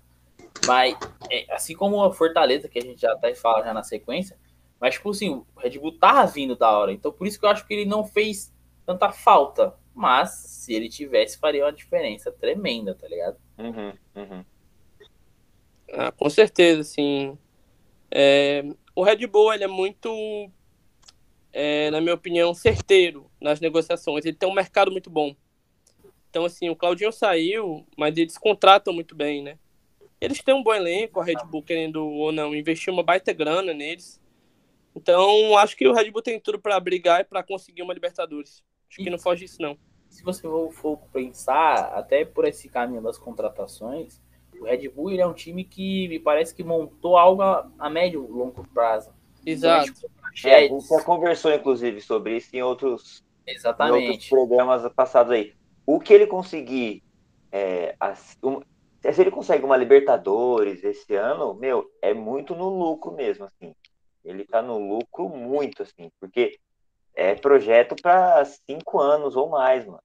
Mas, 0.67 0.95
é, 1.31 1.51
assim 1.51 1.75
como 1.75 2.03
a 2.03 2.13
Fortaleza, 2.13 2.69
que 2.69 2.77
a 2.77 2.81
gente 2.83 3.01
já 3.01 3.11
até 3.13 3.33
fala 3.33 3.63
já 3.63 3.73
na 3.73 3.81
sequência, 3.81 4.37
mas, 4.79 4.93
tipo 4.93 5.09
assim, 5.09 5.29
o 5.31 5.45
Red 5.57 5.79
Bull 5.79 5.97
tava 5.97 6.27
vindo 6.27 6.55
da 6.55 6.69
hora. 6.69 6.91
Então, 6.91 7.11
por 7.11 7.25
isso 7.25 7.39
que 7.39 7.45
eu 7.45 7.49
acho 7.49 7.65
que 7.65 7.73
ele 7.73 7.85
não 7.85 8.05
fez 8.05 8.53
tanta 8.85 9.11
falta. 9.11 9.73
Mas, 9.97 10.29
se 10.29 10.75
ele 10.75 10.89
tivesse, 10.89 11.39
faria 11.39 11.65
uma 11.65 11.73
diferença 11.73 12.31
tremenda, 12.31 12.93
tá 12.93 13.07
ligado? 13.07 13.35
Uhum, 13.57 13.93
uhum. 14.15 14.45
Ah, 15.91 16.11
com 16.11 16.29
certeza, 16.29 16.81
assim. 16.81 17.35
É, 18.11 18.63
o 18.95 19.01
Red 19.01 19.25
Bull 19.25 19.51
ele 19.51 19.63
é 19.63 19.67
muito, 19.67 20.51
é, 21.51 21.89
na 21.89 21.99
minha 21.99 22.13
opinião, 22.13 22.53
certeiro 22.53 23.27
nas 23.41 23.59
negociações. 23.59 24.23
Ele 24.23 24.37
tem 24.37 24.47
um 24.47 24.53
mercado 24.53 24.91
muito 24.91 25.09
bom. 25.09 25.35
Então, 26.29 26.45
assim, 26.45 26.69
o 26.69 26.75
Claudinho 26.75 27.11
saiu, 27.11 27.83
mas 27.97 28.15
eles 28.15 28.37
contratam 28.37 28.93
muito 28.93 29.15
bem, 29.15 29.41
né? 29.41 29.57
Eles 30.21 30.43
têm 30.43 30.53
um 30.53 30.61
bom 30.61 30.75
elenco, 30.75 31.19
a 31.19 31.23
Red 31.23 31.43
Bull, 31.49 31.63
querendo 31.63 32.05
ou 32.05 32.31
não, 32.31 32.55
investiu 32.55 32.93
uma 32.93 33.01
baita 33.01 33.33
grana 33.33 33.73
neles. 33.73 34.21
Então, 34.95 35.57
acho 35.57 35.75
que 35.75 35.87
o 35.87 35.93
Red 35.93 36.11
Bull 36.11 36.21
tem 36.21 36.39
tudo 36.39 36.59
para 36.59 36.79
brigar 36.79 37.21
e 37.21 37.23
para 37.23 37.41
conseguir 37.41 37.81
uma 37.81 37.95
Libertadores. 37.95 38.63
Acho 38.87 39.03
que 39.03 39.09
não 39.09 39.17
foge 39.17 39.45
disso, 39.45 39.59
não. 39.59 39.75
Se 40.09 40.23
você 40.23 40.41
for, 40.41 40.71
for 40.71 40.97
pensar, 41.11 41.93
até 41.93 42.25
por 42.25 42.45
esse 42.45 42.69
caminho 42.69 43.01
das 43.01 43.17
contratações, 43.17 44.21
o 44.59 44.65
Red 44.65 44.89
Bull 44.89 45.11
ele 45.11 45.21
é 45.21 45.27
um 45.27 45.33
time 45.33 45.63
que 45.63 46.07
me 46.07 46.19
parece 46.19 46.53
que 46.55 46.63
montou 46.63 47.17
algo 47.17 47.41
a, 47.41 47.69
a 47.77 47.89
médio 47.89 48.23
e 48.25 48.31
longo 48.31 48.67
prazo. 48.73 49.11
Exato. 49.45 49.91
Então, 50.39 50.51
É, 50.51 50.55
a 50.55 50.67
gente 50.67 50.87
já 50.87 51.03
conversou, 51.03 51.51
inclusive, 51.53 52.01
sobre 52.01 52.37
isso 52.37 52.49
em 52.55 52.61
outros, 52.61 53.23
em 53.79 53.89
outros 53.89 54.17
Exatamente. 54.17 54.29
programas 54.29 54.91
passados 54.93 55.31
aí. 55.33 55.53
O 55.85 55.99
que 55.99 56.13
ele 56.13 56.27
conseguir, 56.27 57.03
é, 57.51 57.95
as- 57.99 58.37
um- 58.43 58.61
se 59.11 59.21
ele 59.21 59.31
consegue 59.31 59.63
uma 59.65 59.77
Libertadores 59.77 60.83
esse 60.83 61.15
ano, 61.15 61.53
meu, 61.55 61.85
é 62.01 62.13
muito 62.13 62.55
no 62.55 62.69
lucro 62.69 63.11
mesmo, 63.13 63.45
assim. 63.45 63.73
Ele 64.23 64.45
tá 64.45 64.61
no 64.61 64.77
lucro 64.77 65.29
muito, 65.29 65.83
assim, 65.83 66.09
porque 66.19 66.57
é 67.17 67.33
projeto 67.33 67.95
para 67.99 68.45
cinco 68.45 68.99
anos 68.99 69.35
ou 69.35 69.49
mais, 69.49 69.83
mano. 69.85 69.99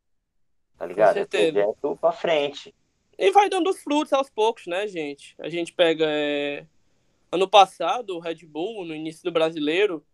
Tá 0.78 0.86
ligado? 0.86 1.18
É 1.18 1.26
projeto 1.26 1.96
pra 2.00 2.10
frente. 2.10 2.74
E 3.18 3.30
vai 3.30 3.50
dando 3.50 3.72
frutos 3.74 4.14
aos 4.14 4.30
poucos, 4.30 4.66
né, 4.66 4.88
gente? 4.88 5.36
A 5.38 5.50
gente 5.50 5.72
pega. 5.74 6.06
é, 6.08 6.66
Ano 7.30 7.46
passado, 7.48 8.16
o 8.16 8.18
Red 8.18 8.46
Bull, 8.46 8.86
no 8.86 8.94
início 8.94 9.22
do 9.22 9.30
brasileiro, 9.30 10.04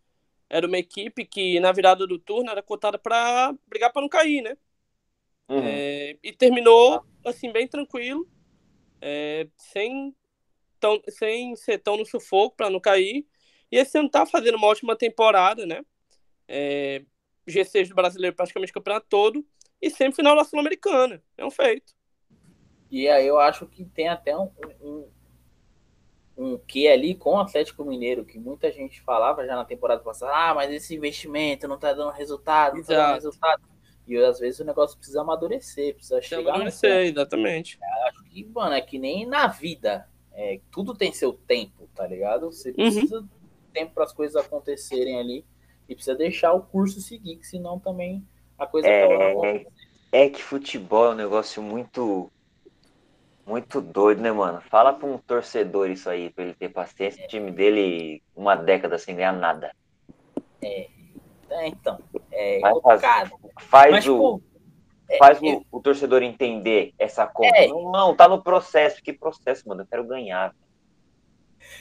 era 0.51 0.67
uma 0.67 0.79
equipe 0.79 1.25
que, 1.25 1.61
na 1.61 1.71
virada 1.71 2.05
do 2.07 2.19
turno, 2.19 2.51
era 2.51 2.63
cotada 2.63 2.99
para 2.99 3.55
brigar 3.67 3.93
para 3.93 4.03
não 4.03 4.09
cair, 4.09 4.43
né? 4.43 4.57
Uhum. 5.49 5.63
É, 5.65 6.17
E 6.23 6.33
terminou, 6.33 7.05
assim, 7.25 7.53
bem 7.53 7.69
tranquilo, 7.69 8.29
é, 9.01 9.47
sem, 9.57 10.15
tão, 10.81 11.01
sem 11.09 11.55
ser 11.57 11.79
tão 11.79 11.97
no 11.97 12.05
sufoco 12.05 12.57
para 12.57 12.71
não 12.71 12.81
cair. 12.81 13.25
E 13.71 13.77
esse 13.77 13.99
ano 13.99 14.11
tá 14.11 14.27
fazendo 14.27 14.57
uma 14.57 14.67
ótima 14.67 14.97
temporada, 14.97 15.65
né? 15.65 15.85
É, 16.49 17.05
G6 17.47 17.89
do 17.89 17.95
brasileiro 17.95 18.35
praticamente 18.35 18.71
o 18.71 18.75
campeonato 18.75 19.07
todo. 19.09 19.47
E 19.81 19.91
sempre 19.91 20.17
final 20.17 20.35
da 20.35 20.45
Sul-Americana. 20.45 21.23
É 21.37 21.45
um 21.45 21.51
feito. 21.51 21.95
E 22.91 23.07
aí 23.09 23.27
eu 23.27 23.39
acho 23.39 23.67
que 23.67 23.85
tem 23.85 24.09
até 24.09 24.37
um, 24.37 24.51
um, 24.83 25.09
um 26.37 26.59
que 26.59 26.89
ali 26.89 27.15
com 27.15 27.35
o 27.35 27.41
Atlético 27.41 27.85
Mineiro, 27.85 28.25
que 28.25 28.39
muita 28.39 28.73
gente 28.73 29.01
falava 29.03 29.45
já 29.47 29.55
na 29.55 29.65
temporada 29.65 30.03
passada, 30.03 30.33
ah, 30.35 30.55
mas 30.55 30.73
esse 30.73 30.95
investimento 30.97 31.69
não 31.69 31.79
tá 31.79 31.93
dando 31.93 32.11
resultado, 32.13 32.77
não 32.77 32.83
tá 32.83 32.95
dando 32.95 33.03
Exato. 33.03 33.15
resultado. 33.15 33.63
E 34.07 34.17
às 34.17 34.39
vezes 34.39 34.61
o 34.61 34.65
negócio 34.65 34.97
precisa 34.97 35.21
amadurecer, 35.21 35.95
precisa 35.95 36.23
Chama 36.23 36.43
chegar 36.43 36.43
de 36.43 36.47
no 36.47 36.53
amadurecer, 36.55 37.07
exatamente. 37.09 37.79
acho 38.09 38.25
que, 38.25 38.45
mano, 38.47 38.75
é 38.75 38.81
que 38.81 38.99
nem 38.99 39.27
na 39.27 39.47
vida. 39.49 40.09
É, 40.33 40.61
tudo 40.71 40.95
tem 40.95 41.13
seu 41.13 41.33
tempo, 41.33 41.89
tá 41.95 42.07
ligado? 42.07 42.51
Você 42.51 42.71
Uhum. 42.71 42.75
precisa 42.75 43.29
tempo 43.73 43.93
para 43.93 44.05
as 44.05 44.13
coisas 44.13 44.37
acontecerem 44.37 45.19
ali 45.19 45.45
e 45.89 45.95
precisa 45.95 46.17
deixar 46.17 46.53
o 46.53 46.61
curso 46.63 47.01
seguir, 47.01 47.37
que 47.37 47.47
senão 47.47 47.79
também 47.79 48.27
a 48.59 48.67
coisa 48.67 48.89
É, 48.89 49.33
acontecendo. 49.33 49.73
É 50.13 50.29
que 50.29 50.43
futebol 50.43 51.07
é 51.07 51.11
um 51.11 51.15
negócio 51.17 51.63
muito. 51.63 52.31
Muito 53.47 53.81
doido, 53.81 54.21
né, 54.21 54.31
mano? 54.31 54.61
Fala 54.61 54.93
pra 54.93 55.09
um 55.09 55.17
torcedor 55.17 55.89
isso 55.89 56.11
aí, 56.11 56.29
pra 56.29 56.45
ele 56.45 56.53
ter 56.55 56.69
paciência. 56.69 57.25
O 57.25 57.29
time 57.29 57.51
dele, 57.51 58.23
uma 58.37 58.55
década 58.55 58.99
sem 58.99 59.17
ganhar 59.17 59.33
nada. 59.33 59.75
É, 60.63 60.89
então, 61.67 61.99
é 62.31 62.61
Vai 62.61 62.73
complicado. 62.75 63.31
Faz, 63.59 63.91
Mas, 63.91 64.07
o, 64.07 64.13
tipo, 64.13 64.43
é, 65.09 65.17
faz 65.17 65.43
eu- 65.43 65.65
o, 65.71 65.79
o 65.79 65.81
torcedor 65.81 66.23
entender 66.23 66.93
essa 66.99 67.27
conta. 67.27 67.57
É. 67.57 67.69
Não, 67.69 67.91
não, 67.91 68.15
tá 68.15 68.29
no 68.29 68.43
processo. 68.43 69.03
Que 69.03 69.15
processo, 69.15 69.67
mano? 69.67 69.81
Eu 69.81 69.87
quero 69.87 70.05
ganhar. 70.05 70.55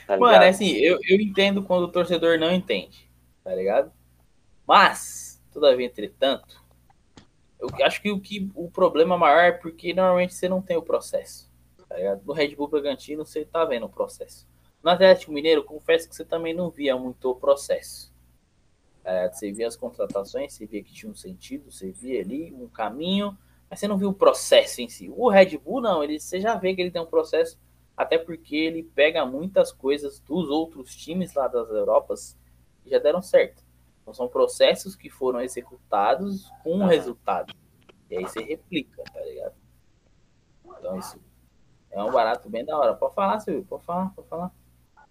Tá 0.06 0.18
Mano, 0.18 0.44
é 0.44 0.50
assim, 0.50 0.72
eu, 0.72 0.98
eu 1.08 1.20
entendo 1.20 1.64
quando 1.64 1.84
o 1.84 1.92
torcedor 1.92 2.40
não 2.40 2.52
entende, 2.52 3.10
tá 3.44 3.54
ligado? 3.54 3.92
Mas, 4.68 5.42
todavia, 5.52 5.86
entretanto, 5.86 6.62
eu 7.60 7.70
acho 7.86 8.02
que 8.02 8.12
o, 8.12 8.20
que 8.20 8.52
o 8.54 8.70
problema 8.70 9.18
maior 9.18 9.40
é 9.46 9.52
porque 9.52 9.94
normalmente 9.94 10.34
você 10.34 10.50
não 10.50 10.62
tem 10.62 10.78
o 10.78 10.82
processo, 10.82 11.50
tá? 11.78 11.96
No 12.26 12.34
Red 12.34 12.56
Bull 12.56 12.68
Bragantino 12.68 13.26
você 13.26 13.46
tá 13.46 13.64
vendo 13.66 13.86
o 13.86 13.90
processo. 13.90 14.48
No 14.84 14.92
Atlético 14.92 15.32
Mineiro, 15.32 15.64
confesso 15.64 16.08
que 16.08 16.16
você 16.16 16.24
também 16.24 16.54
não 16.54 16.70
via 16.70 16.96
muito 16.98 17.30
o 17.30 17.36
processo. 17.36 18.14
tá? 19.04 19.32
Você 19.32 19.52
via 19.52 19.68
as 19.68 19.76
contratações, 19.76 20.54
você 20.54 20.66
via 20.66 20.84
que 20.84 20.94
tinha 20.94 21.12
um 21.12 21.16
sentido, 21.16 21.72
você 21.72 21.92
via 21.92 22.22
ali 22.22 22.54
um 22.54 22.68
caminho, 22.68 23.38
mas 23.70 23.80
você 23.80 23.88
não 23.88 23.98
viu 23.98 24.10
o 24.10 24.14
processo 24.14 24.82
em 24.82 24.90
si. 24.90 25.10
O 25.16 25.30
Red 25.30 25.58
Bull, 25.58 25.82
não, 25.82 26.04
ele, 26.04 26.20
você 26.20 26.40
já 26.40 26.56
vê 26.56 26.76
que 26.76 26.82
ele 26.82 26.92
tem 26.92 27.02
um 27.02 27.08
processo 27.08 27.58
até 27.96 28.18
porque 28.18 28.56
ele 28.56 28.84
pega 28.84 29.26
muitas 29.26 29.72
coisas 29.72 30.20
dos 30.20 30.50
outros 30.50 30.96
times 30.96 31.34
lá 31.34 31.48
das 31.48 31.70
Europas 31.70 32.38
que 32.84 32.90
já 32.92 33.00
deram 33.00 33.22
certo. 33.22 33.67
Então 34.08 34.14
são 34.14 34.30
processos 34.30 34.96
que 34.96 35.10
foram 35.10 35.42
executados 35.42 36.50
com 36.64 36.80
um 36.80 36.86
resultado. 36.86 37.54
E 38.10 38.16
aí 38.16 38.24
você 38.24 38.40
replica, 38.40 39.04
tá 39.04 39.20
ligado? 39.20 39.54
Então 40.80 40.98
isso 40.98 41.20
é 41.92 42.02
um 42.02 42.10
barato 42.10 42.50
bem 42.50 42.64
da 42.64 42.78
hora. 42.78 42.94
Pode 42.94 43.14
falar, 43.14 43.42
Silvio, 43.42 43.66
pode 43.66 43.84
falar, 43.84 44.14
pode 44.16 44.30
falar. 44.30 44.50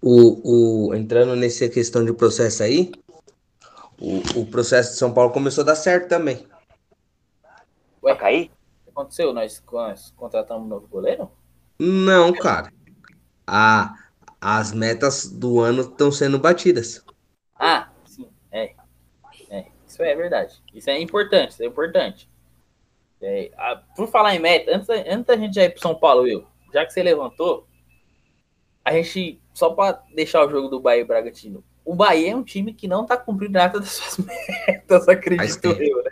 O, 0.01 0.88
o, 0.88 0.94
entrando 0.94 1.36
nessa 1.36 1.68
questão 1.68 2.07
de 2.07 2.12
processo 2.14 2.62
aí, 2.62 2.90
o, 4.01 4.40
o 4.40 4.47
processo 4.47 4.92
de 4.92 4.97
São 4.97 5.12
Paulo 5.12 5.30
começou 5.30 5.61
a 5.61 5.66
dar 5.66 5.76
certo 5.76 6.09
também. 6.09 6.49
Vai 8.01 8.16
cair? 8.16 8.51
O 8.80 8.84
que 8.84 8.90
aconteceu? 8.92 9.30
Nós, 9.34 9.62
nós 9.70 10.11
contratamos 10.16 10.64
um 10.64 10.70
novo 10.70 10.86
goleiro? 10.86 11.30
Não, 11.78 12.32
cara. 12.32 12.72
A, 13.47 13.94
as 14.40 14.72
metas 14.72 15.30
do 15.30 15.61
ano 15.61 15.82
estão 15.82 16.11
sendo 16.11 16.38
batidas. 16.38 17.05
Ah, 17.59 17.90
isso 19.97 20.03
é 20.03 20.14
verdade. 20.14 20.62
Isso 20.74 20.90
é 20.90 21.01
importante, 21.01 21.53
isso 21.53 21.62
é 21.62 21.66
importante. 21.66 22.28
É, 23.20 23.51
a- 23.57 23.76
por 23.97 24.07
falar 24.09 24.34
em 24.34 24.38
meta, 24.38 24.76
antes, 24.76 24.86
da- 24.86 24.94
antes 24.94 25.24
da 25.24 25.36
gente 25.36 25.55
já 25.55 25.64
ir 25.64 25.70
pro 25.70 25.80
São 25.80 25.94
Paulo, 25.94 26.22
Will, 26.22 26.47
já 26.72 26.84
que 26.84 26.92
você 26.92 27.03
levantou, 27.03 27.66
a 28.84 28.92
gente, 28.92 29.40
só 29.55 29.70
para 29.70 30.03
deixar 30.14 30.47
o 30.47 30.51
jogo 30.51 30.68
do 30.68 30.78
Bahia 30.80 31.01
e 31.01 31.05
Bragantino, 31.05 31.64
o 31.84 31.94
Bahia 31.94 32.32
é 32.32 32.36
um 32.36 32.42
time 32.42 32.74
que 32.74 32.86
não 32.86 33.07
tá 33.07 33.16
cumprindo 33.16 33.55
nada 33.55 33.80
das 33.80 33.88
suas 33.90 34.18
metas, 34.66 35.09
acredito 35.09 35.66
eu, 35.80 36.05
né? 36.05 36.11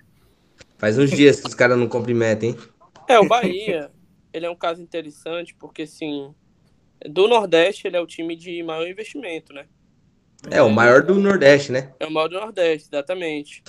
Faz 0.79 0.99
uns 0.99 1.11
dias 1.11 1.41
que 1.41 1.47
os 1.47 1.55
caras 1.55 1.77
não 1.79 1.89
cumprimentam, 1.89 2.49
hein? 2.49 2.57
É, 3.07 3.19
o 3.19 3.29
Bahia, 3.29 3.91
ele 4.33 4.47
é 4.47 4.51
um 4.51 4.57
caso 4.57 4.81
interessante 4.81 5.55
porque, 5.55 5.83
assim, 5.83 6.35
do 7.05 7.29
Nordeste 7.29 7.87
ele 7.87 7.97
é 7.97 8.01
o 8.01 8.07
time 8.07 8.35
de 8.35 8.63
maior 8.63 8.89
investimento, 8.89 9.53
né? 9.53 9.67
É, 10.51 10.63
o 10.63 10.71
maior 10.71 11.03
do 11.03 11.15
Nordeste, 11.15 11.73
né? 11.73 11.95
É 11.99 12.07
o 12.07 12.11
maior 12.11 12.29
do 12.29 12.39
Nordeste, 12.39 12.89
exatamente. 12.93 13.63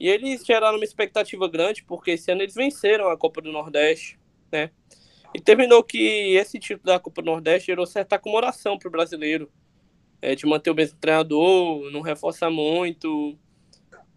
E 0.00 0.08
eles 0.08 0.44
geraram 0.44 0.76
uma 0.76 0.84
expectativa 0.84 1.48
grande 1.48 1.82
porque 1.84 2.12
esse 2.12 2.30
ano 2.30 2.42
eles 2.42 2.54
venceram 2.54 3.08
a 3.08 3.16
Copa 3.16 3.40
do 3.40 3.52
Nordeste, 3.52 4.18
né? 4.50 4.70
E 5.34 5.40
terminou 5.40 5.82
que 5.82 6.36
esse 6.36 6.58
título 6.58 6.86
da 6.86 6.98
Copa 6.98 7.20
do 7.20 7.26
Nordeste 7.26 7.66
gerou 7.66 7.86
certa 7.86 8.16
acomodação 8.16 8.78
para 8.78 8.88
o 8.88 8.90
brasileiro, 8.90 9.50
é, 10.22 10.34
de 10.34 10.46
manter 10.46 10.70
o 10.70 10.74
mesmo 10.74 10.98
treinador, 10.98 11.90
não 11.90 12.00
reforçar 12.00 12.50
muito. 12.50 13.36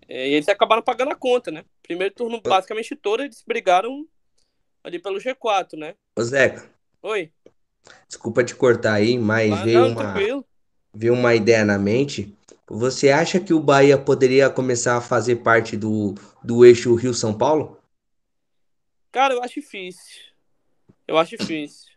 É, 0.07 0.29
e 0.29 0.33
eles 0.33 0.49
acabaram 0.49 0.81
pagando 0.81 1.11
a 1.11 1.15
conta, 1.15 1.51
né? 1.51 1.65
Primeiro 1.83 2.13
turno, 2.13 2.41
basicamente 2.41 2.95
todo, 2.95 3.23
eles 3.23 3.43
brigaram 3.45 4.07
ali 4.83 4.99
pelo 4.99 5.19
G4, 5.19 5.77
né? 5.77 5.95
Ô, 6.17 6.23
Zeca, 6.23 6.69
Oi? 7.01 7.31
desculpa 8.07 8.43
te 8.43 8.55
cortar 8.55 8.93
aí, 8.93 9.17
mas 9.17 9.51
Ah, 9.51 9.63
veio 9.63 9.79
não, 9.79 9.89
uma, 9.89 9.95
tranquilo. 9.95 10.45
Veio 10.93 11.13
uma 11.13 11.33
ideia 11.35 11.63
na 11.65 11.77
mente. 11.77 12.33
Você 12.67 13.09
acha 13.09 13.39
que 13.39 13.53
o 13.53 13.59
Bahia 13.59 13.97
poderia 13.97 14.49
começar 14.49 14.97
a 14.97 15.01
fazer 15.01 15.37
parte 15.37 15.75
do, 15.75 16.15
do 16.43 16.65
eixo 16.65 16.95
Rio-São 16.95 17.33
Paulo? 17.37 17.77
Cara, 19.11 19.33
eu 19.33 19.43
acho 19.43 19.55
difícil. 19.55 20.21
Eu 21.07 21.17
acho 21.17 21.35
difícil. 21.37 21.91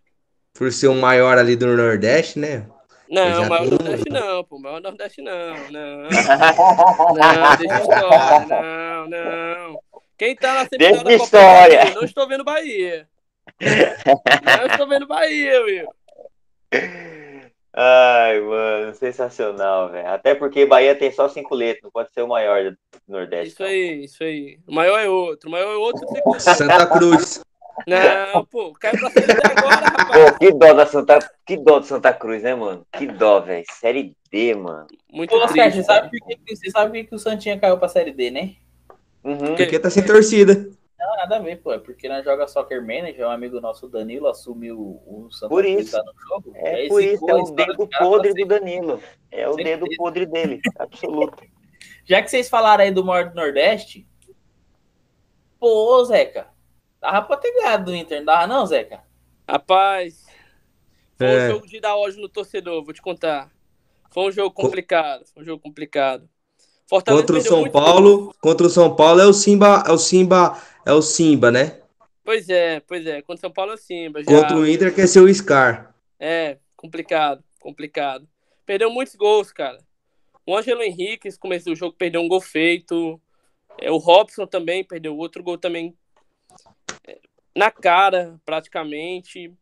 Por 0.53 0.73
ser 0.73 0.89
o 0.89 0.95
maior 0.95 1.39
ali 1.39 1.55
do 1.55 1.67
Nordeste, 1.67 2.39
né? 2.39 2.67
Não, 3.09 3.29
já 3.43 3.49
maior 3.49 3.69
tem- 3.69 3.71
Nordeste 3.79 4.11
não, 4.11 4.45
pô. 4.45 4.59
Maior 4.59 4.81
Nordeste 4.81 5.23
não, 5.23 5.71
não. 5.71 6.09
Não, 7.15 7.57
deixa 7.59 7.81
história. 7.83 8.47
Não, 8.49 9.09
não. 9.09 9.81
Quem 10.19 10.35
tá 10.35 10.55
na 10.55 10.69
semifinal 10.69 10.95
da 10.95 11.03
Copa 11.03 11.17
do 11.19 11.25
história. 11.25 11.77
Brasil? 11.77 11.95
Não 11.95 12.05
estou 12.05 12.29
vendo 12.29 12.45
Bahia. 12.45 13.09
Não 13.61 14.67
estou 14.67 14.89
vendo 14.89 15.07
Bahia, 15.07 15.63
Will. 15.63 15.89
Ai, 17.77 18.41
mano, 18.41 18.95
sensacional, 18.95 19.91
velho. 19.91 20.07
Até 20.09 20.33
porque 20.35 20.65
Bahia 20.65 20.95
tem 20.95 21.11
só 21.11 21.29
cinco 21.29 21.57
letras, 21.57 21.83
não 21.83 21.91
pode 21.91 22.13
ser 22.13 22.23
o 22.23 22.29
maior 22.29 22.71
do 22.71 22.77
Nordeste. 23.09 23.55
Isso 23.55 23.65
aí, 23.65 24.05
isso 24.05 24.23
aí. 24.23 24.59
O 24.67 24.73
maior 24.73 24.99
é 24.99 25.09
outro. 25.09 25.49
O 25.49 25.53
maior 25.53 25.73
é 25.73 25.77
outro. 25.77 26.07
Santa 26.39 26.87
Cruz. 26.87 27.43
Não, 27.85 28.45
pô. 28.47 28.73
Caiu 28.75 28.99
pra 29.01 29.11
Série 29.11 29.27
D 29.27 29.41
agora, 29.45 29.75
rapaz. 29.99 30.31
Pô, 30.31 30.39
que 30.39 30.53
dó 30.53 30.73
da 30.73 30.87
Santa, 30.87 31.31
que 31.45 31.57
dó 31.57 31.81
do 31.81 31.87
Santa 31.87 32.13
Cruz, 32.13 32.45
né, 32.45 32.55
mano? 32.55 32.87
Que 32.93 33.07
dó, 33.09 33.41
velho. 33.41 33.65
Série 33.73 34.17
D, 34.31 34.55
mano. 34.55 34.87
Muito 35.13 35.35
Ô, 35.35 35.49
Sérgio, 35.49 35.55
triste. 35.55 35.77
você 35.79 35.83
sabe 35.83 36.11
por 36.11 36.29
que, 36.29 36.57
você 36.57 36.71
sabe 36.71 36.87
por 36.87 36.93
que 36.93 37.05
que 37.05 37.15
o 37.17 37.19
Santinha 37.19 37.59
caiu 37.59 37.77
pra 37.77 37.89
Série 37.89 38.13
D, 38.13 38.31
né? 38.31 38.55
Uhum. 39.25 39.57
Porque 39.57 39.81
tá 39.81 39.91
sem 39.91 40.05
torcida. 40.05 40.69
Não, 40.99 41.17
nada 41.17 41.37
a 41.37 41.39
ver, 41.41 41.61
pô. 41.61 41.73
É 41.73 41.79
porque 41.79 42.09
nós 42.09 42.25
joga 42.25 42.47
Soccer 42.47 42.81
Manager, 42.81 43.27
um 43.27 43.31
amigo 43.31 43.61
nosso, 43.61 43.89
Danilo, 43.89 44.29
assumiu 44.29 44.79
o 44.79 45.29
Santa 45.31 45.49
Por 45.49 45.65
isso. 45.65 45.93
tá 45.93 46.03
no 46.03 46.13
jogo. 46.29 46.53
É 46.55 46.75
aí 46.75 46.89
por 46.89 47.03
isso, 47.03 47.29
é 47.29 47.35
o 47.35 47.45
dedo 47.51 47.89
podre 47.99 48.33
do 48.35 48.47
Danilo. 48.47 49.03
É 49.31 49.49
o 49.49 49.55
dedo 49.57 49.87
podre 49.97 50.25
dele, 50.27 50.61
absoluto. 50.79 51.43
Já 52.07 52.23
que 52.23 52.29
vocês 52.31 52.49
falaram 52.49 52.85
aí 52.85 52.91
do 52.91 53.05
maior 53.05 53.31
do 53.31 53.35
Nordeste, 53.35 54.07
pô, 55.59 56.05
Zeca, 56.05 56.49
dava 57.01 57.23
pra 57.27 57.37
ter 57.37 57.53
ganhado 57.53 57.87
do 57.87 57.95
Inter, 57.95 58.19
não 58.19 58.27
dava 58.27 58.47
não, 58.47 58.67
Zeca? 58.67 59.03
Rapaz, 59.49 60.25
foi 61.17 61.27
É. 61.27 61.49
um 61.49 61.51
jogo 61.53 61.67
de 61.67 61.81
dar 61.81 61.97
ódio 61.97 62.21
no 62.21 62.29
torcedor, 62.29 62.85
vou 62.85 62.95
te 62.95 63.03
contar. 63.03 63.51
Foi 64.11 64.29
um 64.29 64.33
jogo 64.33 64.51
complicado, 64.55 65.25
foi 65.33 65.43
um 65.43 65.47
jogo 65.47 65.63
complicado. 65.63 66.29
Fortaleza 66.87 67.23
Contra 67.27 67.39
o 67.39 67.43
São 67.43 67.71
Paulo, 67.71 68.35
contra 68.41 68.67
o 68.67 68.71
São 68.71 68.95
Paulo 68.95 69.21
é 69.21 69.27
o 69.27 69.33
Simba, 69.33 69.83
é 69.87 69.91
o 69.91 69.99
Simba, 69.99 70.57
é 70.87 70.93
o 70.93 71.03
Simba, 71.03 71.51
né? 71.51 71.81
Pois 72.23 72.49
é, 72.49 72.81
pois 72.81 73.07
é. 73.07 73.21
Contra 73.23 73.37
o 73.37 73.41
São 73.41 73.53
Paulo 73.53 73.73
é 73.73 73.77
Simba. 73.77 74.23
Já... 74.23 74.31
Contra 74.31 74.57
o 74.57 74.67
Inter 74.67 74.95
quer 74.95 75.07
ser 75.07 75.21
o 75.21 75.33
Scar. 75.33 75.95
É, 76.19 76.59
complicado, 76.77 77.45
complicado. 77.61 78.29
Perdeu 78.65 78.91
muitos 78.91 79.15
gols, 79.15 79.53
cara. 79.53 79.79
O 80.47 80.57
Ângelo 80.57 80.83
Henrique, 80.83 81.29
no 81.29 81.39
começo 81.39 81.67
do 81.67 81.77
jogo, 81.77 81.97
perdeu 81.97 82.21
um 82.21 82.29
gol 82.29 82.41
feito. 82.41 83.21
É, 83.79 83.91
o 83.91 83.97
Robson 83.97 84.47
também 84.47 84.85
perdeu 84.85 85.17
outro 85.17 85.43
gol 85.43 85.59
também 85.59 85.97
é, 87.07 87.19
na 87.55 87.71
cara, 87.71 88.41
praticamente. 88.45 89.53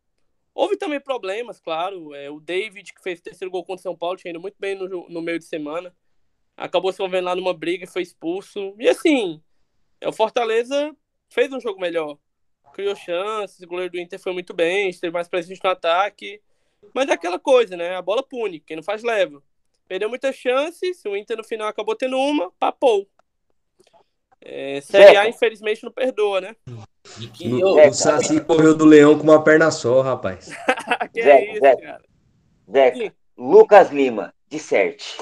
Houve 0.54 0.76
também 0.76 1.00
problemas, 1.00 1.60
claro. 1.60 2.14
É, 2.14 2.30
o 2.30 2.38
David, 2.38 2.92
que 2.92 3.02
fez 3.02 3.18
o 3.18 3.22
terceiro 3.22 3.50
gol 3.50 3.64
contra 3.64 3.80
o 3.80 3.82
São 3.82 3.96
Paulo, 3.96 4.16
tinha 4.16 4.30
ido 4.30 4.40
muito 4.40 4.56
bem 4.58 4.74
no, 4.74 5.08
no 5.08 5.22
meio 5.22 5.38
de 5.38 5.44
semana. 5.44 5.94
Acabou 6.56 6.92
se 6.92 7.00
envolvendo 7.00 7.24
lá 7.24 7.34
numa 7.34 7.54
briga 7.54 7.84
e 7.84 7.88
foi 7.88 8.02
expulso. 8.02 8.74
E 8.78 8.88
assim, 8.88 9.42
é, 10.00 10.08
o 10.08 10.12
Fortaleza 10.12 10.94
fez 11.32 11.52
um 11.52 11.60
jogo 11.60 11.80
melhor. 11.80 12.16
Criou 12.72 12.94
chances, 12.96 13.60
o 13.60 13.66
goleiro 13.66 13.92
do 13.92 13.98
Inter 13.98 14.18
foi 14.18 14.32
muito 14.32 14.54
bem, 14.54 14.88
esteve 14.88 15.12
mais 15.12 15.28
presente 15.28 15.60
no 15.62 15.70
ataque. 15.70 16.40
Mas 16.94 17.08
é 17.08 17.12
aquela 17.12 17.38
coisa, 17.38 17.76
né? 17.76 17.96
A 17.96 18.02
bola 18.02 18.22
pune, 18.22 18.60
quem 18.60 18.76
não 18.76 18.82
faz 18.82 19.02
leva. 19.02 19.42
Perdeu 19.86 20.08
muitas 20.08 20.34
chances, 20.36 21.04
o 21.04 21.16
Inter 21.16 21.36
no 21.36 21.44
final 21.44 21.68
acabou 21.68 21.94
tendo 21.94 22.16
uma, 22.18 22.50
papou. 22.58 23.06
É, 24.40 24.80
Série 24.80 25.16
A, 25.16 25.28
infelizmente, 25.28 25.84
não 25.84 25.92
perdoa, 25.92 26.40
né? 26.40 26.56
E 27.40 27.48
No- 27.48 27.74
Zeca. 27.74 27.88
O 27.90 27.94
Saci 27.94 28.40
correu 28.40 28.74
do 28.74 28.84
Leão 28.84 29.16
com 29.16 29.24
uma 29.24 29.42
perna 29.42 29.70
só, 29.70 30.00
rapaz. 30.00 30.46
que 31.12 31.22
Zeca, 31.22 31.36
é 31.38 31.50
isso, 31.52 31.60
Zeca. 31.60 31.82
cara. 31.82 32.04
Zeca, 32.70 32.96
Sim. 32.96 33.12
Lucas 33.36 33.90
Lima, 33.90 34.34
disserte. 34.48 35.18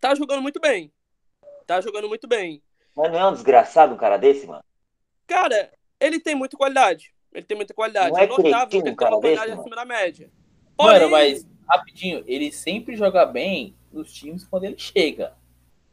Tá 0.00 0.14
jogando 0.14 0.42
muito 0.42 0.60
bem. 0.60 0.92
Tá 1.66 1.80
jogando 1.80 2.08
muito 2.08 2.28
bem. 2.28 2.62
Mas 2.96 3.10
não 3.10 3.18
é 3.18 3.26
um 3.28 3.32
desgraçado 3.32 3.94
um 3.94 3.96
cara 3.96 4.16
desse, 4.16 4.46
mano? 4.46 4.62
Cara, 5.30 5.70
ele 6.00 6.18
tem 6.18 6.34
muita 6.34 6.56
qualidade. 6.56 7.12
Ele 7.32 7.44
tem 7.44 7.56
muita 7.56 7.72
qualidade. 7.72 8.10
Não 8.10 8.18
é 8.18 8.24
é 8.24 8.26
notável 8.26 8.68
que 8.68 8.76
ele 8.76 8.82
tem 8.82 9.06
uma 9.08 9.20
qualidade 9.20 9.52
acima 9.52 9.76
da 9.76 9.84
média. 9.84 10.28
Porém, 10.76 10.98
Mano, 10.98 11.10
mas 11.12 11.46
rapidinho, 11.68 12.24
ele 12.26 12.50
sempre 12.50 12.96
joga 12.96 13.24
bem 13.24 13.76
nos 13.92 14.12
times 14.12 14.44
quando 14.44 14.64
ele 14.64 14.76
chega. 14.76 15.34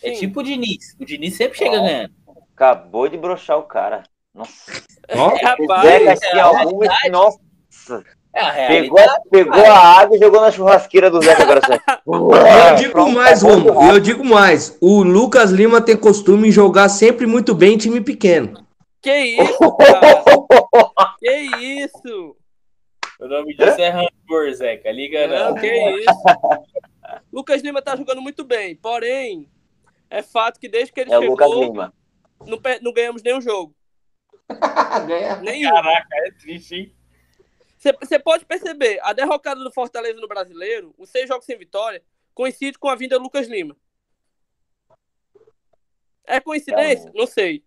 É 0.01 0.13
Sim. 0.15 0.21
tipo 0.21 0.39
o 0.39 0.43
Diniz. 0.43 0.95
O 0.99 1.05
Diniz 1.05 1.35
sempre 1.35 1.55
chega 1.55 1.77
ganhando. 1.77 2.13
Acabou 2.55 3.07
de 3.07 3.15
broxar 3.15 3.59
o 3.59 3.63
cara. 3.63 4.01
Nossa. 4.33 4.71
Ó, 5.15 5.27
O 5.27 5.35
Rapaz, 5.35 6.19
é. 6.23 7.09
Nossa. 7.11 8.03
É 8.33 8.41
a 8.41 8.67
Pegou, 8.67 8.97
realidade. 8.97 9.29
pegou 9.29 9.65
a 9.65 9.99
água 9.99 10.17
e 10.17 10.19
jogou 10.19 10.41
na 10.41 10.51
churrasqueira 10.51 11.11
do 11.11 11.21
Zeca 11.21 11.43
agora. 11.43 11.61
Zé. 11.67 11.79
eu 12.05 12.75
digo 12.75 12.91
Pronto, 12.91 13.11
mais, 13.11 13.43
acabou 13.43 13.73
Romo, 13.73 13.91
eu 13.91 13.99
digo 13.99 14.25
mais. 14.25 14.77
O 14.81 15.03
Lucas 15.03 15.51
Lima 15.51 15.79
tem 15.79 15.95
costume 15.95 16.47
em 16.47 16.51
jogar 16.51 16.89
sempre 16.89 17.27
muito 17.27 17.53
bem 17.53 17.75
em 17.75 17.77
time 17.77 18.01
pequeno. 18.01 18.66
Que 19.07 19.17
isso, 19.41 19.77
cara? 19.77 20.23
que 21.19 21.31
isso? 21.31 22.37
O 23.19 23.27
nome 23.27 23.55
disso 23.55 23.81
é 23.81 23.89
rancor, 23.89 24.53
Zeca. 24.53 24.91
Liga 24.91 25.27
Não, 25.27 25.51
não. 25.51 25.55
que 25.55 25.67
isso? 25.67 26.11
Lucas 27.31 27.61
Lima 27.61 27.81
tá 27.81 27.95
jogando 27.95 28.21
muito 28.21 28.43
bem, 28.43 28.75
porém, 28.75 29.49
é 30.09 30.21
fato 30.21 30.59
que 30.59 30.67
desde 30.67 30.91
que 30.91 30.99
ele 30.99 31.13
É 31.13 31.17
o 31.17 31.21
Lucas 31.21 31.47
chegou, 31.47 31.63
Lima. 31.63 31.93
não, 32.41 32.59
não 32.81 32.93
ganhamos 32.93 33.23
nenhum 33.23 33.39
jogo. 33.39 33.73
Nenhum. 35.43 35.71
Caraca, 35.71 36.07
é 36.25 36.31
triste, 36.31 36.75
hein? 36.75 36.95
Você 37.77 38.17
pode 38.17 38.45
perceber, 38.45 38.99
a 39.03 39.13
derrocada 39.13 39.61
do 39.61 39.71
Fortaleza 39.71 40.19
no 40.19 40.27
Brasileiro, 40.27 40.93
os 40.97 41.09
seis 41.09 41.27
jogos 41.27 41.45
sem 41.45 41.57
vitória, 41.57 42.03
coincide 42.33 42.77
com 42.77 42.89
a 42.89 42.95
vinda 42.95 43.17
do 43.17 43.23
Lucas 43.23 43.47
Lima. 43.47 43.75
É 46.25 46.39
coincidência? 46.39 47.11
Não 47.13 47.27
sei. 47.27 47.63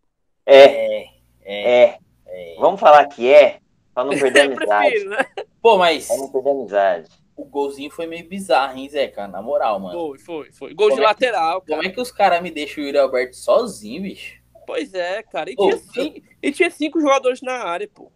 É, 0.47 1.20
É, 1.43 1.83
é. 1.85 1.99
é. 2.27 2.57
Vamos 2.59 2.81
falar 2.81 3.07
que 3.07 3.33
é, 3.33 3.59
pra 3.95 4.05
não 4.05 4.11
perder 4.19 4.41
a 4.41 4.45
Eu 4.47 4.53
amizade. 4.53 4.91
prefiro, 4.91 5.11
né? 5.11 5.27
Pô, 5.63 5.77
mas 5.79 6.07
Pra 6.07 6.17
não 6.17 6.29
perder 6.31 6.49
a 6.49 6.53
amizade. 6.53 7.09
o 7.37 7.45
golzinho 7.45 7.91
foi 7.91 8.07
meio 8.07 8.29
bizarro, 8.29 8.79
hein, 8.79 8.89
Zeca? 8.89 9.27
Na 9.29 9.41
moral, 9.43 9.79
mano. 9.81 9.99
Foi, 9.99 10.19
foi, 10.19 10.53
foi. 10.53 10.75
Gol 10.75 10.91
de 10.91 10.97
Como 10.97 11.07
é 11.09 11.15
que- 11.15 11.25
lateral, 11.27 11.61
cara. 11.63 11.77
Como 11.77 11.89
é 11.89 11.93
que 11.93 12.01
os 12.01 12.11
caras 12.13 12.43
me 12.43 12.51
deixam 12.51 12.83
o 12.83 12.87
Yuri 12.87 12.99
Alberto 12.99 13.37
sozinho, 13.37 14.03
bicho? 14.03 14.39
Pois 14.67 14.95
é, 14.95 15.23
cara. 15.23 15.51
E 15.51 15.55
Ô, 15.59 15.69
tinha, 15.69 15.77
cinco, 15.79 16.21
e 16.43 16.53
tinha 16.53 16.71
cinco 16.71 17.01
jogadores 17.01 17.41
na 17.43 17.55
área, 17.65 17.89
pô. 17.93 18.11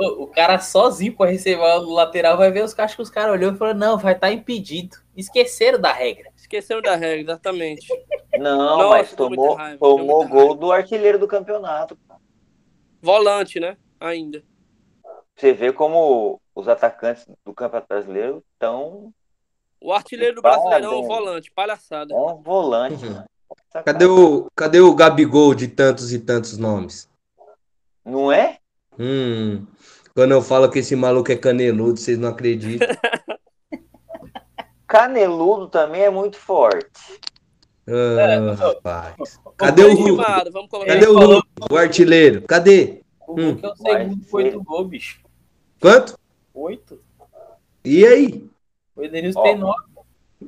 O, 0.00 0.24
o 0.24 0.26
cara 0.28 0.58
sozinho 0.60 1.16
pra 1.16 1.30
receber 1.30 1.60
o 1.60 1.90
lateral 1.92 2.36
vai 2.36 2.52
ver 2.52 2.62
os 2.62 2.72
caras 2.74 2.94
que 2.94 3.02
os 3.02 3.10
caras 3.10 3.32
olhou 3.32 3.52
e 3.52 3.56
falou: 3.56 3.74
não, 3.74 3.96
vai 3.98 4.12
estar 4.12 4.30
impedido. 4.30 4.96
Esqueceram 5.16 5.80
da 5.80 5.92
regra. 5.92 6.30
Esqueceram 6.36 6.80
da 6.82 6.94
regra, 6.94 7.20
exatamente. 7.20 7.88
Não, 8.38 8.58
Nossa, 8.78 8.88
mas 8.90 9.12
tomou, 9.14 9.54
raiva, 9.54 9.78
tomou 9.78 10.28
gol 10.28 10.40
raiva. 10.48 10.54
do 10.54 10.70
artilheiro 10.72 11.18
do 11.18 11.26
campeonato. 11.26 11.98
Volante, 13.00 13.60
né? 13.60 13.76
Ainda. 14.00 14.42
Você 15.36 15.52
vê 15.52 15.72
como 15.72 16.40
os 16.54 16.68
atacantes 16.68 17.26
do 17.44 17.54
Campeonato 17.54 17.88
Brasileiro 17.88 18.44
estão. 18.52 19.12
O 19.80 19.92
artilheiro 19.92 20.36
do. 20.36 20.42
Brasileirão 20.42 20.92
é 20.92 20.96
um 20.96 21.02
volante, 21.06 21.50
palhaçada. 21.52 22.12
É 22.12 22.16
um 22.16 22.42
volante, 22.42 23.04
Uhum. 23.06 23.12
mano. 23.12 23.24
Cadê 23.84 24.04
o, 24.06 24.48
cadê 24.54 24.80
o 24.80 24.94
Gabigol 24.94 25.54
de 25.54 25.68
tantos 25.68 26.12
e 26.12 26.18
tantos 26.18 26.58
nomes? 26.58 27.08
Não 28.04 28.30
é? 28.32 28.58
Hum, 28.98 29.64
quando 30.14 30.32
eu 30.32 30.42
falo 30.42 30.70
que 30.70 30.80
esse 30.80 30.96
maluco 30.96 31.30
é 31.30 31.36
caneludo, 31.36 31.98
vocês 31.98 32.18
não 32.18 32.28
acreditam. 32.30 32.88
Caneludo 34.86 35.68
também 35.68 36.02
é 36.02 36.10
muito 36.10 36.36
forte. 36.38 37.20
Ah, 37.90 38.54
rapaz. 38.54 39.40
Cadê 39.56 39.82
o 39.84 39.94
Hulk? 39.94 40.10
Estimado, 40.10 40.52
vamos 40.52 40.68
colocar 40.70 40.92
Cadê 40.92 41.06
o 41.06 41.18
Hulk? 41.18 41.48
O 41.70 41.76
artilheiro? 41.76 42.42
Cadê? 42.42 43.00
O 43.26 43.32
Hum. 43.40 43.50
Hulk 43.52 43.64
é 43.64 43.68
o 43.68 43.76
segundo 43.76 44.26
com 44.30 44.36
oito 44.36 44.62
gols, 44.62 44.88
bicho. 44.88 45.20
Quanto? 45.80 46.18
Oito? 46.54 47.00
E 47.84 48.04
aí? 48.06 48.48
O 48.94 49.02
Edenilson 49.02 49.42
tem 49.42 49.56
nove. 49.56 49.82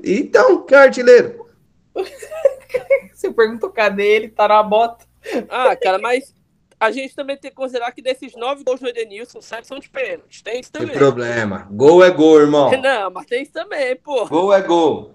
Então, 0.05 0.63
que 0.65 0.75
artilheiro? 0.75 1.47
Você 3.15 3.31
perguntou 3.33 3.71
cadê 3.71 4.07
ele, 4.07 4.29
tá 4.29 4.49
na 4.49 4.63
bota. 4.63 5.05
Ah, 5.49 5.75
cara, 5.77 5.99
mas 5.99 6.35
a 6.79 6.91
gente 6.91 7.15
também 7.15 7.37
tem 7.37 7.51
que 7.51 7.57
considerar 7.57 7.93
que 7.93 8.01
desses 8.03 8.35
nove 8.37 8.65
gols 8.65 8.81
do 8.81 8.89
Edenilson, 8.89 9.41
sete 9.41 9.67
são 9.67 9.79
de 9.79 9.89
pênalti. 9.89 10.43
Tem 10.43 10.61
isso 10.61 10.73
Tem 10.73 10.83
também. 10.83 10.97
problema. 10.97 11.69
Gol 11.71 12.03
é 12.05 12.11
gol, 12.11 12.41
irmão. 12.41 12.71
Não, 12.81 13.11
mas 13.11 13.27
tem 13.27 13.43
isso 13.43 13.53
também, 13.53 13.97
pô. 13.97 14.27
Gol 14.27 14.53
é 14.53 14.63
gol. 14.63 15.15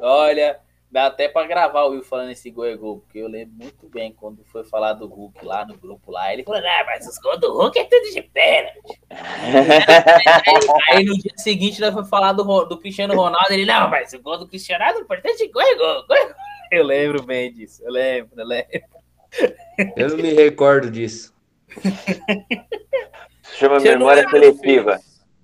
Olha, 0.00 0.60
dá 0.90 1.06
até 1.06 1.28
pra 1.28 1.46
gravar 1.46 1.84
o 1.84 1.90
Will 1.90 2.02
falando 2.02 2.30
esse 2.30 2.50
gol 2.50 2.64
é 2.66 2.76
gol, 2.76 3.00
porque 3.00 3.18
eu 3.18 3.28
lembro 3.28 3.54
muito 3.54 3.88
bem 3.88 4.12
quando 4.12 4.44
foi 4.44 4.64
falar 4.64 4.94
do 4.94 5.06
Hulk 5.06 5.44
lá 5.44 5.66
no 5.66 5.76
grupo 5.76 6.10
lá. 6.10 6.32
Ele 6.32 6.44
falou: 6.44 6.60
ah, 6.60 6.84
mas 6.86 7.06
os 7.06 7.18
gols 7.18 7.40
do 7.40 7.52
Hulk 7.52 7.78
é 7.78 7.84
tudo 7.84 8.10
de 8.12 8.22
pênalti. 8.22 9.00
Aí 10.90 11.04
no 11.04 11.16
dia 11.18 11.32
seguinte 11.36 11.80
nós 11.80 11.92
foi 11.92 12.04
falar 12.04 12.32
do, 12.32 12.64
do 12.64 12.78
Cristiano 12.78 13.14
Ronaldo. 13.14 13.52
Ele, 13.52 13.66
não, 13.66 13.88
mas 13.90 14.12
o 14.12 14.20
gol 14.20 14.38
do 14.38 14.48
Cristiano 14.48 14.84
é 14.84 14.98
importante, 14.98 15.48
gol 15.48 15.62
é 15.62 15.74
gol, 15.74 16.06
gol 16.06 16.16
é 16.16 16.24
gol. 16.24 16.34
Eu 16.70 16.84
lembro 16.84 17.22
bem 17.22 17.52
disso, 17.52 17.82
eu 17.84 17.92
lembro, 17.92 18.30
eu 18.36 18.46
lembro. 18.46 18.98
Eu 19.96 20.08
não 20.08 20.16
me 20.16 20.32
recordo 20.32 20.90
disso. 20.90 21.34
Isso 23.42 23.56
chama 23.56 23.76
não 23.76 23.84
memória 23.84 24.28
seletiva. 24.28 25.00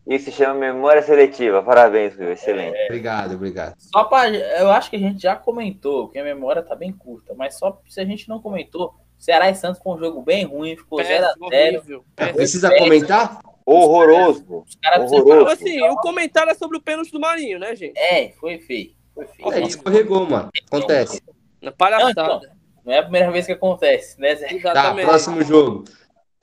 Isso 0.06 0.26
se 0.26 0.32
chama 0.32 0.54
memória 0.54 1.02
seletiva. 1.02 1.62
Parabéns, 1.62 2.14
viu? 2.14 2.30
Excelente. 2.30 2.76
Obrigado, 2.84 3.34
obrigado. 3.34 3.74
Só 3.78 4.04
pra. 4.04 4.28
Eu 4.28 4.70
acho 4.70 4.90
que 4.90 4.96
a 4.96 4.98
gente 4.98 5.22
já 5.22 5.34
comentou, 5.34 6.08
que 6.08 6.18
a 6.18 6.24
memória 6.24 6.62
tá 6.62 6.74
bem 6.74 6.92
curta, 6.92 7.34
mas 7.34 7.58
só 7.58 7.80
se 7.88 8.00
a 8.00 8.04
gente 8.04 8.28
não 8.28 8.38
comentou, 8.38 8.94
Ceará 9.18 9.48
e 9.48 9.54
Santos 9.54 9.80
foi 9.82 9.94
um 9.94 9.98
jogo 9.98 10.20
bem 10.22 10.44
ruim, 10.44 10.76
ficou 10.76 10.98
0x0. 10.98 11.34
horrível. 11.40 12.04
péssimo. 12.14 12.36
Precisa 12.36 12.76
comentar? 12.76 13.40
Horroroso. 13.64 14.64
Os 14.68 14.74
caras 14.74 15.10
Horroroso. 15.10 15.50
Assim, 15.50 15.80
o 15.82 15.96
comentário 15.96 16.50
é 16.50 16.54
sobre 16.54 16.76
o 16.76 16.82
pênalti 16.82 17.10
do 17.10 17.18
Marinho, 17.18 17.58
né, 17.58 17.74
gente? 17.74 17.98
É, 17.98 18.28
foi 18.38 18.58
feio. 18.58 18.90
Foi 19.14 19.26
feio. 19.26 19.52
É, 19.52 19.60
escorregou, 19.62 20.28
mano. 20.28 20.50
Acontece. 20.66 21.22
Na 21.62 21.70
Não, 21.70 21.76
palhaçada. 21.76 22.10
então, 22.10 22.40
não 22.84 22.92
é 22.92 22.98
a 22.98 23.02
primeira 23.02 23.30
vez 23.30 23.46
que 23.46 23.52
acontece, 23.52 24.20
né, 24.20 24.34
Zé? 24.34 24.48
Tá, 24.48 24.54
Exatamente. 24.54 25.06
próximo 25.06 25.42
jogo. 25.42 25.84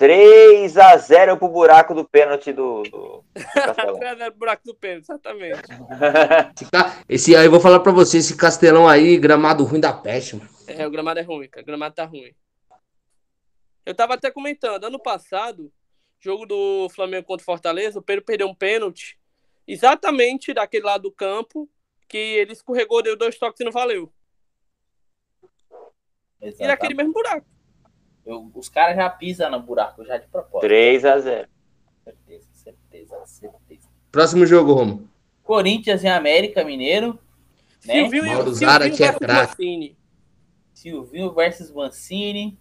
3x0 0.01 1.37
pro 1.37 1.47
buraco 1.47 1.93
do 1.93 2.03
pênalti 2.03 2.51
do, 2.51 2.81
do 2.81 3.23
Castelão. 3.53 4.01
Era 4.01 4.31
buraco 4.31 4.63
do 4.65 4.73
pênalti, 4.73 5.03
exatamente. 5.03 5.61
Esse, 7.07 7.35
aí, 7.35 7.45
eu 7.45 7.51
vou 7.51 7.59
falar 7.59 7.79
pra 7.81 7.91
você, 7.91 8.17
esse 8.17 8.35
castelão 8.35 8.87
aí, 8.87 9.15
gramado 9.17 9.63
ruim 9.63 9.79
da 9.79 9.93
peste, 9.93 10.35
mano. 10.35 10.49
É, 10.65 10.87
o 10.87 10.89
gramado 10.89 11.19
é 11.19 11.23
ruim, 11.23 11.47
cara. 11.47 11.61
O 11.61 11.65
gramado 11.67 11.93
tá 11.93 12.05
ruim. 12.05 12.33
Eu 13.85 13.93
tava 13.93 14.15
até 14.15 14.31
comentando, 14.31 14.85
ano 14.85 14.99
passado, 14.99 15.71
jogo 16.19 16.47
do 16.47 16.89
Flamengo 16.89 17.27
contra 17.27 17.43
o 17.43 17.45
Fortaleza, 17.45 17.99
o 17.99 18.03
Pedro 18.03 18.25
perdeu 18.25 18.47
um 18.47 18.55
pênalti 18.55 19.19
exatamente 19.67 20.51
daquele 20.51 20.85
lado 20.85 21.03
do 21.03 21.11
campo, 21.11 21.69
que 22.07 22.17
ele 22.17 22.53
escorregou, 22.53 23.03
deu 23.03 23.15
dois 23.15 23.37
toques 23.37 23.61
e 23.61 23.63
não 23.63 23.71
valeu. 23.71 24.11
E 26.41 26.47
Exatamente. 26.47 26.67
naquele 26.67 26.93
mesmo 26.95 27.13
buraco. 27.13 27.45
Eu- 28.25 28.51
os 28.53 28.69
caras 28.69 28.95
já 28.95 29.09
pisam 29.09 29.49
no 29.51 29.59
buraco, 29.61 30.03
já 30.05 30.17
de 30.17 30.27
propósito. 30.27 30.67
3x0. 30.67 31.47
Certeza, 32.03 32.47
certeza, 32.53 33.15
certeza. 33.25 33.87
Próximo 34.11 34.45
jogo, 34.45 34.73
Romo. 34.73 35.09
Corinthians 35.43 36.03
e 36.03 36.07
América 36.07 36.63
Mineiro, 36.63 37.17
né? 37.85 37.93
Silvinho, 37.95 38.25
Mauro 38.27 38.43
Silvinho 38.53 38.55
Zarate 38.55 39.03
é 39.03 39.05
versus 39.05 39.19
craque. 39.19 39.47
Mancini. 39.51 39.97
Silvinho 40.73 41.33
versus 41.33 41.71
Mancini. 41.71 42.57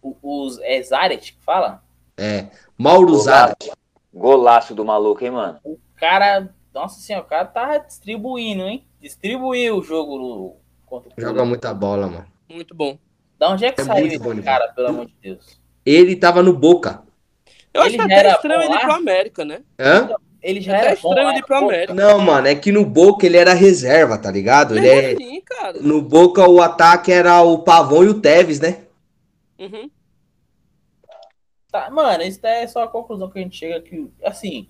O- 0.00 0.16
Os, 0.22 0.58
é 0.60 0.82
Zaret 0.82 1.32
que 1.32 1.40
fala? 1.42 1.82
É. 2.16 2.48
Mauro 2.76 3.14
Zarate. 3.16 3.70
Golaço 4.12 4.74
do 4.74 4.84
maluco, 4.84 5.24
hein, 5.24 5.30
mano? 5.30 5.58
O 5.64 5.78
cara, 5.96 6.52
nossa 6.74 7.00
senhora, 7.00 7.24
o 7.24 7.28
cara 7.28 7.44
tá 7.46 7.78
distribuindo, 7.78 8.62
hein? 8.64 8.86
Distribuiu 9.00 9.78
o 9.78 9.82
jogo 9.82 10.18
no, 10.18 10.56
contra 10.86 11.08
o 11.08 11.12
Joga 11.12 11.24
Corinthians. 11.26 11.48
muita 11.48 11.72
bola, 11.74 12.06
mano. 12.08 12.26
Muito 12.48 12.74
bom. 12.74 12.98
Da 13.42 13.48
onde 13.48 13.64
é 13.64 13.72
que 13.72 13.80
É 13.80 13.84
saiu 13.84 14.06
esse 14.06 14.18
bom 14.20 14.40
cara, 14.40 14.68
pelo 14.68 14.86
amor 14.86 15.06
de 15.06 15.16
Deus? 15.20 15.60
Ele 15.84 16.14
tava 16.14 16.44
no 16.44 16.52
Boca. 16.52 17.02
Eu 17.74 17.82
Ele 17.82 17.88
acho 17.88 17.96
já 17.96 18.04
até 18.04 18.14
era 18.14 18.28
estranho 18.34 18.62
ele 18.62 18.72
ir 18.72 18.80
pro 18.80 18.92
América, 18.92 19.44
né? 19.44 19.62
Hã? 19.76 20.10
Ele 20.40 20.60
já 20.60 20.76
Até 20.76 20.84
era 20.84 20.94
estranho 20.94 21.28
ele 21.28 21.38
ir 21.40 21.44
pro 21.44 21.56
América. 21.56 21.92
Não, 21.92 22.20
mano, 22.20 22.46
é 22.46 22.54
que 22.54 22.70
no 22.70 22.86
Boca 22.86 23.26
ele 23.26 23.36
era 23.36 23.52
reserva, 23.52 24.16
tá 24.16 24.30
ligado? 24.30 24.78
Ele 24.78 24.88
é... 24.88 25.14
assim, 25.14 25.40
cara. 25.40 25.80
No 25.80 26.00
Boca 26.00 26.48
o 26.48 26.62
ataque 26.62 27.10
era 27.10 27.42
o 27.42 27.64
Pavão 27.64 28.04
e 28.04 28.10
o 28.10 28.20
Tevez, 28.20 28.60
né? 28.60 28.84
Uhum. 29.58 29.90
Tá, 31.72 31.90
mano, 31.90 32.22
isso 32.22 32.46
é 32.46 32.64
só 32.68 32.84
a 32.84 32.88
conclusão 32.88 33.28
que 33.28 33.40
a 33.40 33.42
gente 33.42 33.56
chega 33.56 33.80
que, 33.80 34.08
assim, 34.22 34.68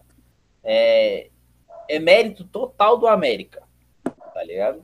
é, 0.64 1.28
é 1.90 1.98
mérito 1.98 2.42
total 2.44 2.96
do 2.96 3.06
América, 3.06 3.62
tá 4.32 4.42
ligado? 4.42 4.82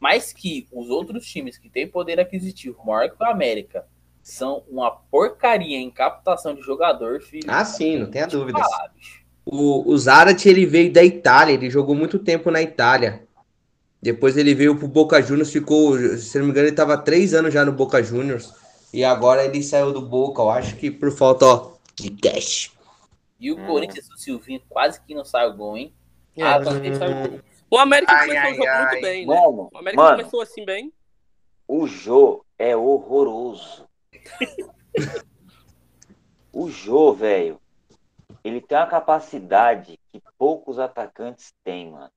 Mas 0.00 0.32
que 0.32 0.68
os 0.72 0.90
outros 0.90 1.26
times 1.26 1.56
que 1.56 1.70
têm 1.70 1.88
poder 1.88 2.20
aquisitivo 2.20 2.84
maior 2.84 3.08
que 3.10 3.22
o 3.22 3.26
América 3.26 3.86
são 4.22 4.64
uma 4.68 4.90
porcaria 4.90 5.78
em 5.78 5.90
captação 5.90 6.54
de 6.54 6.62
jogador, 6.62 7.20
filho. 7.20 7.46
Ah, 7.48 7.64
sim, 7.64 7.98
não 7.98 8.10
tenha 8.10 8.26
dúvidas. 8.26 8.62
Falar. 8.62 8.92
O, 9.44 9.90
o 9.92 9.98
Zarate, 9.98 10.48
ele 10.48 10.64
veio 10.64 10.92
da 10.92 11.04
Itália, 11.04 11.52
ele 11.52 11.68
jogou 11.68 11.94
muito 11.94 12.18
tempo 12.18 12.50
na 12.50 12.62
Itália. 12.62 13.22
Depois 14.00 14.36
ele 14.36 14.54
veio 14.54 14.76
pro 14.76 14.88
Boca 14.88 15.20
Juniors, 15.22 15.50
ficou, 15.50 15.96
se 16.18 16.38
não 16.38 16.46
me 16.46 16.50
engano, 16.50 16.68
ele 16.68 16.76
tava 16.76 16.96
três 16.98 17.32
anos 17.32 17.52
já 17.52 17.64
no 17.64 17.72
Boca 17.72 18.02
Juniors. 18.02 18.52
E 18.92 19.02
agora 19.04 19.44
ele 19.44 19.62
saiu 19.62 19.92
do 19.92 20.00
Boca, 20.00 20.42
eu 20.42 20.50
acho 20.50 20.76
que 20.76 20.90
por 20.90 21.10
falta 21.10 21.46
ó, 21.46 21.72
de 21.96 22.10
teste. 22.10 22.72
E 23.40 23.50
o 23.50 23.58
Hum. 23.58 23.66
Corinthians 23.66 24.08
do 24.08 24.18
Silvinho 24.18 24.62
quase 24.68 25.00
que 25.00 25.14
não 25.14 25.24
sai 25.24 25.48
o 25.48 25.54
gol, 25.54 25.76
hein? 25.76 25.92
É, 26.36 26.42
Ah, 26.42 26.62
gente 26.62 26.90
hum. 26.90 26.98
sabe. 26.98 27.40
O 27.74 27.78
América 27.78 28.12
Ai, 28.12 28.28
começou 28.28 28.40
ai, 28.44 28.52
o 28.52 28.56
jogo 28.56 28.68
ai. 28.68 28.86
muito 28.86 29.02
bem, 29.02 29.26
né? 29.26 29.34
Mano, 29.34 29.68
O 29.72 29.78
América 29.78 30.02
mano, 30.02 30.16
começou 30.18 30.40
assim 30.40 30.64
bem. 30.64 30.92
o 31.66 31.86
Jô 31.88 32.44
é 32.56 32.76
horroroso. 32.76 33.88
o 36.52 36.70
Jô, 36.70 37.12
velho, 37.12 37.60
ele 38.44 38.60
tem 38.60 38.78
uma 38.78 38.86
capacidade 38.86 39.98
que 40.12 40.22
poucos 40.38 40.78
atacantes 40.78 41.52
têm, 41.64 41.90
mano. 41.90 42.10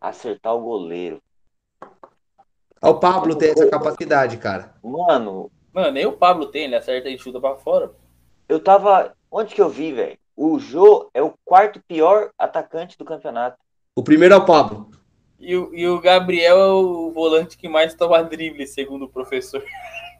Acertar 0.00 0.54
o 0.54 0.60
goleiro. 0.62 1.22
O 2.82 2.94
Pablo 2.94 3.36
tem 3.36 3.50
essa 3.50 3.68
capacidade, 3.68 4.38
cara. 4.38 4.74
Mano, 4.82 5.50
Mano, 5.70 5.90
nem 5.92 6.06
o 6.06 6.16
Pablo 6.16 6.46
tem, 6.46 6.64
ele 6.64 6.76
acerta 6.76 7.10
e 7.10 7.18
chuta 7.18 7.38
pra 7.40 7.56
fora. 7.56 7.94
eu 8.48 8.58
tava. 8.58 9.14
Onde 9.30 9.54
que 9.54 9.60
eu 9.60 9.68
vi, 9.68 9.92
velho? 9.92 10.18
O 10.34 10.58
Jô 10.58 11.10
é 11.12 11.22
o 11.22 11.34
quarto 11.44 11.78
pior 11.86 12.30
atacante 12.38 12.96
do 12.96 13.04
campeonato. 13.04 13.58
O 13.94 14.02
primeiro 14.02 14.34
é 14.34 14.38
o 14.38 14.44
Pablo. 14.44 14.90
E 15.38 15.54
o, 15.56 15.74
e 15.74 15.86
o 15.86 16.00
Gabriel 16.00 16.58
é 16.58 16.72
o 16.72 17.10
volante 17.12 17.58
que 17.58 17.68
mais 17.68 17.94
toma 17.94 18.22
drible, 18.22 18.66
segundo 18.66 19.04
o 19.04 19.08
professor. 19.08 19.62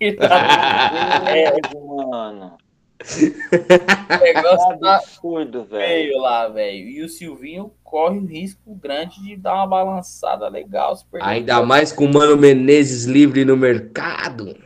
Tá 0.19 1.23
É, 1.29 1.53
mano. 1.79 2.59
o 3.01 4.23
negócio 4.23 4.79
tá 4.81 4.97
absurdo, 4.97 5.65
velho. 5.65 5.87
feio 5.87 6.19
lá, 6.19 6.49
velho. 6.49 6.89
E 6.89 7.03
o 7.03 7.09
Silvinho 7.09 7.73
corre 7.85 8.19
um 8.19 8.27
risco 8.27 8.75
grande 8.75 9.23
de 9.23 9.37
dar 9.37 9.55
uma 9.55 9.67
balançada 9.69 10.49
legal. 10.49 10.99
Ainda 11.21 11.63
mais 11.63 11.93
com 11.93 12.07
o 12.07 12.13
Mano 12.13 12.37
Menezes 12.37 13.05
livre 13.05 13.45
no 13.45 13.57
mercado. 13.57 14.57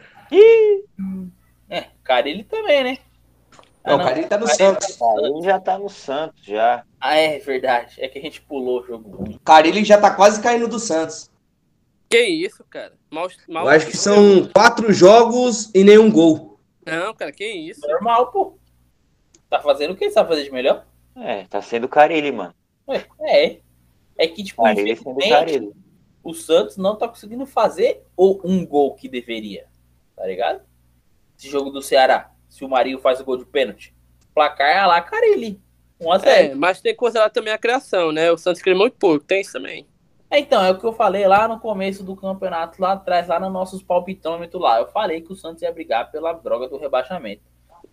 É, 1.69 1.85
cara, 2.03 2.31
ele 2.31 2.45
também, 2.45 2.83
né? 2.83 2.99
Ah, 3.87 3.91
Não, 3.93 4.01
o 4.01 4.05
cara 4.05 4.19
ele 4.19 4.27
tá 4.27 4.37
no 4.37 4.49
Santos. 4.49 5.01
Ah, 5.01 5.15
ele 5.23 5.43
já 5.43 5.61
tá 5.61 5.79
no 5.79 5.89
Santos, 5.89 6.45
já. 6.45 6.85
Ah, 7.01 7.15
é 7.15 7.39
verdade. 7.39 7.95
É 7.99 8.09
que 8.09 8.19
a 8.19 8.23
gente 8.23 8.43
pulou 8.43 8.81
o 8.81 8.85
jogo. 8.85 9.23
O 9.31 9.39
Carilli 9.39 9.85
já 9.85 10.01
tá 10.01 10.11
quase 10.11 10.43
caindo 10.43 10.67
do 10.67 10.81
Santos. 10.81 11.31
Que 12.11 12.21
isso, 12.21 12.65
cara? 12.69 12.95
Mal, 13.09 13.29
mal... 13.49 13.65
Eu 13.65 13.71
acho 13.71 13.87
que 13.87 13.97
são 13.97 14.49
quatro 14.53 14.93
jogos 14.93 15.71
e 15.73 15.85
nenhum 15.85 16.11
gol. 16.11 16.59
Não, 16.85 17.15
cara, 17.15 17.31
que 17.31 17.47
isso? 17.47 17.81
Normal, 17.87 18.33
pô. 18.33 18.59
Tá 19.49 19.61
fazendo 19.61 19.93
o 19.93 19.97
que 19.97 20.07
ele 20.07 20.13
sabe 20.13 20.31
fazer 20.31 20.43
de 20.43 20.51
melhor? 20.51 20.85
É, 21.17 21.45
tá 21.45 21.63
sendo 21.63 21.89
Carilli, 21.89 22.33
mano. 22.33 22.55
Ué, 22.89 23.07
é. 23.21 23.61
É 24.19 24.27
que, 24.27 24.43
tipo, 24.43 24.65
Carilli 24.65 24.97
sendo 24.97 25.13
infelizmente, 25.13 25.31
Carilli. 25.31 25.73
o 26.25 26.35
Santos 26.35 26.77
não 26.77 26.97
tá 26.97 27.07
conseguindo 27.07 27.47
fazer 27.47 28.03
o 28.17 28.41
um 28.43 28.67
gol 28.67 28.95
que 28.95 29.09
deveria. 29.09 29.67
Tá 30.17 30.27
ligado? 30.27 30.63
Esse 31.39 31.49
jogo 31.49 31.71
do 31.71 31.83
Ceará, 31.83 32.33
se 32.57 32.65
o 32.65 32.69
Marinho 32.69 32.99
faz 32.99 33.21
o 33.21 33.25
gol 33.25 33.37
de 33.37 33.45
pênalti, 33.45 33.95
placar 34.35 34.67
é 34.67 34.87
lá, 34.87 34.99
Carilli. 35.03 35.61
1 36.01 36.13
a 36.13 36.19
0 36.19 36.31
É, 36.31 36.55
mas 36.55 36.81
tem 36.81 36.93
que 36.93 36.99
considerar 36.99 37.29
também 37.29 37.53
a 37.53 37.59
criação, 37.59 38.13
né? 38.13 38.33
O 38.33 38.39
Santos 38.39 38.63
criou 38.63 38.79
muito 38.79 38.97
pouco, 38.97 39.23
tem 39.23 39.43
isso 39.43 39.53
também. 39.53 39.87
É, 40.31 40.39
Então, 40.39 40.65
é 40.65 40.71
o 40.71 40.79
que 40.79 40.87
eu 40.87 40.95
falei 40.95 41.27
lá 41.27 41.47
no 41.47 41.61
começo 41.61 42.03
do 42.03 42.17
campeonato, 42.17 42.81
lá 42.81 42.93
atrás, 42.93 43.29
lá 43.29 43.39
nos 43.39 43.53
nossos 43.53 43.83
palpitômetros 43.83 44.61
lá. 44.61 44.79
Eu 44.81 44.87
falei 44.87 45.21
que 45.21 45.31
o 45.31 45.37
Santos 45.37 45.61
ia 45.61 45.71
brigar 45.71 46.11
pela 46.11 46.33
droga 46.33 46.67
do 46.67 46.79
rebaixamento. 46.79 47.43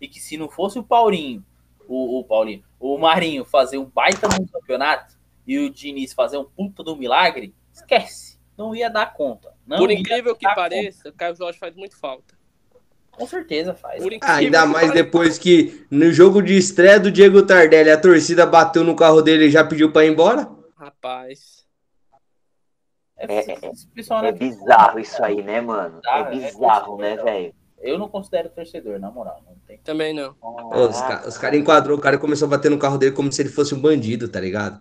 E 0.00 0.08
que 0.08 0.18
se 0.18 0.38
não 0.38 0.48
fosse 0.48 0.78
o 0.78 0.82
Paulinho, 0.82 1.44
o, 1.86 2.20
o 2.20 2.24
Paulinho, 2.24 2.64
o 2.80 2.96
Marinho 2.96 3.44
fazer 3.44 3.76
um 3.76 3.84
baita 3.84 4.26
no 4.28 4.48
campeonato 4.48 5.14
e 5.46 5.58
o 5.58 5.68
Diniz 5.68 6.14
fazer 6.14 6.38
um 6.38 6.44
puta 6.44 6.82
do 6.82 6.96
milagre, 6.96 7.54
esquece. 7.70 8.38
Não 8.56 8.74
ia 8.74 8.88
dar 8.88 9.12
conta. 9.12 9.52
Não 9.66 9.76
Por 9.76 9.90
incrível 9.90 10.34
que 10.34 10.46
pareça, 10.54 11.10
o 11.10 11.12
Caio 11.12 11.36
Jorge 11.36 11.58
faz 11.58 11.76
muito 11.76 11.98
falta. 11.98 12.33
Com 13.16 13.26
certeza 13.26 13.74
faz. 13.74 14.04
Incrível 14.04 14.20
Ainda 14.34 14.66
mais 14.66 14.92
depois 14.92 15.38
que 15.38 15.86
no 15.90 16.12
jogo 16.12 16.42
de 16.42 16.56
estreia 16.56 16.98
do 16.98 17.10
Diego 17.10 17.44
Tardelli 17.46 17.90
a 17.90 18.00
torcida 18.00 18.44
bateu 18.44 18.82
no 18.84 18.96
carro 18.96 19.22
dele 19.22 19.46
e 19.46 19.50
já 19.50 19.64
pediu 19.64 19.92
pra 19.92 20.04
ir 20.04 20.10
embora. 20.12 20.48
Rapaz. 20.76 21.64
É, 23.16 23.26
É- 23.52 23.70
esse 23.72 23.86
pessoal, 23.88 24.20
É 24.24 24.32
né, 24.32 24.38
bizarro 24.38 24.98
isso 24.98 25.22
aí, 25.22 25.42
né, 25.42 25.60
mano? 25.60 26.00
Ah, 26.06 26.18
É 26.18 26.22
é 26.22 26.30
bizarro, 26.30 26.98
né, 26.98 27.16
velho? 27.16 27.54
Eu 27.80 27.98
não 27.98 28.08
considero 28.08 28.48
torcedor, 28.48 28.98
na 28.98 29.10
moral. 29.10 29.42
Não 29.46 29.56
tem. 29.66 29.78
Também 29.78 30.12
não. 30.14 30.34
Os, 30.72 31.00
ca- 31.00 31.24
os 31.28 31.36
caras 31.38 31.58
enquadrou, 31.60 31.98
o 31.98 32.00
cara 32.00 32.18
começou 32.18 32.46
a 32.46 32.50
bater 32.50 32.70
no 32.70 32.78
carro 32.78 32.96
dele 32.98 33.12
como 33.14 33.30
se 33.30 33.42
ele 33.42 33.50
fosse 33.50 33.74
um 33.74 33.80
bandido, 33.80 34.26
tá 34.28 34.40
ligado? 34.40 34.80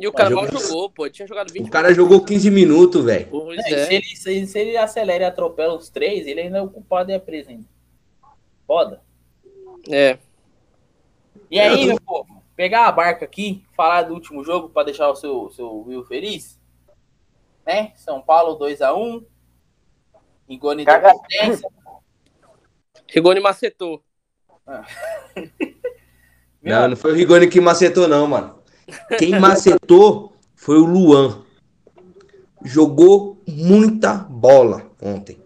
E 0.00 0.08
o 0.08 0.12
cara 0.12 0.30
Mas 0.30 0.36
mal 0.36 0.46
jogou- 0.46 0.60
jogou, 0.68 0.90
pô. 0.90 1.10
Tinha 1.10 1.28
jogado 1.28 1.52
20 1.52 1.66
O 1.68 1.70
cara 1.70 1.92
jogou 1.92 2.24
15 2.24 2.50
minutos, 2.50 3.04
velho. 3.04 3.28
É, 3.52 3.56
é. 3.58 3.62
se, 3.86 3.94
ele, 3.94 4.04
se, 4.16 4.30
ele- 4.32 4.46
se 4.46 4.58
ele 4.58 4.76
acelera 4.76 5.24
e 5.24 5.26
atropela 5.26 5.74
os 5.76 5.90
três, 5.90 6.26
ele 6.26 6.40
ainda 6.40 6.58
é 6.58 6.62
o 6.62 6.70
culpado 6.70 7.10
e 7.10 7.14
é 7.14 7.18
preso 7.18 7.50
ainda. 7.50 7.66
Foda. 8.66 9.02
É. 9.90 10.18
E 11.50 11.58
aí, 11.60 11.86
meu 11.86 12.00
povo, 12.00 12.42
pegar 12.56 12.86
a 12.86 12.92
barca 12.92 13.24
aqui, 13.24 13.62
falar 13.76 14.02
do 14.02 14.14
último 14.14 14.42
jogo 14.42 14.68
para 14.70 14.84
deixar 14.84 15.10
o 15.10 15.16
seu, 15.16 15.50
seu 15.50 15.82
Will 15.86 16.04
feliz. 16.04 16.58
Né? 17.66 17.92
São 17.96 18.22
Paulo 18.22 18.58
2x1. 18.58 19.22
Ingoni 20.48 20.84
deu 20.84 20.94
assistência. 20.94 21.68
Rigoni 23.08 23.40
macetou. 23.40 24.02
Não, 26.62 26.88
não 26.88 26.96
foi 26.96 27.12
o 27.12 27.14
Rigoni 27.14 27.48
que 27.48 27.58
macetou, 27.60 28.06
não, 28.06 28.26
mano. 28.26 28.59
Quem 29.18 29.38
macetou 29.38 30.32
foi 30.54 30.78
o 30.78 30.84
Luan. 30.84 31.42
Jogou 32.64 33.38
muita 33.48 34.14
bola 34.14 34.90
ontem. 35.02 35.38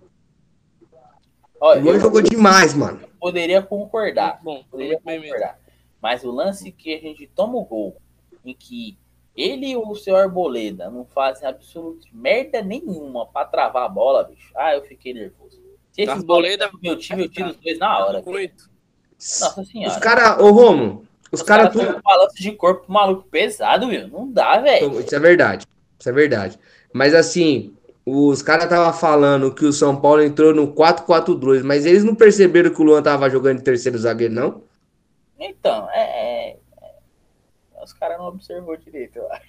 Ó, 1.60 1.74
O 1.76 1.80
Luan 1.80 1.94
eu 1.94 2.00
jogou 2.00 2.20
demais, 2.20 2.74
mano. 2.74 3.00
poderia 3.20 3.62
concordar. 3.62 4.40
Bom, 4.42 4.64
Poderia 4.70 5.00
concordar. 5.00 5.58
Mas 6.02 6.24
o 6.24 6.30
lance 6.30 6.70
que 6.72 6.94
a 6.94 6.98
gente 7.00 7.26
toma 7.34 7.56
o 7.56 7.64
gol, 7.64 7.96
em 8.44 8.54
que 8.54 8.98
ele 9.36 9.70
e 9.70 9.76
o 9.76 9.94
seu 9.94 10.16
Arboleda 10.16 10.90
não 10.90 11.04
fazem 11.06 11.48
absoluto 11.48 12.06
merda 12.12 12.60
nenhuma 12.62 13.26
pra 13.26 13.44
travar 13.44 13.84
a 13.86 13.88
bola, 13.88 14.24
bicho. 14.24 14.52
Ah, 14.54 14.74
eu 14.74 14.82
fiquei 14.82 15.14
nervoso. 15.14 15.62
Se 15.92 16.02
esses 16.02 16.14
Arboleda- 16.14 16.70
meu 16.82 16.98
time, 16.98 17.22
eu 17.24 17.28
tiro 17.30 17.48
os 17.50 17.56
dois 17.56 17.78
na 17.78 18.04
hora. 18.04 18.22
Nossa 18.22 19.60
Os 19.62 19.68
senhora. 19.68 20.00
caras, 20.00 20.38
ô 20.40 20.50
Romo, 20.50 21.06
os 21.34 21.42
caras 21.42 21.70
têm 21.72 21.84
tudo. 21.84 21.98
um 21.98 22.02
balanço 22.02 22.36
de 22.36 22.52
corpo 22.52 22.90
maluco 22.90 23.28
pesado, 23.30 23.86
meu. 23.86 24.08
Não 24.08 24.30
dá, 24.30 24.58
velho. 24.58 25.00
Isso 25.00 25.14
é 25.14 25.18
verdade. 25.18 25.66
Isso 25.98 26.08
é 26.08 26.12
verdade. 26.12 26.58
Mas 26.92 27.14
assim, 27.14 27.74
os 28.06 28.42
caras 28.42 28.64
estavam 28.64 28.92
falando 28.92 29.54
que 29.54 29.64
o 29.64 29.72
São 29.72 29.96
Paulo 29.96 30.22
entrou 30.22 30.54
no 30.54 30.72
4-4-2, 30.74 31.62
mas 31.62 31.86
eles 31.86 32.04
não 32.04 32.14
perceberam 32.14 32.70
que 32.70 32.80
o 32.80 32.84
Luan 32.84 33.02
tava 33.02 33.28
jogando 33.30 33.58
de 33.58 33.64
terceiro 33.64 33.98
zagueiro, 33.98 34.34
não? 34.34 34.62
Então, 35.38 35.88
é. 35.90 36.00
é- 36.50 36.56
Os 37.82 37.92
caras 37.92 38.16
não 38.18 38.26
observou 38.28 38.76
direito, 38.76 39.18
eu 39.18 39.28
acho. 39.32 39.44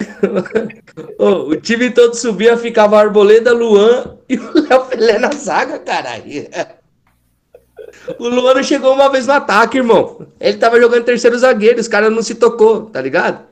Ô, 1.19 1.49
o 1.51 1.55
time 1.55 1.89
todo 1.89 2.15
subia, 2.15 2.57
ficava 2.57 2.99
Arboleda, 2.99 3.53
Luan 3.53 4.17
e 4.27 4.37
o 4.37 4.67
Léo 4.67 4.85
Pelé 4.87 5.19
na 5.19 5.31
zaga, 5.31 5.79
caralho. 5.79 6.23
O 8.19 8.27
Luan 8.27 8.55
não 8.55 8.63
chegou 8.63 8.93
uma 8.93 9.09
vez 9.09 9.27
no 9.27 9.33
ataque, 9.33 9.77
irmão. 9.77 10.27
Ele 10.39 10.57
tava 10.57 10.79
jogando 10.79 11.03
terceiro 11.03 11.37
zagueiro, 11.37 11.79
os 11.79 11.87
caras 11.87 12.11
não 12.11 12.21
se 12.21 12.35
tocou, 12.35 12.83
tá 12.83 13.01
ligado? 13.01 13.45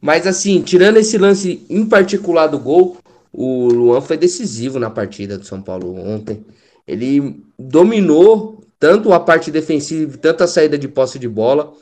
Mas 0.00 0.26
assim, 0.26 0.60
tirando 0.60 0.98
esse 0.98 1.16
lance 1.16 1.64
em 1.68 1.86
particular 1.86 2.46
do 2.46 2.58
gol, 2.58 2.98
o 3.32 3.68
Luan 3.68 4.00
foi 4.00 4.16
decisivo 4.16 4.78
na 4.78 4.90
partida 4.90 5.38
do 5.38 5.46
São 5.46 5.60
Paulo 5.60 5.96
ontem. 5.98 6.44
Ele 6.86 7.42
dominou 7.58 8.62
tanto 8.78 9.12
a 9.12 9.20
parte 9.20 9.50
defensiva, 9.50 10.18
tanto 10.18 10.44
a 10.44 10.46
saída 10.46 10.76
de 10.76 10.86
posse 10.86 11.18
de 11.18 11.28
bola, 11.28 11.72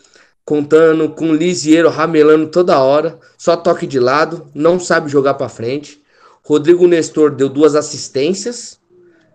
contando 0.45 1.09
com 1.11 1.31
o 1.31 1.35
Lisieiro 1.35 1.89
ramelando 1.89 2.49
toda 2.49 2.79
hora, 2.79 3.19
só 3.37 3.57
toque 3.57 3.87
de 3.87 3.99
lado, 3.99 4.47
não 4.55 4.79
sabe 4.79 5.11
jogar 5.11 5.35
pra 5.35 5.49
frente. 5.49 6.01
Rodrigo 6.45 6.87
Nestor 6.87 7.31
deu 7.33 7.49
duas 7.49 7.75
assistências, 7.75 8.79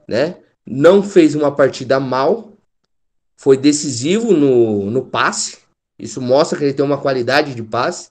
né? 0.08 0.38
Não 0.70 1.02
fez 1.02 1.34
uma 1.34 1.50
partida 1.50 1.98
mal, 1.98 2.52
foi 3.38 3.56
decisivo 3.56 4.34
no, 4.34 4.92
no 4.92 5.06
passe. 5.06 5.60
Isso 5.98 6.22
mostra 6.22 6.58
que 6.58 6.66
ele 6.66 6.74
tem 6.74 6.84
uma 6.84 6.98
qualidade 6.98 7.56
de 7.56 7.64
passe. 7.64 8.10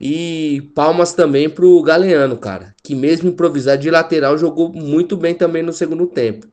E 0.00 0.70
palmas 0.74 1.12
também 1.12 1.48
pro 1.50 1.82
Galeano, 1.82 2.36
cara, 2.36 2.74
que 2.82 2.94
mesmo 2.94 3.30
improvisado 3.30 3.82
de 3.82 3.90
lateral 3.90 4.36
jogou 4.38 4.72
muito 4.72 5.16
bem 5.16 5.34
também 5.34 5.62
no 5.62 5.72
segundo 5.72 6.06
tempo. 6.06 6.48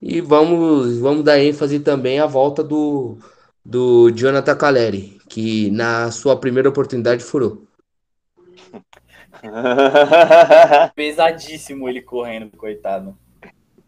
E 0.00 0.20
vamos, 0.20 0.98
vamos 0.98 1.24
dar 1.24 1.38
ênfase 1.38 1.80
também 1.80 2.18
à 2.18 2.26
volta 2.26 2.62
do, 2.62 3.18
do 3.64 4.10
Jonathan 4.10 4.56
Caleri, 4.56 5.18
que 5.28 5.70
na 5.70 6.10
sua 6.10 6.36
primeira 6.36 6.68
oportunidade 6.68 7.22
furou. 7.22 7.66
Pesadíssimo 10.94 11.88
ele 11.88 12.02
correndo, 12.02 12.56
coitado. 12.56 13.16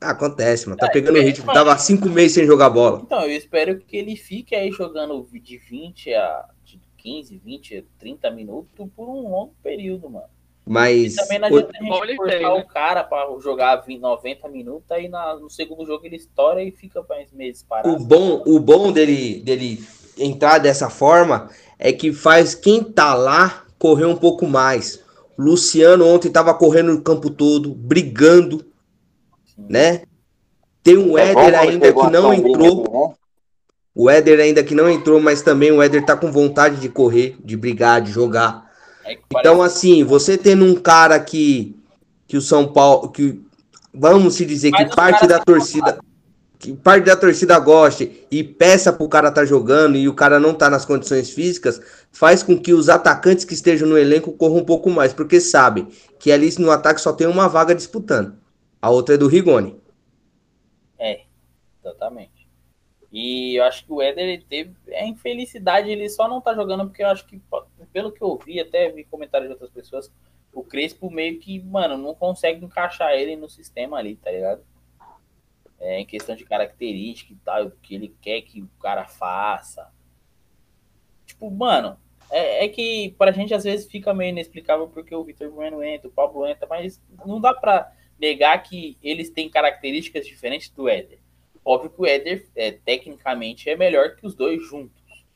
Ah, 0.03 0.11
acontece, 0.11 0.66
mano. 0.66 0.78
Tá 0.78 0.88
pegando 0.88 1.18
ritmo. 1.20 1.53
Tava 1.53 1.76
cinco 1.78 2.09
meses 2.09 2.32
sem 2.32 2.46
jogar 2.46 2.70
bola. 2.70 3.00
Então, 3.05 3.22
eu 3.22 3.36
espero 3.36 3.78
que 3.78 3.96
ele 3.96 4.16
fique 4.16 4.55
aí 4.55 4.70
jogando 4.72 5.26
de 5.32 5.59
20 5.59 6.12
a 6.14 6.44
de 6.64 6.80
15, 6.98 7.36
20, 7.38 7.84
30 7.98 8.30
minutos 8.30 8.86
por 8.96 9.09
um 9.09 9.28
longo 9.30 9.55
período, 9.62 10.09
mano. 10.11 10.26
Mas 10.64 11.14
E 11.14 11.16
também 11.16 11.38
não 11.40 11.48
o- 11.50 11.57
adianta 11.57 11.72
a 11.76 11.84
Bom, 11.84 12.07
gente 12.07 12.24
tem, 12.28 12.40
né? 12.42 12.48
o 12.48 12.64
cara 12.66 13.03
pra 13.03 13.26
jogar 13.42 13.76
20, 13.76 14.00
90 14.00 14.48
minutos, 14.48 14.88
aí 14.92 15.09
na- 15.09 15.34
no 15.34 15.50
segundo 15.50 15.84
jogo 15.84 16.07
ele 16.07 16.14
estoura 16.16 16.62
e 16.62 16.70
fica 16.70 17.05
mais 17.09 17.32
meses 17.32 17.62
o 17.62 17.66
parado. 17.66 18.05
bom, 18.05 18.42
o 18.46 18.61
bom 18.61 18.92
dele, 18.92 19.40
dele 19.40 19.84
entrar 20.16 20.59
dessa 20.59 20.88
forma 20.88 21.50
é 21.78 21.92
que 21.92 22.12
faz 22.12 22.55
quem 22.55 22.84
tá 22.84 23.12
lá 23.14 23.64
correr 23.78 24.05
um 24.07 24.16
pouco 24.16 24.46
mais. 24.46 25.03
O 25.36 25.42
Luciano 25.42 26.07
ontem 26.07 26.28
estava 26.28 26.55
correndo 26.55 26.92
o 26.92 27.03
campo 27.03 27.28
todo, 27.28 27.74
brigando, 27.74 28.64
né? 29.57 30.03
Tem 30.82 30.96
um 30.96 31.16
É 31.16 31.30
Éder 31.30 31.59
ainda 31.59 31.92
que 31.92 32.11
não 32.11 32.34
entrou. 32.34 33.09
né? 33.09 33.14
O 33.94 34.09
Éder 34.11 34.40
ainda 34.40 34.64
que 34.64 34.74
não 34.74 34.90
entrou, 34.90 35.20
mas 35.20 35.42
também 35.42 35.70
o 35.70 35.82
Éder 35.82 36.05
tá 36.05 36.16
com 36.16 36.32
vontade 36.32 36.76
de 36.76 36.88
correr, 36.88 37.36
de 37.44 37.57
brigar, 37.57 38.00
de 38.00 38.11
jogar. 38.11 38.70
É 39.05 39.12
Então, 39.12 39.59
parece- 39.59 39.76
assim, 39.76 40.05
você 40.05 40.38
tendo 40.38 40.64
um 40.64 40.74
cara 40.74 41.18
que, 41.20 41.76
que 42.26 42.36
o 42.36 42.40
São 42.40 42.66
Paulo, 42.72 43.11
que 43.11 43.40
vamos 43.92 44.34
se 44.34 44.46
dizer 44.46 44.70
Mas 44.70 44.88
que 44.88 44.96
parte 44.96 45.26
da 45.26 45.36
têm 45.36 45.44
torcida, 45.44 45.98
que 46.59 46.72
parte 46.72 47.05
da 47.05 47.16
torcida 47.16 47.59
goste 47.59 48.24
e 48.30 48.42
peça 48.42 48.92
pro 48.92 49.09
cara 49.09 49.30
tá 49.30 49.44
jogando 49.44 49.96
e 49.96 50.09
o 50.09 50.14
cara 50.14 50.40
não 50.40 50.55
tá 50.55 50.70
nas 50.70 50.84
condições 50.84 51.30
físicas, 51.30 51.80
faz 52.11 52.42
com 52.42 52.59
que 52.59 52.72
os 52.72 52.88
atacantes 52.88 53.44
que 53.44 53.53
estejam 53.53 53.86
no 53.88 53.98
elenco 53.98 54.32
corram 54.32 54.57
um 54.59 54.64
pouco 54.64 54.88
mais, 54.88 55.12
porque 55.12 55.40
sabem 55.40 55.88
que 56.18 56.30
ali 56.32 56.53
no 56.59 56.70
ataque 56.70 57.00
só 57.00 57.12
tem 57.12 57.26
uma 57.26 57.48
vaga 57.48 57.74
disputando. 57.74 58.32
A 58.83 58.91
outra 58.91 59.14
é 59.14 59.18
do 59.18 59.28
Rigoni. 59.28 59.80
É, 60.99 61.24
exatamente. 61.80 62.49
E 63.12 63.55
eu 63.57 63.64
acho 63.64 63.85
que 63.85 63.93
o 63.93 64.03
Éder 64.03 64.24
ele 64.24 64.43
teve 64.43 64.74
é 64.89 65.07
infelicidade, 65.07 65.89
ele 65.89 66.09
só 66.09 66.26
não 66.26 66.41
tá 66.41 66.53
jogando 66.53 66.87
porque 66.87 67.05
eu 67.05 67.09
acho 67.09 67.24
que, 67.26 67.41
pelo 67.93 68.11
que 68.11 68.22
eu 68.22 68.37
vi, 68.39 68.59
até 68.59 68.91
vi 68.91 69.05
comentários 69.05 69.49
de 69.49 69.53
outras 69.53 69.70
pessoas, 69.70 70.11
o 70.53 70.64
Crespo 70.64 71.11
meio 71.11 71.39
que, 71.39 71.61
mano, 71.61 71.97
não 71.97 72.14
consegue 72.14 72.64
encaixar 72.64 73.12
ele 73.12 73.37
no 73.37 73.49
sistema 73.49 73.99
ali, 73.99 74.16
tá 74.16 74.33
ligado? 74.33 74.64
É, 75.78 76.01
em 76.01 76.07
questão 76.07 76.35
de 76.35 76.45
característica 76.45 77.33
e 77.33 77.37
tal, 77.37 77.66
o 77.66 77.70
que 77.70 77.95
ele 77.95 78.16
quer 78.20 78.43
que 78.43 78.62
o 78.62 78.70
cara 78.80 79.07
faça. 79.07 79.93
Tipo, 81.26 81.51
mano, 81.51 81.97
é, 82.30 82.64
é 82.64 82.68
que 82.68 83.14
pra 83.16 83.30
gente 83.30 83.55
às 83.55 83.62
vezes 83.62 83.87
fica 83.87 84.12
meio 84.12 84.30
inexplicável 84.30 84.89
porque 84.89 85.14
o 85.14 85.22
Vitor 85.22 85.51
Bueno 85.51 85.85
entra, 85.85 86.09
o 86.09 86.12
Pablo 86.12 86.47
entra, 86.47 86.66
mas 86.68 87.01
não 87.24 87.41
dá 87.41 87.55
pra 87.55 87.93
negar 88.22 88.62
que 88.62 88.96
eles 89.02 89.30
têm 89.30 89.50
características 89.50 90.24
diferentes 90.24 90.70
do 90.70 90.88
Éder. 90.88 91.18
Óbvio 91.64 91.90
que 91.90 92.00
o 92.00 92.06
Éder, 92.06 92.46
é, 92.54 92.70
tecnicamente, 92.70 93.68
é 93.68 93.76
melhor 93.76 94.14
que 94.14 94.24
os 94.24 94.34
dois 94.36 94.64
juntos, 94.64 95.26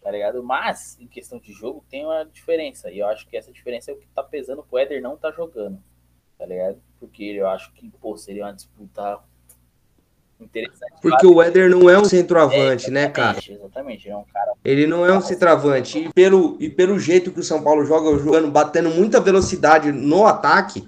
tá 0.00 0.10
ligado? 0.10 0.42
Mas, 0.42 0.98
em 0.98 1.06
questão 1.06 1.38
de 1.38 1.52
jogo, 1.52 1.84
tem 1.90 2.06
uma 2.06 2.24
diferença. 2.24 2.90
E 2.90 3.00
eu 3.00 3.06
acho 3.06 3.28
que 3.28 3.36
essa 3.36 3.52
diferença 3.52 3.90
é 3.90 3.94
o 3.94 3.98
que 3.98 4.06
tá 4.08 4.22
pesando 4.22 4.62
pro 4.62 4.78
Éder 4.78 5.02
não 5.02 5.14
tá 5.14 5.30
jogando, 5.30 5.78
tá 6.38 6.46
ligado? 6.46 6.80
Porque 6.98 7.22
eu 7.22 7.46
acho 7.46 7.70
que, 7.74 7.90
pô, 8.00 8.16
seria 8.16 8.44
uma 8.44 8.54
disputa 8.54 9.20
interessante. 10.40 10.94
Porque 11.02 11.26
o 11.26 11.42
Éder 11.42 11.68
não 11.68 11.88
é 11.90 11.98
um 11.98 12.04
centroavante, 12.06 12.90
né, 12.90 13.08
cara? 13.08 13.32
Exatamente, 13.38 13.52
Exatamente, 13.52 14.06
ele 14.08 14.14
é 14.14 14.16
um 14.16 14.24
cara 14.24 14.52
Ele 14.64 14.86
não 14.86 15.06
é 15.06 15.16
um 15.16 15.20
centroavante. 15.20 15.98
E 15.98 16.12
pelo, 16.12 16.56
e 16.58 16.70
pelo 16.70 16.98
jeito 16.98 17.30
que 17.30 17.40
o 17.40 17.44
São 17.44 17.62
Paulo 17.62 17.84
joga, 17.84 18.18
jogando, 18.18 18.50
batendo 18.50 18.90
muita 18.90 19.20
velocidade 19.20 19.92
no 19.92 20.26
ataque, 20.26 20.86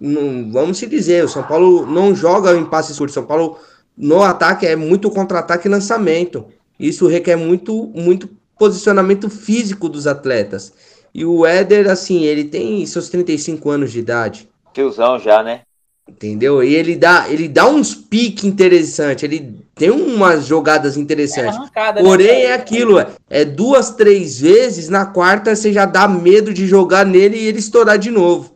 não, 0.00 0.50
vamos 0.50 0.78
se 0.78 0.86
dizer, 0.86 1.24
o 1.24 1.28
São 1.28 1.42
Paulo 1.42 1.86
não 1.86 2.14
joga 2.14 2.56
em 2.56 2.64
passes 2.64 2.96
curtos. 2.98 3.16
O 3.16 3.20
São 3.20 3.26
Paulo 3.26 3.58
no 3.96 4.22
ataque 4.22 4.66
é 4.66 4.76
muito 4.76 5.10
contra-ataque 5.10 5.66
e 5.66 5.70
lançamento. 5.70 6.46
Isso 6.78 7.06
requer 7.06 7.36
muito, 7.36 7.90
muito 7.94 8.28
posicionamento 8.58 9.30
físico 9.30 9.88
dos 9.88 10.06
atletas. 10.06 10.72
E 11.14 11.24
o 11.24 11.46
Éder, 11.46 11.90
assim, 11.90 12.24
ele 12.24 12.44
tem 12.44 12.84
seus 12.84 13.08
35 13.08 13.70
anos 13.70 13.92
de 13.92 13.98
idade. 13.98 14.48
Tiozão 14.74 15.18
já, 15.18 15.42
né? 15.42 15.62
Entendeu? 16.08 16.62
E 16.62 16.74
ele 16.74 16.94
dá, 16.94 17.26
ele 17.28 17.48
dá 17.48 17.66
uns 17.66 17.94
piques 17.94 18.44
interessantes, 18.44 19.24
ele 19.24 19.56
tem 19.74 19.90
umas 19.90 20.46
jogadas 20.46 20.96
é 20.96 21.00
interessantes. 21.00 21.56
arrancada, 21.56 22.00
né, 22.00 22.08
Porém, 22.08 22.42
é 22.42 22.54
aquilo, 22.54 23.00
é, 23.00 23.08
é 23.28 23.44
duas, 23.44 23.90
três 23.90 24.40
vezes, 24.40 24.88
na 24.88 25.06
quarta 25.06 25.56
você 25.56 25.72
já 25.72 25.84
dá 25.84 26.06
medo 26.06 26.54
de 26.54 26.66
jogar 26.66 27.04
nele 27.04 27.36
e 27.38 27.46
ele 27.46 27.58
estourar 27.58 27.98
de 27.98 28.10
novo. 28.12 28.55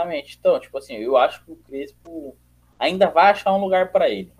Exatamente. 0.00 0.36
Então, 0.38 0.58
tipo 0.60 0.76
assim, 0.78 0.96
eu 0.96 1.16
acho 1.16 1.44
que 1.44 1.52
o 1.52 1.56
Crespo 1.56 2.36
ainda 2.78 3.08
vai 3.10 3.30
achar 3.30 3.52
um 3.54 3.60
lugar 3.60 3.92
pra 3.92 4.08
ele. 4.08 4.32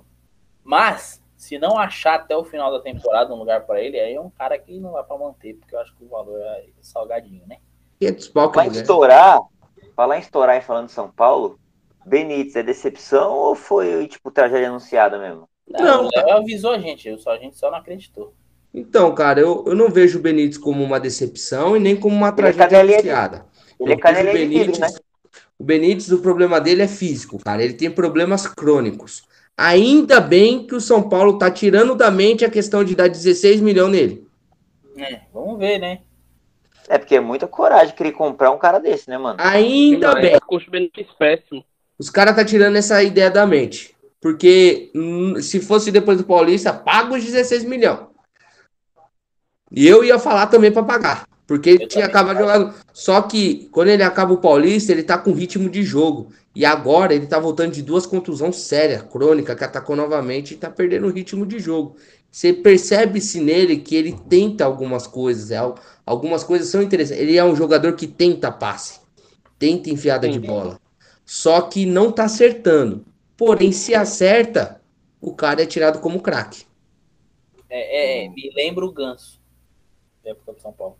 Mas, 0.64 1.22
se 1.36 1.58
não 1.58 1.78
achar 1.78 2.14
até 2.16 2.36
o 2.36 2.44
final 2.44 2.70
da 2.70 2.80
temporada 2.80 3.32
um 3.34 3.38
lugar 3.38 3.66
pra 3.66 3.80
ele, 3.80 3.98
aí 3.98 4.14
é 4.14 4.20
um 4.20 4.30
cara 4.30 4.58
que 4.58 4.78
não 4.78 4.92
dá 4.92 5.02
pra 5.02 5.18
manter, 5.18 5.54
porque 5.56 5.74
eu 5.74 5.80
acho 5.80 5.94
que 5.96 6.04
o 6.04 6.08
valor 6.08 6.40
é 6.40 6.66
salgadinho, 6.80 7.46
né? 7.46 7.58
500 7.98 8.28
pau 8.28 8.50
que 8.50 8.54
Falar 8.54 8.66
em 8.66 8.68
ele 8.68 8.74
ganha. 8.74 8.82
estourar, 8.82 9.40
falar 9.96 10.16
em 10.16 10.20
estourar 10.20 10.56
e 10.56 10.62
falando 10.62 10.86
de 10.86 10.92
São 10.92 11.10
Paulo, 11.10 11.58
Benítez 12.06 12.56
é 12.56 12.62
decepção 12.62 13.32
ou 13.32 13.54
foi, 13.54 14.06
tipo, 14.08 14.30
tragédia 14.30 14.68
anunciada 14.68 15.18
mesmo? 15.18 15.48
Não, 15.68 16.06
o 16.06 16.08
Léo 16.14 16.36
avisou 16.38 16.72
a 16.72 16.78
gente, 16.78 17.08
eu 17.08 17.18
só, 17.18 17.30
a 17.32 17.38
gente 17.38 17.56
só 17.56 17.70
não 17.70 17.78
acreditou. 17.78 18.34
Então, 18.72 19.14
cara, 19.14 19.40
eu, 19.40 19.64
eu 19.66 19.74
não 19.74 19.90
vejo 19.90 20.18
o 20.18 20.22
Benítez 20.22 20.56
como 20.58 20.82
uma 20.82 21.00
decepção 21.00 21.76
e 21.76 21.80
nem 21.80 21.98
como 21.98 22.14
uma 22.14 22.32
Ele 22.36 22.48
é 22.48 22.52
tragédia 22.52 22.78
de- 22.86 22.92
anunciada. 22.92 23.46
Ele 23.80 23.92
é 23.92 23.96
Eu 23.96 23.96
vejo 23.96 24.02
canelinha 24.02 24.32
o 24.32 24.38
de 24.38 24.46
vidro, 24.46 24.78
né? 24.78 24.88
O 25.60 25.64
Benítez, 25.64 26.10
o 26.10 26.22
problema 26.22 26.58
dele 26.58 26.80
é 26.80 26.88
físico, 26.88 27.38
cara. 27.38 27.62
Ele 27.62 27.74
tem 27.74 27.90
problemas 27.90 28.46
crônicos. 28.46 29.24
Ainda 29.54 30.18
bem 30.18 30.66
que 30.66 30.74
o 30.74 30.80
São 30.80 31.06
Paulo 31.06 31.36
tá 31.36 31.50
tirando 31.50 31.94
da 31.94 32.10
mente 32.10 32.46
a 32.46 32.50
questão 32.50 32.82
de 32.82 32.96
dar 32.96 33.08
16 33.08 33.60
milhões 33.60 33.92
nele. 33.92 34.26
É, 34.96 35.20
vamos 35.30 35.58
ver, 35.58 35.78
né? 35.78 36.00
É 36.88 36.96
porque 36.96 37.16
é 37.16 37.20
muita 37.20 37.46
coragem 37.46 37.94
querer 37.94 38.12
comprar 38.12 38.50
um 38.50 38.58
cara 38.58 38.78
desse, 38.78 39.10
né, 39.10 39.18
mano? 39.18 39.36
Ainda 39.38 40.14
bem. 40.14 40.40
Custo-benefício 40.46 41.12
péssimo. 41.18 41.62
Os 41.98 42.08
caras 42.08 42.34
tá 42.34 42.42
tirando 42.42 42.76
essa 42.76 43.02
ideia 43.02 43.30
da 43.30 43.46
mente. 43.46 43.94
Porque 44.18 44.90
hum, 44.94 45.42
se 45.42 45.60
fosse 45.60 45.92
depois 45.92 46.16
do 46.16 46.24
Paulista, 46.24 46.72
paga 46.72 47.12
os 47.16 47.22
16 47.22 47.64
milhões. 47.64 48.06
E 49.70 49.86
eu 49.86 50.02
ia 50.02 50.18
falar 50.18 50.46
também 50.46 50.72
pra 50.72 50.82
pagar. 50.82 51.28
Porque 51.50 51.68
ele 51.68 51.82
Eu 51.82 51.88
tinha 51.88 52.06
acabado 52.06 52.38
jogando. 52.38 52.72
Só 52.92 53.22
que 53.22 53.68
quando 53.72 53.88
ele 53.88 54.04
acaba 54.04 54.32
o 54.32 54.38
Paulista, 54.38 54.92
ele 54.92 55.02
tá 55.02 55.18
com 55.18 55.32
ritmo 55.32 55.68
de 55.68 55.82
jogo. 55.82 56.32
E 56.54 56.64
agora 56.64 57.12
ele 57.12 57.26
tá 57.26 57.40
voltando 57.40 57.72
de 57.72 57.82
duas 57.82 58.06
contusões 58.06 58.54
sérias, 58.54 59.02
crônica, 59.02 59.56
que 59.56 59.64
atacou 59.64 59.96
novamente 59.96 60.54
e 60.54 60.56
tá 60.56 60.70
perdendo 60.70 61.08
o 61.08 61.10
ritmo 61.10 61.44
de 61.44 61.58
jogo. 61.58 61.96
Você 62.30 62.52
percebe-se 62.52 63.40
nele 63.40 63.78
que 63.78 63.96
ele 63.96 64.12
tenta 64.28 64.64
algumas 64.64 65.08
coisas. 65.08 65.50
É, 65.50 65.56
al- 65.56 65.74
algumas 66.06 66.44
coisas 66.44 66.68
são 66.68 66.80
interessantes. 66.80 67.20
Ele 67.20 67.36
é 67.36 67.44
um 67.44 67.56
jogador 67.56 67.94
que 67.94 68.06
tenta 68.06 68.52
passe, 68.52 69.00
tenta 69.58 69.90
enfiada 69.90 70.28
de 70.28 70.38
Sim. 70.38 70.46
bola. 70.46 70.80
Só 71.26 71.62
que 71.62 71.84
não 71.84 72.12
tá 72.12 72.26
acertando. 72.26 73.04
Porém, 73.36 73.72
se 73.72 73.92
acerta, 73.92 74.80
o 75.20 75.34
cara 75.34 75.62
é 75.62 75.66
tirado 75.66 75.98
como 75.98 76.20
craque. 76.20 76.64
É, 77.68 78.24
é, 78.24 78.28
me 78.28 78.52
lembra 78.54 78.84
o 78.84 78.92
Ganso, 78.92 79.40
época 80.24 80.52
do 80.52 80.60
São 80.60 80.72
Paulo. 80.72 80.98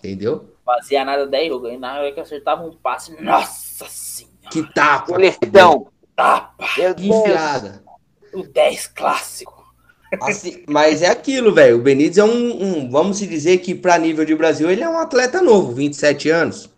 Entendeu? 0.00 0.54
Fazia 0.64 1.04
nada 1.04 1.26
10 1.26 1.48
jogos, 1.48 1.70
aí 1.70 1.76
na 1.78 1.98
hora 1.98 2.12
que 2.12 2.20
acertava 2.20 2.64
um 2.64 2.74
passe, 2.74 3.20
nossa 3.22 3.86
senhora, 3.88 4.48
Que 4.50 4.72
tapa. 4.72 5.06
Coleção! 5.06 5.88
tapa, 6.16 6.66
Que 6.74 6.82
enfiada. 7.06 7.82
o 8.32 8.42
10 8.42 8.86
clássico. 8.88 9.60
Assim, 10.22 10.64
mas 10.66 11.02
é 11.02 11.08
aquilo, 11.08 11.54
velho. 11.54 11.76
O 11.78 11.82
Benítez 11.82 12.18
é 12.18 12.24
um, 12.24 12.62
um- 12.84 12.90
Vamos 12.90 13.18
se 13.18 13.26
dizer 13.26 13.58
que, 13.58 13.74
pra 13.74 13.96
nível 13.98 14.24
de 14.24 14.34
Brasil, 14.34 14.68
ele 14.70 14.82
é 14.82 14.88
um 14.88 14.98
atleta 14.98 15.40
novo, 15.40 15.72
27 15.72 16.28
anos. 16.30 16.68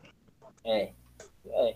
É, 0.64 0.90
é. 1.50 1.74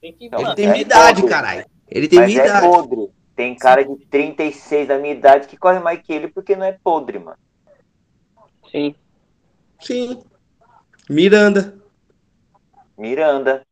Tem 0.00 0.12
que, 0.12 0.24
Ele 0.26 0.54
tem 0.54 0.66
é 0.66 0.70
minha 0.70 0.82
idade, 0.82 1.22
caralho. 1.26 1.64
Ele 1.88 2.06
tem 2.08 2.18
Mas 2.18 2.28
minha 2.30 2.42
é 2.42 2.46
idade. 2.46 2.66
podre. 2.66 3.10
Tem 3.34 3.54
cara 3.56 3.82
de 3.84 3.96
36 4.06 4.88
da 4.88 4.98
minha 4.98 5.14
idade 5.14 5.46
que 5.48 5.56
corre 5.56 5.78
mais 5.78 6.00
que 6.02 6.12
ele 6.12 6.28
porque 6.28 6.54
não 6.54 6.66
é 6.66 6.72
podre, 6.84 7.18
mano. 7.18 7.38
Sim. 8.70 8.94
Sim. 9.80 10.22
Miranda. 11.10 11.76
Miranda. 12.96 13.66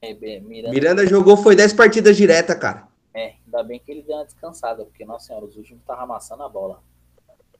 é, 0.00 0.14
bem, 0.14 0.40
Miranda, 0.40 0.74
Miranda 0.74 1.06
jogou, 1.06 1.36
foi 1.36 1.54
10 1.54 1.74
partidas 1.74 2.16
direta, 2.16 2.56
cara. 2.56 2.88
é, 3.12 3.34
ainda 3.44 3.62
bem 3.62 3.78
que 3.78 3.92
ele 3.92 4.00
deu 4.00 4.16
uma 4.16 4.24
descansada, 4.24 4.82
porque, 4.82 5.04
nossa 5.04 5.26
senhora, 5.26 5.44
os 5.44 5.58
últimos 5.58 5.84
tava 5.84 6.04
amassando 6.04 6.42
a 6.42 6.48
bola. 6.48 6.82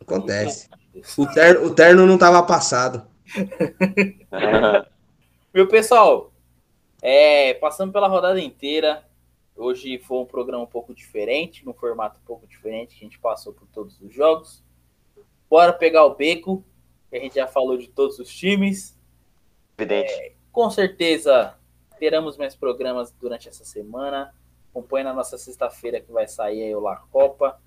Acontece. 0.00 0.70
O 1.18 1.26
terno, 1.26 1.66
o 1.66 1.74
terno 1.74 2.06
não 2.06 2.16
tava 2.16 2.42
passado. 2.44 3.06
Meu 5.52 5.68
pessoal, 5.68 6.32
é, 7.02 7.52
passando 7.52 7.92
pela 7.92 8.08
rodada 8.08 8.40
inteira, 8.40 9.06
hoje 9.54 9.98
foi 9.98 10.16
um 10.16 10.24
programa 10.24 10.64
um 10.64 10.66
pouco 10.66 10.94
diferente, 10.94 11.62
num 11.66 11.74
formato 11.74 12.18
um 12.18 12.26
pouco 12.26 12.46
diferente, 12.46 12.96
que 12.96 13.04
a 13.04 13.06
gente 13.06 13.18
passou 13.18 13.52
por 13.52 13.68
todos 13.68 14.00
os 14.00 14.14
jogos. 14.14 14.64
Bora 15.50 15.74
pegar 15.74 16.06
o 16.06 16.14
beco, 16.14 16.64
a 17.16 17.20
gente 17.20 17.34
já 17.34 17.46
falou 17.46 17.76
de 17.76 17.88
todos 17.88 18.18
os 18.18 18.28
times. 18.28 18.98
Evidente. 19.76 20.36
Com 20.50 20.70
certeza 20.70 21.54
teremos 21.98 22.36
mais 22.36 22.54
programas 22.54 23.12
durante 23.12 23.48
essa 23.48 23.64
semana. 23.64 24.34
Acompanhe 24.70 25.04
na 25.04 25.12
nossa 25.12 25.36
sexta-feira 25.38 26.00
que 26.00 26.10
vai 26.10 26.26
sair 26.26 26.62
aí 26.62 26.74
o 26.74 26.80
La 26.80 26.96
Copa. 26.96 27.60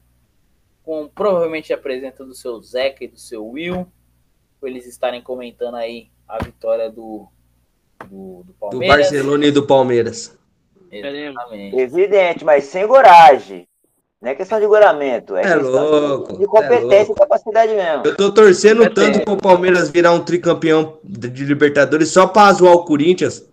Com 0.84 1.08
provavelmente 1.08 1.74
a 1.74 1.78
presença 1.78 2.26
do 2.26 2.36
seu 2.36 2.62
Zeca 2.62 3.04
e 3.04 3.08
do 3.08 3.20
seu 3.20 3.48
Will. 3.48 3.88
Pra 4.60 4.70
eles 4.70 4.86
estarem 4.86 5.22
comentando 5.22 5.76
aí 5.76 6.10
a 6.28 6.44
vitória 6.44 6.90
do, 6.90 7.28
do, 8.08 8.44
do 8.44 8.44
Do 8.44 8.54
Palmeiras. 8.54 8.98
Barcelona 8.98 9.46
e 9.46 9.52
do 9.52 9.66
Palmeiras. 9.66 10.38
Exatamente. 10.92 11.76
Evidente, 11.78 12.46
mas 12.46 12.66
sem 12.66 12.88
coragem. 12.88 13.68
Não 14.26 14.32
é 14.32 14.36
questão 14.36 14.60
de 14.60 14.66
goramento, 14.66 15.36
é, 15.36 15.42
É 15.42 15.54
questão 15.54 15.72
louco, 15.72 16.36
de 16.36 16.46
é 16.46 16.48
competência 16.48 16.98
louco. 16.98 17.12
e 17.12 17.16
capacidade 17.16 17.76
mesmo. 17.76 18.08
Eu 18.08 18.18
tô 18.18 18.34
torcendo 18.34 18.84
É 18.84 18.90
tanto 18.90 19.24
pro 19.24 19.38
Palmeiras 19.38 19.92
virar 19.92 20.14
um 20.14 20.26
tricampeão 20.26 20.98
de 21.04 21.30
de 21.30 21.46
Libertadores 21.46 22.10
só 22.10 22.26
pra 22.26 22.52
zoar 22.52 22.74
o 22.74 22.86
Corinthians. 22.86 23.48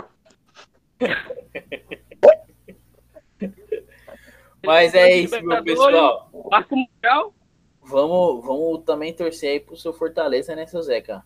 Mas 4.64 4.94
é 4.94 5.14
isso, 5.14 5.38
meu 5.44 5.62
pessoal. 5.62 6.30
Marco 6.50 6.74
Mundial? 6.74 7.34
Vamos, 7.82 8.42
vamos 8.42 8.82
também 8.86 9.12
torcer 9.12 9.50
aí 9.50 9.60
pro 9.60 9.76
seu 9.76 9.92
Fortaleza, 9.92 10.56
né, 10.56 10.64
seu 10.64 10.80
Zeca? 10.80 11.22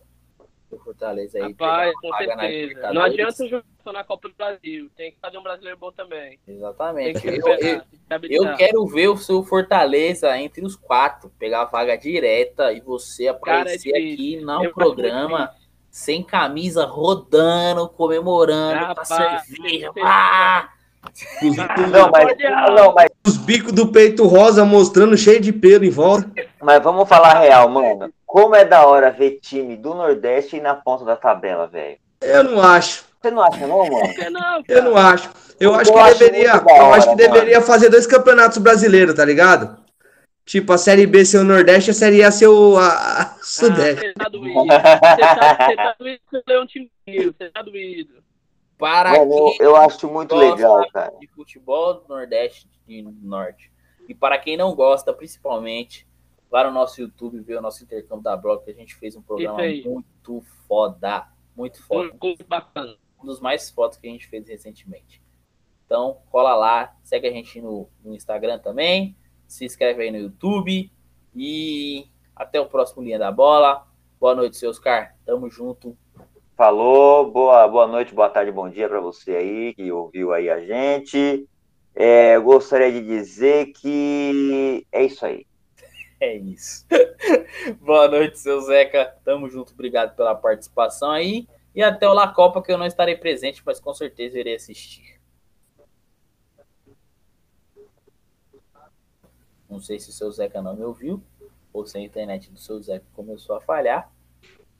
Seu 0.67 0.77
Fortaleza 0.79 1.37
aí. 1.37 1.53
Rapaz, 1.53 1.93
com 2.01 2.13
certeza. 2.17 2.91
Não 2.91 3.01
adianta 3.01 3.47
jogar 3.47 3.63
só 3.87 3.93
na 3.93 4.03
Copa 4.03 4.27
do 4.27 4.35
Brasil. 4.35 4.89
Tem 4.97 5.11
que 5.11 5.17
fazer 5.21 5.37
um 5.37 5.43
brasileiro 5.43 5.77
bom 5.79 5.91
também. 5.91 6.37
Exatamente. 6.45 7.21
que 7.21 7.27
Eu, 7.27 7.47
eu- 7.47 7.81
eu 8.29 8.55
quero 8.57 8.85
ver 8.85 9.07
o 9.07 9.17
seu 9.17 9.41
Fortaleza 9.43 10.37
entre 10.37 10.65
os 10.65 10.75
quatro, 10.75 11.31
pegar 11.39 11.61
a 11.61 11.65
vaga 11.65 11.97
direta 11.97 12.73
e 12.73 12.81
você 12.81 13.29
aparecer 13.29 13.91
Cara, 13.91 14.03
é 14.03 14.13
aqui 14.13 14.41
no 14.41 14.63
Eu 14.65 14.73
programa 14.73 15.51
sem 15.89 16.21
camisa, 16.21 16.85
rodando, 16.85 17.87
comemorando, 17.89 18.79
com 18.79 18.85
a 18.85 18.87
Rapaz, 18.89 19.07
cerveja. 19.45 19.91
Ah! 20.03 20.69
Os, 21.41 21.55
Não, 21.89 22.11
mas, 22.11 22.37
não, 22.75 22.93
mas, 22.93 23.09
os 23.25 23.37
bicos 23.37 23.71
do 23.71 23.87
peito 23.91 24.27
rosa 24.27 24.65
mostrando 24.65 25.15
cheio 25.17 25.39
de 25.39 25.53
pelo 25.53 25.85
em 25.85 25.89
volta. 25.89 26.29
mas 26.61 26.83
vamos 26.83 27.07
falar 27.07 27.39
real, 27.39 27.69
mano. 27.69 28.11
Como 28.25 28.53
é 28.53 28.65
da 28.65 28.85
hora 28.85 29.09
ver 29.09 29.39
time 29.41 29.77
do 29.77 29.93
Nordeste 29.95 30.59
na 30.59 30.75
ponta 30.75 31.05
da 31.05 31.15
tabela, 31.15 31.65
velho. 31.67 31.97
Eu 32.21 32.43
não 32.43 32.61
acho. 32.61 33.05
Você 33.27 33.31
não 33.31 33.43
acha, 33.43 33.67
não, 33.67 33.77
mano? 33.89 34.13
Que 34.15 34.29
não, 34.29 34.63
Eu 34.67 34.83
não 34.83 34.97
acho. 34.97 35.29
Eu 35.59 35.73
acho 35.73 35.89
Eu 35.89 35.93
que 35.95 35.99
acho 35.99 36.19
deveria, 36.19 36.53
da 36.59 36.71
eu 36.77 36.83
hora, 36.85 36.97
acho 36.97 37.09
que 37.09 37.15
mano. 37.15 37.33
deveria 37.33 37.61
fazer 37.61 37.89
dois 37.89 38.05
campeonatos 38.07 38.57
brasileiros, 38.59 39.15
tá 39.15 39.25
ligado? 39.25 39.83
Tipo, 40.45 40.71
a 40.73 40.77
Série 40.77 41.05
B 41.07 41.25
ser 41.25 41.39
o 41.39 41.43
Nordeste 41.43 41.89
e 41.89 41.91
a 41.91 41.93
Série 41.95 42.23
A 42.23 42.31
ser 42.31 42.47
o 42.47 42.77
a- 42.77 42.87
a 42.87 43.21
Ah, 43.23 43.37
Sudeste. 43.41 44.01
você 44.07 44.13
tá 44.13 44.29
doído. 44.29 44.53
Você 44.53 44.67
tá, 44.67 45.57
você 45.67 45.75
tá 45.75 45.95
doído 45.99 46.21
com 46.29 46.37
o 46.37 46.41
Leão 46.47 46.67
Time 46.67 46.91
Você 47.07 47.49
tá 47.49 47.61
doído. 47.63 48.23
Para 48.77 49.11
Mano, 49.11 49.33
eu, 49.33 49.45
quem 49.45 49.57
eu 49.65 49.75
acho 49.75 50.07
muito 50.07 50.35
gosta 50.35 50.51
legal, 50.55 50.87
cara. 50.93 51.11
de 51.19 51.27
futebol 51.27 51.95
do 51.95 52.07
Nordeste 52.07 52.69
e 52.87 53.01
do 53.01 53.11
Norte. 53.23 53.71
E 54.07 54.13
para 54.13 54.37
quem 54.37 54.55
não 54.55 54.73
gosta, 54.75 55.11
principalmente, 55.11 56.07
vá 56.49 56.63
no 56.63 56.71
nosso 56.71 57.01
YouTube 57.01 57.41
ver 57.41 57.57
o 57.57 57.61
nosso 57.61 57.83
intercâmbio 57.83 58.23
da 58.23 58.37
Blog, 58.37 58.63
que 58.63 58.69
a 58.71 58.73
gente 58.75 58.93
fez 58.95 59.15
um 59.15 59.21
programa 59.21 59.57
muito 59.83 60.43
foda. 60.67 61.25
Muito 61.55 61.83
foda. 61.83 62.11
Muito 62.21 62.45
bacana. 62.47 62.95
Um 63.21 63.25
dos 63.25 63.39
mais 63.39 63.69
fotos 63.69 63.97
que 63.97 64.07
a 64.07 64.11
gente 64.11 64.27
fez 64.27 64.47
recentemente. 64.47 65.21
Então, 65.85 66.17
cola 66.29 66.55
lá, 66.55 66.95
segue 67.03 67.27
a 67.27 67.31
gente 67.31 67.61
no, 67.61 67.89
no 68.03 68.13
Instagram 68.13 68.59
também, 68.59 69.15
se 69.47 69.65
inscreve 69.65 70.03
aí 70.03 70.11
no 70.11 70.17
YouTube 70.17 70.91
e 71.35 72.07
até 72.35 72.59
o 72.59 72.67
próximo 72.67 73.03
Linha 73.03 73.17
da 73.17 73.31
Bola. 73.31 73.87
Boa 74.19 74.35
noite, 74.35 74.57
seus 74.57 74.77
Oscar. 74.77 75.15
Tamo 75.25 75.49
junto. 75.49 75.97
Falou, 76.55 77.31
boa, 77.31 77.67
boa 77.67 77.87
noite, 77.87 78.13
boa 78.13 78.29
tarde, 78.29 78.51
bom 78.51 78.67
dia 78.67 78.89
para 78.89 78.99
você 78.99 79.35
aí 79.35 79.73
que 79.75 79.91
ouviu 79.91 80.33
aí 80.33 80.49
a 80.49 80.59
gente. 80.59 81.47
É, 81.95 82.35
eu 82.35 82.43
gostaria 82.43 82.91
de 82.91 83.01
dizer 83.01 83.67
que 83.73 84.85
é 84.91 85.03
isso 85.03 85.25
aí. 85.25 85.45
É 86.19 86.35
isso. 86.35 86.83
Boa 87.79 88.07
noite, 88.07 88.39
seu 88.39 88.59
Zeca. 88.61 89.15
Tamo 89.23 89.47
junto. 89.47 89.71
Obrigado 89.71 90.15
pela 90.15 90.33
participação 90.33 91.11
aí. 91.11 91.47
E 91.75 91.83
até 91.83 92.07
o 92.07 92.13
La 92.13 92.27
Copa, 92.27 92.61
que 92.61 92.71
eu 92.71 92.77
não 92.77 92.85
estarei 92.85 93.15
presente, 93.15 93.61
mas 93.65 93.79
com 93.79 93.93
certeza 93.93 94.39
irei 94.39 94.55
assistir. 94.55 95.17
Não 99.69 99.79
sei 99.79 99.99
se 99.99 100.09
o 100.09 100.13
seu 100.13 100.31
Zeca 100.31 100.61
não 100.61 100.75
me 100.75 100.83
ouviu, 100.83 101.21
ou 101.71 101.85
se 101.85 101.97
a 101.97 102.01
internet 102.01 102.49
do 102.49 102.57
seu 102.57 102.81
Zeca 102.81 103.05
começou 103.13 103.55
a 103.55 103.61
falhar. 103.61 104.11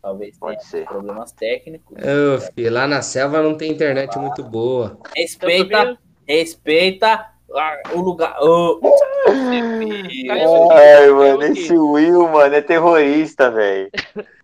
Talvez 0.02 0.38
tenha 0.38 0.54
Pode 0.54 0.66
ser. 0.66 0.86
problemas 0.86 1.32
técnicos. 1.32 1.98
Ô, 1.98 2.40
filho, 2.54 2.72
lá 2.72 2.88
na 2.88 3.02
selva 3.02 3.42
não 3.42 3.58
tem 3.58 3.72
internet 3.72 4.18
muito 4.18 4.44
boa. 4.44 4.98
Respeita, 5.16 5.98
respeita 6.26 7.34
ah, 7.54 7.82
o 7.94 8.00
lugar. 8.00 8.38
Ô, 8.42 8.80
Ai, 9.28 11.10
mano, 11.10 11.44
esse 11.44 11.78
Will, 11.78 12.28
mano, 12.30 12.56
é 12.56 12.62
terrorista, 12.62 13.52
velho. 13.52 13.90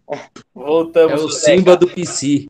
Voltamos. 0.54 1.22
É 1.22 1.26
o. 1.26 1.30
Simba 1.30 1.76
do 1.78 1.88
PC. 1.88 2.47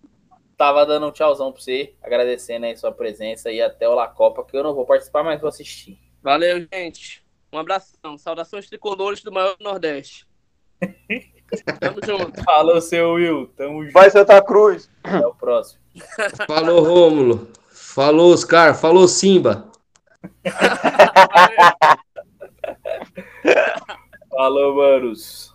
Tava 0.57 0.85
dando 0.85 1.07
um 1.07 1.11
tchauzão 1.11 1.51
pra 1.51 1.61
você, 1.61 1.93
agradecendo 2.01 2.65
aí 2.65 2.77
sua 2.77 2.91
presença 2.91 3.51
e 3.51 3.61
até 3.61 3.87
o 3.89 3.95
La 3.95 4.07
Copa, 4.07 4.43
que 4.45 4.55
eu 4.55 4.63
não 4.63 4.73
vou 4.73 4.85
participar, 4.85 5.23
mas 5.23 5.41
vou 5.41 5.49
assistir. 5.49 5.99
Valeu, 6.21 6.65
gente. 6.71 7.23
Um 7.51 7.57
abração. 7.57 8.17
Saudações 8.17 8.67
tricolores 8.67 9.21
do 9.21 9.31
maior 9.31 9.57
do 9.57 9.63
Nordeste. 9.63 10.27
Tamo 11.79 11.99
junto. 12.03 12.43
Falou, 12.43 12.81
seu 12.81 13.13
Will. 13.13 13.47
Tamo 13.55 13.83
junto. 13.83 13.93
Vai 13.93 14.09
Santa 14.09 14.41
Cruz. 14.41 14.89
Até 15.03 15.25
o 15.25 15.33
próximo. 15.33 15.81
Falou, 16.47 16.83
Rômulo. 16.83 17.47
Falou, 17.69 18.33
Oscar. 18.33 18.73
Falou, 18.75 19.07
Simba. 19.07 19.69
Falou, 24.29 24.75
manos. 24.75 25.53